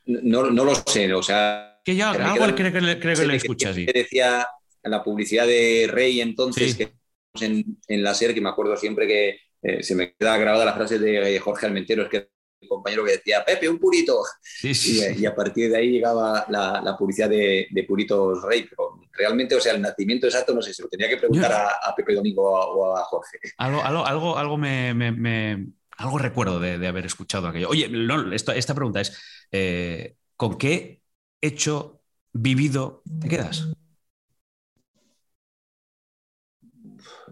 [0.06, 1.80] No, no lo sé, o sea...
[1.84, 3.85] Que ya creo, que le, creo que le escuché así.
[3.85, 4.48] Decía
[4.81, 6.94] en la publicidad de Rey entonces, que
[7.41, 10.73] en, en la serie, que me acuerdo siempre que eh, se me queda grabada la
[10.73, 12.32] frase de Jorge Almentero, es que
[12.68, 14.23] compañero que decía, Pepe, un purito.
[14.61, 18.65] Y, a partir de ahí llegaba la, publicidad de, Puritos Rey.
[18.69, 21.95] Pero realmente, o sea, el nacimiento exacto, no sé, si lo tenía que preguntar a,
[21.95, 23.38] Pepe Domingo o a, Jorge.
[23.57, 25.68] Algo, algo, algo, me,
[25.98, 27.69] Algo recuerdo de, haber escuchado aquello.
[27.69, 27.90] Oye,
[28.34, 29.18] esta, pregunta es,
[29.52, 31.02] eh, ¿con qué
[31.41, 33.68] hecho vivido te quedas?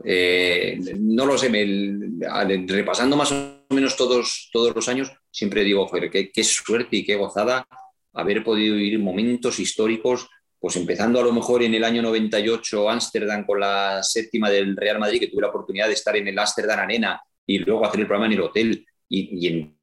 [0.03, 1.49] Eh, no lo sé,
[2.67, 7.15] repasando más o menos todos, todos los años, siempre digo, qué, qué, suerte y qué
[7.15, 7.65] gozada
[8.13, 10.27] haber podido vivir momentos históricos,
[10.59, 14.99] pues empezando a lo mejor en el año 98 Ámsterdam con la séptima del Real
[14.99, 18.07] Madrid, que tuve la oportunidad de estar en el Ámsterdam Arena y luego hacer el
[18.07, 19.73] programa en el hotel y,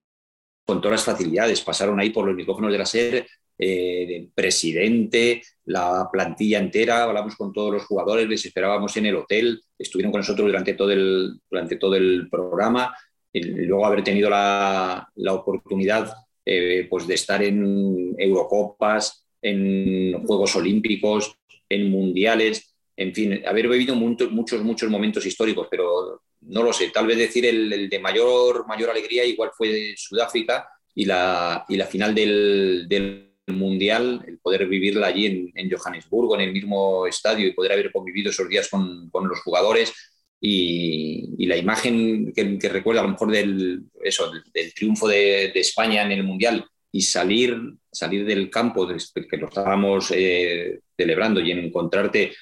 [0.65, 1.63] con todas las facilidades.
[1.63, 3.27] Pasaron ahí por los micrófonos de la SER,
[3.59, 9.61] eh, presidente, la plantilla entera, hablamos con todos los jugadores, les esperábamos en el hotel,
[9.77, 12.95] estuvieron con nosotros durante todo el, durante todo el programa.
[13.41, 16.13] Luego haber tenido la, la oportunidad
[16.45, 21.37] eh, pues de estar en Eurocopas, en Juegos Olímpicos,
[21.69, 26.89] en Mundiales, en fin, haber vivido muchos, muchos, muchos momentos históricos, pero no lo sé,
[26.89, 31.87] tal vez decir el, de mayor, mayor alegría igual fue Sudáfrica y la, y la
[31.87, 37.47] final del, del Mundial, el poder vivirla allí en, en, Johannesburgo, en el mismo estadio
[37.47, 39.93] y poder haber convivido esos días con, con los jugadores
[40.41, 45.51] y, y, la imagen que, que recuerda a lo mejor del, eso, del, triunfo de,
[45.53, 47.59] de, España en el Mundial y salir,
[47.91, 52.33] salir del campo que lo estábamos eh, celebrando y en encontrarte,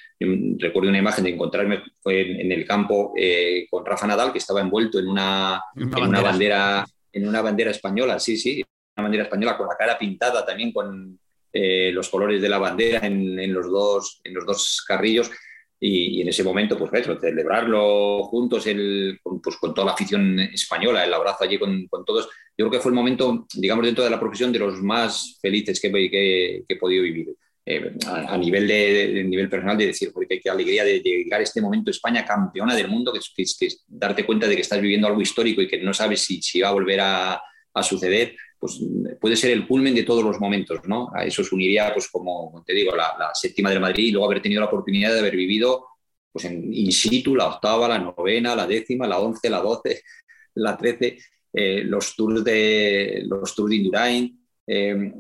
[0.58, 4.60] recuerdo una imagen de encontrarme en, en el campo eh, con Rafa Nadal que estaba
[4.60, 8.62] envuelto en una, una, en una bandera en una bandera española, sí, sí,
[8.94, 11.18] una bandera española con la cara pintada también con
[11.50, 15.30] eh, los colores de la bandera en, en, los dos, en los dos carrillos.
[15.78, 19.92] Y, y, en ese momento, pues eso, celebrarlo juntos el, con, pues, con toda la
[19.92, 22.26] afición española, el abrazo allí con, con, todos,
[22.56, 25.78] yo creo que fue el momento, digamos, dentro de la profesión de los más felices
[25.80, 27.36] que, que, que he podido vivir.
[27.68, 31.24] Eh, a, a, nivel de, de, nivel personal de decir, porque qué alegría de, de,
[31.24, 34.62] llegar a este momento España campeona del mundo, que que, que darte cuenta de que
[34.62, 37.42] estás viviendo algo histórico y que no sabes si, si va a volver a,
[37.74, 38.36] a suceder,
[38.66, 41.10] pues puede ser el culmen de todos los momentos, ¿no?
[41.14, 44.42] A eso se uniría, pues como te digo, la, séptima del Madrid y luego haber
[44.42, 45.86] tenido la oportunidad de haber vivido
[46.32, 50.02] pues en in situ la octava, la novena, la décima, la once, la doce,
[50.54, 51.18] la trece,
[51.52, 55.12] eh, los tours de los tours de Indurain, eh,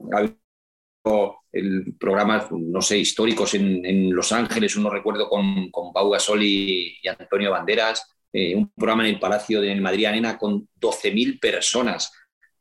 [1.52, 6.98] el programas, no sé, históricos en, Los Ángeles, uno recuerdo con, con Pau Gasol y,
[7.00, 12.12] y Antonio Banderas, eh, un programa en el Palacio de Madrid Arena con 12.000 personas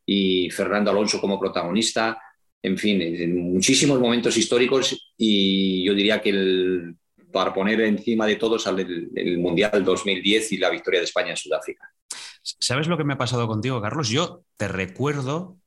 [0.05, 2.21] y Fernando Alonso como protagonista,
[2.61, 6.93] en fin, en muchísimos momentos históricos y yo diría que
[7.31, 11.31] para poner encima de todo sale el, el, Mundial 2010 y la victoria de España
[11.31, 11.91] en Sudáfrica.
[12.41, 14.09] ¿Sabes lo que me ha pasado contigo, Carlos?
[14.09, 15.57] Yo te recuerdo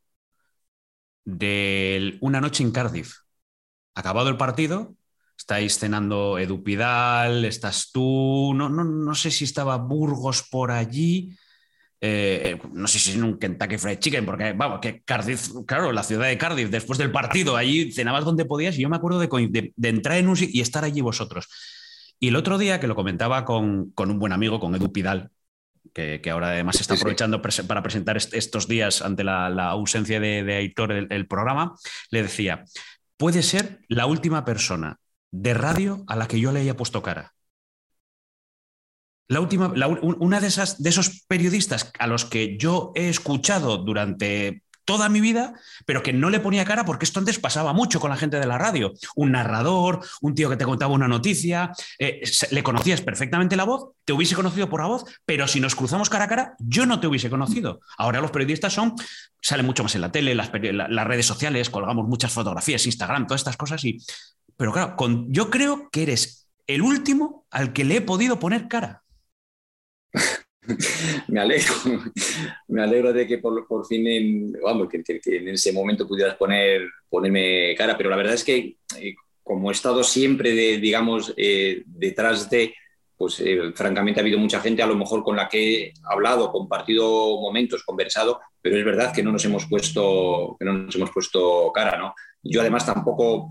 [1.25, 3.17] de una noche en Cardiff.
[3.95, 4.95] Acabado el partido,
[5.37, 11.37] estáis cenando Edu Pidal, estás tú, no, no, no sé si estaba Burgos por allí
[12.01, 16.03] eh, no sé si en un Kentucky Fried Chicken, porque vamos, que Cardiff, claro, la
[16.03, 19.29] ciudad de Cardiff, después del partido, allí cenabas donde podías y yo me acuerdo de,
[19.49, 21.49] de, de entrar en un sitio y estar allí vosotros.
[22.21, 25.31] Y el otro día que lo comentaba con, con un buen amigo, con Edu Pidal,
[25.93, 27.63] que, que ahora además se está aprovechando sí, sí.
[27.63, 31.75] para presentar est estos días ante la, la ausencia de, de Aitor el, el programa,
[32.11, 32.65] le decía,
[33.17, 34.99] puede ser la última persona
[35.31, 37.35] de radio a la que yo le haya puesto cara.
[39.29, 43.77] La última, la, una de, esas, de esos periodistas a los que yo he escuchado
[43.77, 45.53] durante toda mi vida,
[45.85, 48.47] pero que no le ponía cara porque esto antes pasaba mucho con la gente de
[48.47, 48.95] la radio.
[49.17, 53.91] Un narrador, un tío que te contaba una noticia, eh, le conocías perfectamente la voz,
[54.07, 57.01] te hubiese conocido por la voz, pero si nos cruzamos cara a cara, yo no
[57.01, 57.81] te hubiese conocido.
[57.99, 58.95] Ahora los periodistas son,
[59.43, 63.43] salen mucho más en la tele, las, las redes sociales, colgamos muchas fotografías, Instagram, todas
[63.43, 63.99] estas cosas y...
[64.57, 68.69] Pero claro, con, yo creo que eres el último al que le he podido poner
[68.69, 69.03] cara.
[71.29, 71.75] me alegro,
[72.69, 76.83] me alegro de que por, por fin, en, vamos, que, en ese momento pudieras poner,
[77.09, 81.83] ponerme cara, pero la verdad es que eh, como he estado siempre, de, digamos, eh,
[81.87, 82.75] detrás de,
[83.17, 86.53] pues eh, francamente ha habido mucha gente a lo mejor con la que he hablado,
[86.53, 91.11] compartido momentos, conversado, pero es verdad que no nos hemos puesto, que no nos hemos
[91.11, 92.15] puesto cara, ¿no?
[92.43, 93.51] Yo además tampoco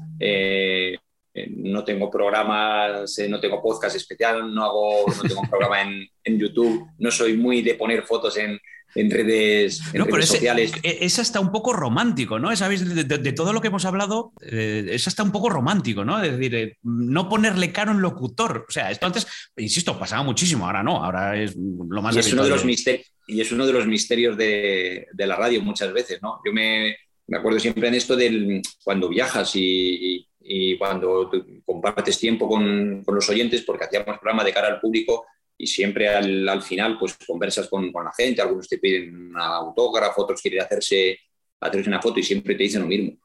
[1.37, 5.81] eh, no tengo programas, eh, no tengo podcast especial, no hago, no tengo un programa
[5.83, 8.59] en, en, YouTube, no soy muy de poner fotos en,
[8.95, 10.71] en redes, en no, redes ese, sociales.
[10.81, 12.55] Es hasta un poco romántico, ¿no?
[12.55, 12.87] ¿Sabéis?
[12.87, 16.21] De, de, de, todo lo que hemos hablado, eh, es hasta un poco romántico, ¿no?
[16.23, 18.65] Es decir, eh, no ponerle caro en locutor.
[18.67, 19.27] O sea, esto antes,
[19.57, 23.13] insisto, pasaba muchísimo, ahora no, ahora es lo más y es uno de los misterios
[23.27, 26.41] Y es uno de los misterios de, de la radio muchas veces, ¿no?
[26.43, 26.95] Yo me,
[27.27, 31.29] me acuerdo siempre en esto del cuando viajas y, y y cuando
[31.65, 35.25] compartes tiempo con, con, los oyentes, porque hacíamos programa de cara al público,
[35.57, 40.41] y siempre al, final pues conversas con, la gente, algunos te piden un autógrafo, otros
[40.41, 41.19] quieren hacerse,
[41.59, 43.17] hacerse una foto y siempre te dicen lo mismo.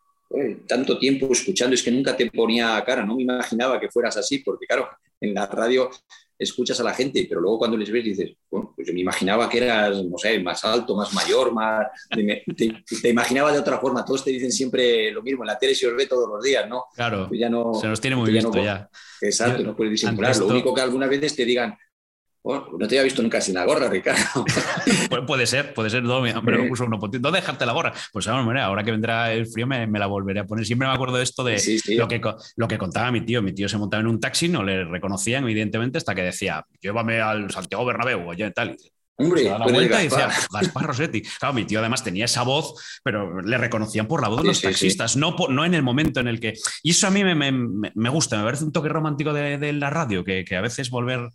[0.67, 4.39] tanto tiempo escuchando, es que nunca te ponía cara, no me imaginaba que fueras así,
[4.39, 4.89] porque claro,
[5.21, 5.91] en la radio
[6.43, 9.49] escuchas a la gente, pero luego cuando les ves dices, bueno, pues yo me imaginaba
[9.49, 11.87] que eras, no sé, más alto, más mayor, más...
[12.11, 15.87] Te, imaginaba de otra forma, todos te dicen siempre lo mismo, en la tele se
[15.87, 16.85] os ve todos los días, ¿no?
[16.95, 18.89] Claro, pues ya no, se nos tiene muy visto ya,
[19.21, 20.37] Exacto, no puedes disimular.
[20.37, 21.77] Lo único que algunas veces te digan,
[22.45, 24.45] no te había visto nunca sin la gorra, Ricardo.
[25.27, 26.03] puede ser, puede ser.
[26.03, 26.33] No, me
[26.69, 27.93] puso uno, no dejarte la gorra.
[28.13, 30.67] Pues ahora que vendrá el frío me, la volveré a poner.
[30.67, 31.63] Siempre me acuerdo de esto de
[31.97, 32.21] Lo, que,
[32.57, 33.43] lo que contaba mi tío.
[33.43, 37.21] Mi tío se montaba en un taxi, no le reconocían, evidentemente, hasta que decía, llévame
[37.21, 38.77] al Santiago Bernabéu o tal.
[39.17, 41.23] Hombre, la vuelta y decía, Gaspar Rossetti.
[41.23, 44.61] Claro, mi tío además tenía esa voz, pero le reconocían por la voz de los
[44.61, 46.55] taxistas, No, no en el momento en el que.
[46.83, 50.25] Y eso a mí me, me, gusta, me parece un toque romántico de, la radio,
[50.25, 51.29] que, que, a veces volver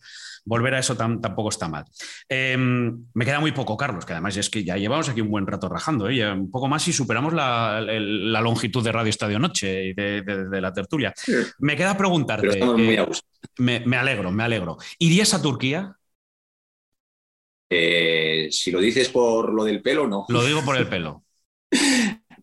[0.47, 1.85] volver a eso tampoco está mal.
[2.27, 5.45] Em, me queda muy poco, Carlos, que además es que ya llevamos aquí un buen
[5.45, 6.31] rato rajando, ¿eh?
[6.31, 7.81] un poco más y superamos la,
[8.41, 11.13] longitud de Radio Estadio Noche y de, la tertulia.
[11.59, 12.59] Me queda preguntarte.
[12.59, 13.07] Eh,
[13.57, 14.77] me, alegro, me alegro.
[14.99, 15.93] ¿Irías a Turquía?
[17.69, 20.25] Eh, si lo dices por lo del pelo, no.
[20.29, 21.23] Lo digo por el pelo.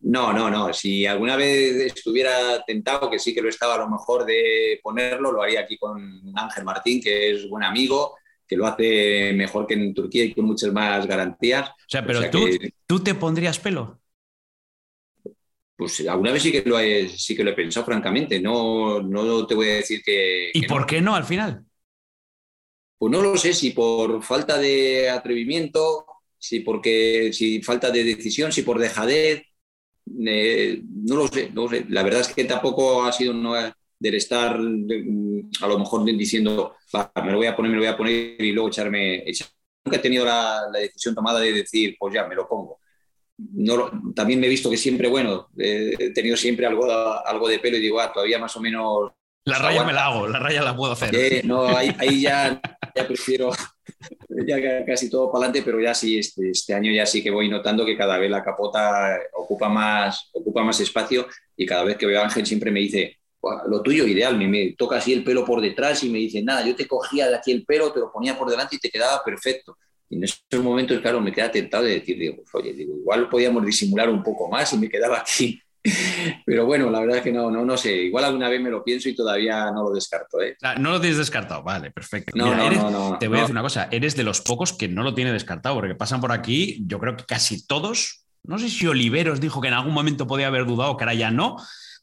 [0.04, 0.72] No, no, no.
[0.72, 5.32] Si alguna vez estuviera tentado, que sí que lo estaba a lo mejor de ponerlo,
[5.32, 8.16] lo haría aquí con Ángel Martín, que es buen amigo,
[8.46, 11.70] que lo hace mejor que en Turquía y con muchas más garantías.
[11.70, 12.46] O sea, pero tú,
[12.86, 13.98] tú te pondrías pelo.
[15.74, 18.38] Pues alguna vez sí que lo he, sí que lo he pensado, francamente.
[18.40, 20.50] No, no te voy a decir que.
[20.52, 21.64] ¿Y por qué no al final?
[22.98, 26.06] Pues no lo sé, si por falta de atrevimiento,
[26.38, 29.44] si porque si falta de decisión, si por dejadez
[30.26, 31.86] eh, no lo sé, no sé.
[31.88, 33.34] La verdad es que tampoco ha sido
[33.98, 36.74] del estar a lo mejor diciendo,
[37.22, 39.24] me lo voy a poner, me lo voy a poner y luego echarme.
[39.84, 42.80] Nunca he tenido la, decisión tomada de decir, pues ya, me lo pongo.
[43.36, 46.86] No, también me he visto que siempre, bueno, he tenido siempre algo,
[47.26, 49.12] algo de pelo y digo, ah, todavía más o menos
[49.46, 51.14] la raya me la hago, la raya la puedo hacer.
[51.14, 52.60] Eh, no, ahí, ya,
[52.94, 53.50] ya, prefiero
[54.46, 57.48] ya casi todo para adelante, pero ya sí, este, este, año ya sí que voy
[57.48, 62.06] notando que cada vez la capota ocupa más, ocupa más espacio y cada vez que
[62.06, 63.18] veo a Ángel siempre me dice,
[63.68, 66.66] lo tuyo ideal, me, me, toca así el pelo por detrás y me dice, nada,
[66.66, 69.22] yo te cogía de aquí el pelo, te lo ponía por delante y te quedaba
[69.24, 69.76] perfecto.
[70.08, 73.64] Y en esos momentos, claro, me queda tentado de decir, digo, oye, digo, igual podíamos
[73.64, 75.60] disimular un poco más y me quedaba aquí
[76.46, 77.94] pero bueno, la verdad es que no, no, no sé.
[77.94, 80.40] Igual alguna vez me lo pienso y todavía no lo descarto.
[80.40, 80.56] ¿eh?
[80.62, 82.32] Ah, no lo tienes descartado, vale, perfecto.
[82.34, 85.02] No, no, no, te voy a decir una cosa, eres de los pocos que no
[85.02, 88.86] lo tiene descartado, porque pasan por aquí, yo creo que casi todos, no sé si
[88.86, 91.56] Oliveros dijo que en algún momento podía haber dudado, que ahora ya no,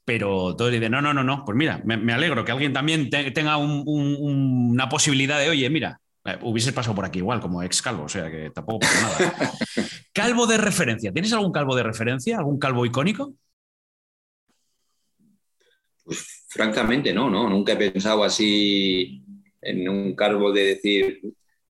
[0.06, 3.58] pero todos dicen, no, no, no, no, pues mira, me, alegro que alguien también tenga
[3.58, 8.10] una posibilidad de, oye, mira, eh, hubieses pasado por aquí igual, como ex calvo, o
[8.10, 9.54] sea que tampoco pasa nada.
[10.14, 12.38] calvo de referencia, ¿tienes algún calvo de referencia?
[12.38, 13.34] ¿Algún calvo icónico?
[16.04, 19.24] Pues francamente no, no, nunca he pensado así
[19.62, 21.22] en un cargo de decir,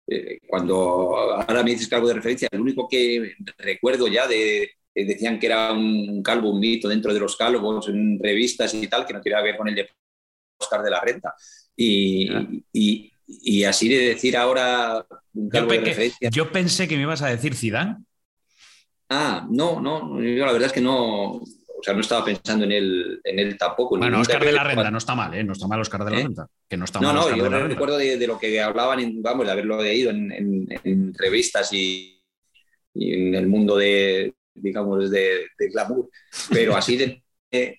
[0.07, 5.39] eh, cuando ahora me dices calvo de referencia, el único que recuerdo ya de, decían
[5.39, 9.13] que era un calvo, un mito dentro de los calvos, en revistas y tal, que
[9.13, 9.89] no tenía que ver con el de
[10.57, 11.33] Oscar de la Renta.
[11.75, 12.29] Y,
[12.73, 16.29] y, así de decir ahora un calvo de referencia.
[16.29, 17.97] Yo pensé que me ibas a decir Zidane.
[19.09, 21.41] Ah, no, no, yo la verdad es que no,
[21.81, 23.97] o sea, no estaba pensando en él, en él tampoco.
[23.97, 25.43] Bueno, Oscar de la Renta no está mal, ¿eh?
[25.43, 26.23] No está mal Oscar de la ¿Eh?
[26.23, 26.47] Renta.
[26.69, 30.11] Que no, está no, no, yo recuerdo de, lo que hablaban, vamos, de haberlo leído
[30.11, 32.21] en, en, revistas y,
[32.93, 36.07] en el mundo de, digamos, de, de glamour.
[36.51, 37.23] Pero así de,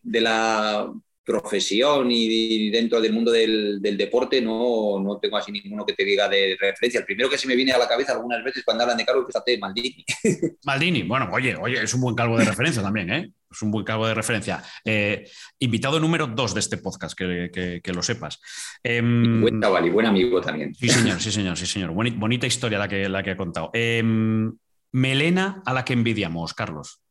[0.02, 0.92] de la
[1.24, 6.28] profesión y dentro del mundo del, deporte no, no, tengo así ninguno que te diga
[6.28, 7.00] de referencia.
[7.00, 9.26] El primero que se me viene a la cabeza algunas veces cuando hablan de calvo,
[9.26, 10.04] fíjate, Maldini.
[10.64, 13.32] Maldini, bueno, oye, oye, es un buen calvo de referencia también, ¿eh?
[13.50, 14.62] Es un buen calvo de referencia.
[14.84, 15.28] Eh,
[15.58, 18.40] invitado número dos de este podcast, que, lo sepas.
[18.82, 20.74] Em, buen y buen amigo también.
[20.74, 21.90] Sí, señor, sí, señor, sí, señor.
[21.92, 23.70] Bonita, historia la que, la que ha contado.
[23.74, 24.52] Em,
[24.92, 27.01] melena a la que envidiamos, Carlos.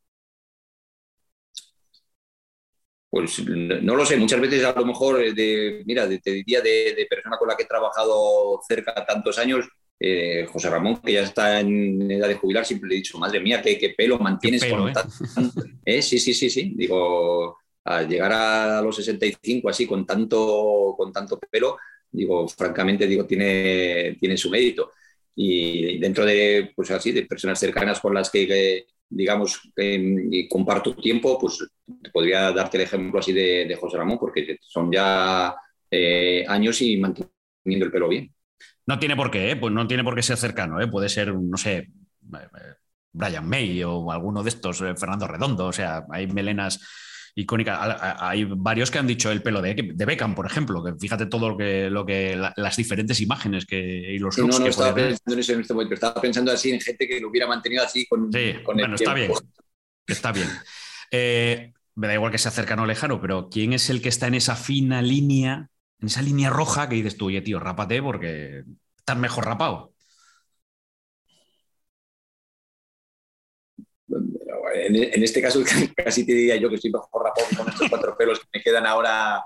[3.12, 7.06] Pues no lo sé, muchas veces a lo mejor, eh, de, mira, te diría de,
[7.10, 9.68] persona con la que he trabajado cerca tantos años,
[10.00, 13.38] eh, José Ramón, que ya está en edad de jubilar, siempre le he dicho, madre
[13.40, 14.92] mía, qué, pelo mantienes con ¿eh?
[14.94, 16.72] tanto, Sí, sí, sí, sí.
[16.74, 21.76] Digo, al llegar a los 65 así, con tanto, con tanto pelo,
[22.10, 24.92] digo, francamente, digo, tiene, tiene su mérito.
[25.34, 31.38] Y dentro de, pues así, de personas cercanas con las que digamos, y comparto tiempo,
[31.38, 31.66] pues
[32.12, 35.54] podría darte el ejemplo así de, José Ramón, porque son ya
[35.90, 38.32] eh, años y manteniendo el pelo bien.
[38.86, 39.56] No tiene por qué, ¿eh?
[39.56, 40.88] pues no tiene por qué ser cercano, ¿eh?
[40.88, 41.88] puede ser, no sé,
[43.12, 46.80] Brian May o alguno de estos, Fernando Redondo, o sea, hay melenas
[47.34, 48.28] icónica.
[48.28, 51.50] Hay varios que han dicho el pelo de, de Beckham, por ejemplo, que fíjate todo
[51.50, 55.32] lo que, lo que las diferentes imágenes que, y los looks no, no, estaba pensando
[55.32, 58.06] en eso en este momento, estaba pensando así en gente que lo hubiera mantenido así
[58.06, 59.32] con, sí, bueno, está bien,
[60.06, 60.48] está bien.
[61.10, 64.26] Eh, me da igual que sea cercano o lejano, pero ¿quién es el que está
[64.26, 65.68] en esa fina línea,
[66.00, 68.64] en esa línea roja que dices tú, oye, tío, rápate porque
[68.96, 69.91] estás mejor rapado?
[74.74, 75.62] En, este caso
[75.96, 78.86] casi te diría yo que estoy mejor rapado con estos cuatro pelos que me quedan
[78.86, 79.44] ahora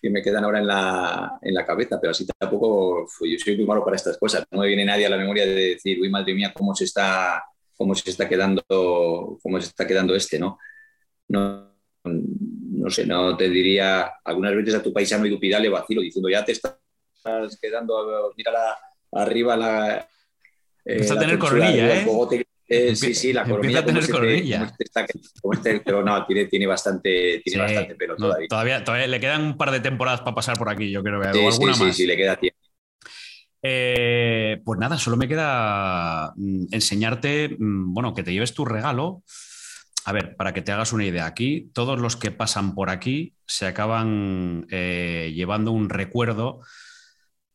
[0.00, 3.66] que me quedan ahora en la, en la cabeza, pero así tampoco yo soy muy
[3.66, 4.44] malo para estas cosas.
[4.50, 7.42] No me viene nadie a la memoria de decir, uy, madre mía, cómo se está,
[7.76, 8.64] cómo se está quedando,
[9.42, 10.58] cómo se está quedando este, ¿no?
[11.28, 11.74] No,
[12.04, 16.00] no sé, no te diría, algunas veces a tu paisano y tu pida le vacilo
[16.00, 16.78] diciendo, ya te estás
[17.60, 18.78] quedando, mira la,
[19.12, 20.08] arriba la...
[20.84, 22.06] Eh, a tener coronilla, ¿eh?
[22.68, 23.78] Eh, sí, sí, la coronilla.
[23.78, 24.72] Empieza a tener coronilla.
[25.42, 28.84] Este, pero no, tiene, tiene bastante, tiene bastante pelo todavía.
[28.84, 29.06] todavía.
[29.06, 31.74] le quedan un par de temporadas para pasar por aquí, yo creo que sí, alguna
[31.74, 31.96] sí, más.
[31.96, 32.58] Sí, sí, le queda tiempo.
[33.62, 39.22] Eh, pues nada, solo me queda mm, enseñarte, mm, bueno, que te lleves tu regalo.
[40.04, 43.34] A ver, para que te hagas una idea, aquí todos los que pasan por aquí
[43.46, 46.60] se acaban eh, llevando un recuerdo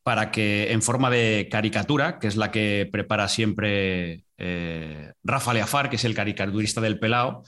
[0.02, 5.90] para que en forma de caricatura, que es la que prepara siempre eh, Rafa Leafar,
[5.90, 7.42] que es el caricaturista del pelao,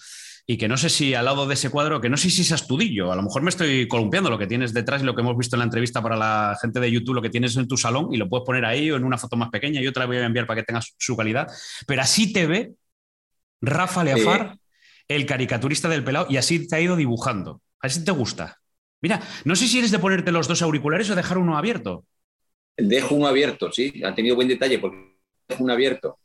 [0.46, 2.52] y que no sé si al lado de ese cuadro, que no sé si es
[2.52, 5.36] Astudillo, a lo mejor me estoy columpiando lo que tienes detrás y lo que hemos
[5.36, 8.08] visto en la entrevista para la gente de YouTube, lo que tienes en tu salón
[8.12, 10.18] y lo puedes poner ahí o en una foto más pequeña, yo te la voy
[10.18, 11.48] a enviar para que tengas su calidad,
[11.86, 12.74] pero así te ve
[13.60, 14.56] Rafa Leafar,
[15.08, 18.58] el caricaturista del pelao, y así te ha ido dibujando, así te gusta.
[19.02, 22.04] Mira, no sé si eres de ponerte los dos auriculares o dejar uno abierto.
[22.76, 24.02] Dejo uno abierto, sí.
[24.04, 25.16] Ha tenido buen detalle porque
[25.48, 26.18] dejo uno abierto.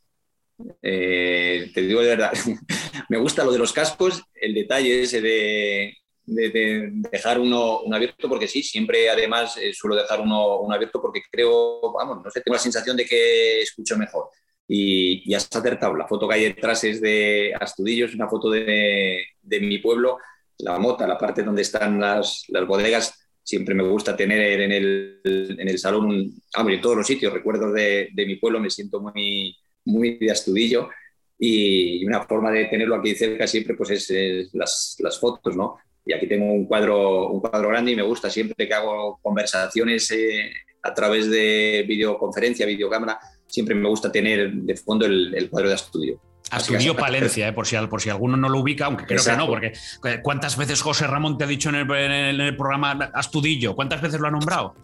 [0.81, 2.31] Eh, te digo de verdad,
[3.09, 8.63] me gusta lo de los cascos, el detalle ese de, dejar uno, abierto, porque sí,
[8.63, 12.95] siempre además eh, suelo dejar uno, abierto porque creo, vamos, no sé, tengo la sensación
[12.95, 14.29] de que escucho mejor.
[14.67, 15.95] Y ya está acertado.
[15.95, 20.17] La foto que hay detrás es de Astudillo, es una foto de, mi pueblo,
[20.59, 25.19] la mota, la parte donde están las, las bodegas siempre me gusta tener en el,
[25.23, 29.01] en el salón, hombre, en todos los sitios, recuerdos de, de, mi pueblo, me siento
[29.01, 30.89] muy, muy de astudillo
[31.37, 35.77] y una forma de tenerlo aquí cerca siempre pues es, las, las, fotos, ¿no?
[36.05, 40.11] Y aquí tengo un cuadro, un cuadro grande y me gusta siempre que hago conversaciones
[40.11, 40.51] eh,
[40.83, 45.75] a través de videoconferencia, videocámara, siempre me gusta tener de fondo el, el cuadro de
[45.75, 46.21] estudio.
[46.51, 49.47] Astudillo Palencia, eh, por, si, por si alguno no lo ubica, aunque creo que no,
[49.47, 49.73] porque
[50.05, 53.75] eh, ¿cuántas veces José Ramón te ha dicho en el, programa Astudillo?
[53.75, 54.75] ¿Cuántas veces lo ha nombrado?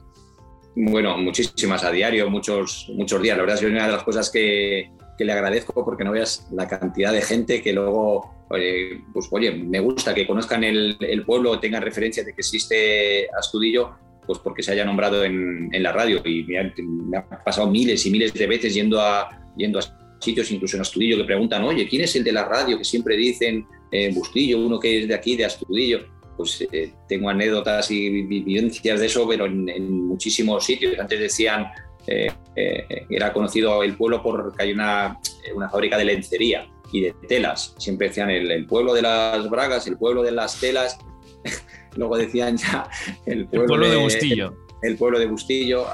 [0.79, 3.35] Bueno, muchísimas a diario, muchos, muchos días.
[3.35, 6.67] La verdad es que una de las cosas que, le agradezco porque no veas la
[6.67, 12.23] cantidad de gente que luego, pues oye, me gusta que conozcan el, pueblo, tengan referencia
[12.23, 13.95] de que existe Astudillo,
[14.27, 16.21] pues porque se haya nombrado en, la radio.
[16.23, 20.75] Y me ha, pasado miles y miles de veces yendo a, yendo a sitios, incluso
[20.77, 24.13] en Astudillo, que preguntan, oye, ¿quién es el de la radio que siempre dicen en
[24.13, 26.16] Bustillo, uno que es de aquí, de Astudillo?
[26.37, 30.97] Pues eh, tengo anécdotas y vivencias de eso, pero en, muchísimos sitios.
[30.99, 31.67] Antes decían,
[32.05, 35.19] eh, eh, era conocido el pueblo porque hay una,
[35.55, 37.73] una, fábrica de lencería y de telas.
[37.77, 40.97] Siempre decían el, pueblo de las bragas, el pueblo de las telas.
[41.95, 42.87] Luego decían ya
[43.25, 44.55] el pueblo, de, Bustillo.
[44.83, 45.87] El, pueblo de Bustillo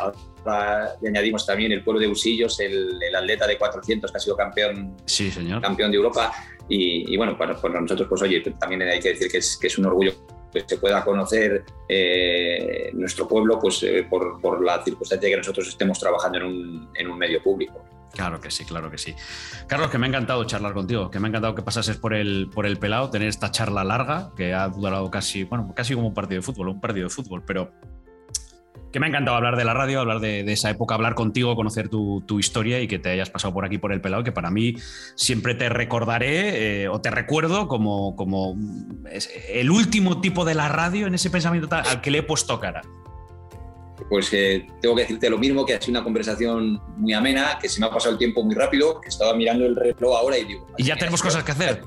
[1.01, 4.95] le añadimos también el pueblo de Usillos, el, atleta de 400 que ha sido campeón,
[5.05, 5.61] sí, señor.
[5.61, 6.33] campeón de Europa.
[6.69, 9.85] Y, bueno, para, nosotros, pues oye, también hay que decir que es, que es un
[9.85, 10.13] orgullo
[10.51, 15.37] que se pueda conocer eh, nuestro pueblo pues, eh, por, por, la circunstancia de que
[15.37, 17.83] nosotros estemos trabajando en un, en un, medio público.
[18.11, 19.15] Claro que sí, claro que sí.
[19.67, 22.49] Carlos, que me ha encantado charlar contigo, que me ha encantado que pasases por el,
[22.53, 26.13] por el pelado, tener esta charla larga, que ha durado casi, bueno, casi como un
[26.13, 27.71] partido de fútbol, un partido de fútbol, pero
[28.93, 31.89] que me ha encantado hablar de la radio, hablar de, esa época, hablar contigo, conocer
[31.89, 34.75] tu, historia y que te hayas pasado por aquí por el pelado, que para mí
[35.15, 38.55] siempre te recordaré eh, o te recuerdo como, como
[39.49, 42.81] el último tipo de la radio en ese pensamiento al que le he puesto cara.
[44.09, 47.69] Pues eh, tengo que decirte lo mismo, que ha sido una conversación muy amena, que
[47.69, 50.45] se me ha pasado el tiempo muy rápido, que estaba mirando el reloj ahora y
[50.45, 50.67] digo...
[50.77, 51.81] Y ya tenemos cosas que hacer.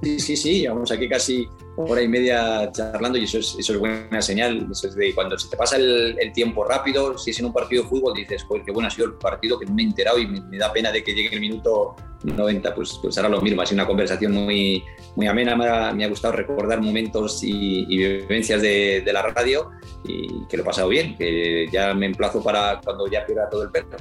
[0.00, 3.78] Sí, sí, sí, llevamos aquí casi hora y media charlando y eso es, eso es
[3.78, 4.68] buena señal.
[4.70, 7.88] Es de cuando se te pasa el, tiempo rápido, si es en un partido de
[7.88, 10.26] fútbol, dices, joder, qué bueno ha sido el partido, que no me he enterado y
[10.26, 12.74] me, da pena de que llegue el minuto 90.
[12.74, 14.82] Pues, pues ahora lo mismo, ha sido una conversación muy,
[15.16, 15.56] muy amena,
[15.92, 19.70] me ha, gustado recordar momentos y, vivencias de, de, la radio
[20.04, 23.64] y que lo he pasado bien, que ya me emplazo para cuando ya pierda todo
[23.64, 23.96] el perro.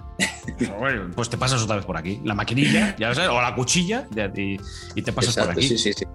[1.15, 2.21] pues te pasas otra vez por aquí.
[2.23, 4.57] La maquinilla, ya sabes, o la cuchilla, y,
[4.95, 5.67] y te pasas por aquí.
[5.67, 6.05] Sí, sí, sí.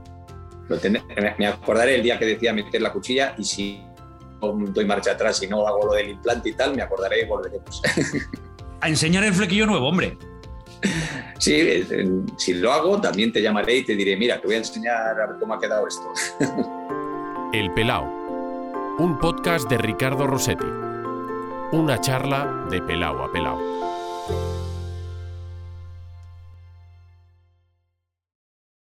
[1.38, 3.82] Me acordaré el día que decía meter la cuchilla y si
[4.40, 7.82] doy marcha atrás y no hago lo del implante y tal, me acordaré y volveremos.
[8.80, 10.18] A enseñar el flequillo nuevo, hombre.
[11.38, 12.06] Sí, eh,
[12.36, 15.26] si lo hago, también te llamaré y te diré, mira, te voy a enseñar a
[15.26, 16.12] ver cómo ha quedado esto.
[17.52, 18.04] El Pelao,
[18.98, 20.66] un podcast de Ricardo Rossetti.
[21.72, 23.95] Una charla de pelao a pelao.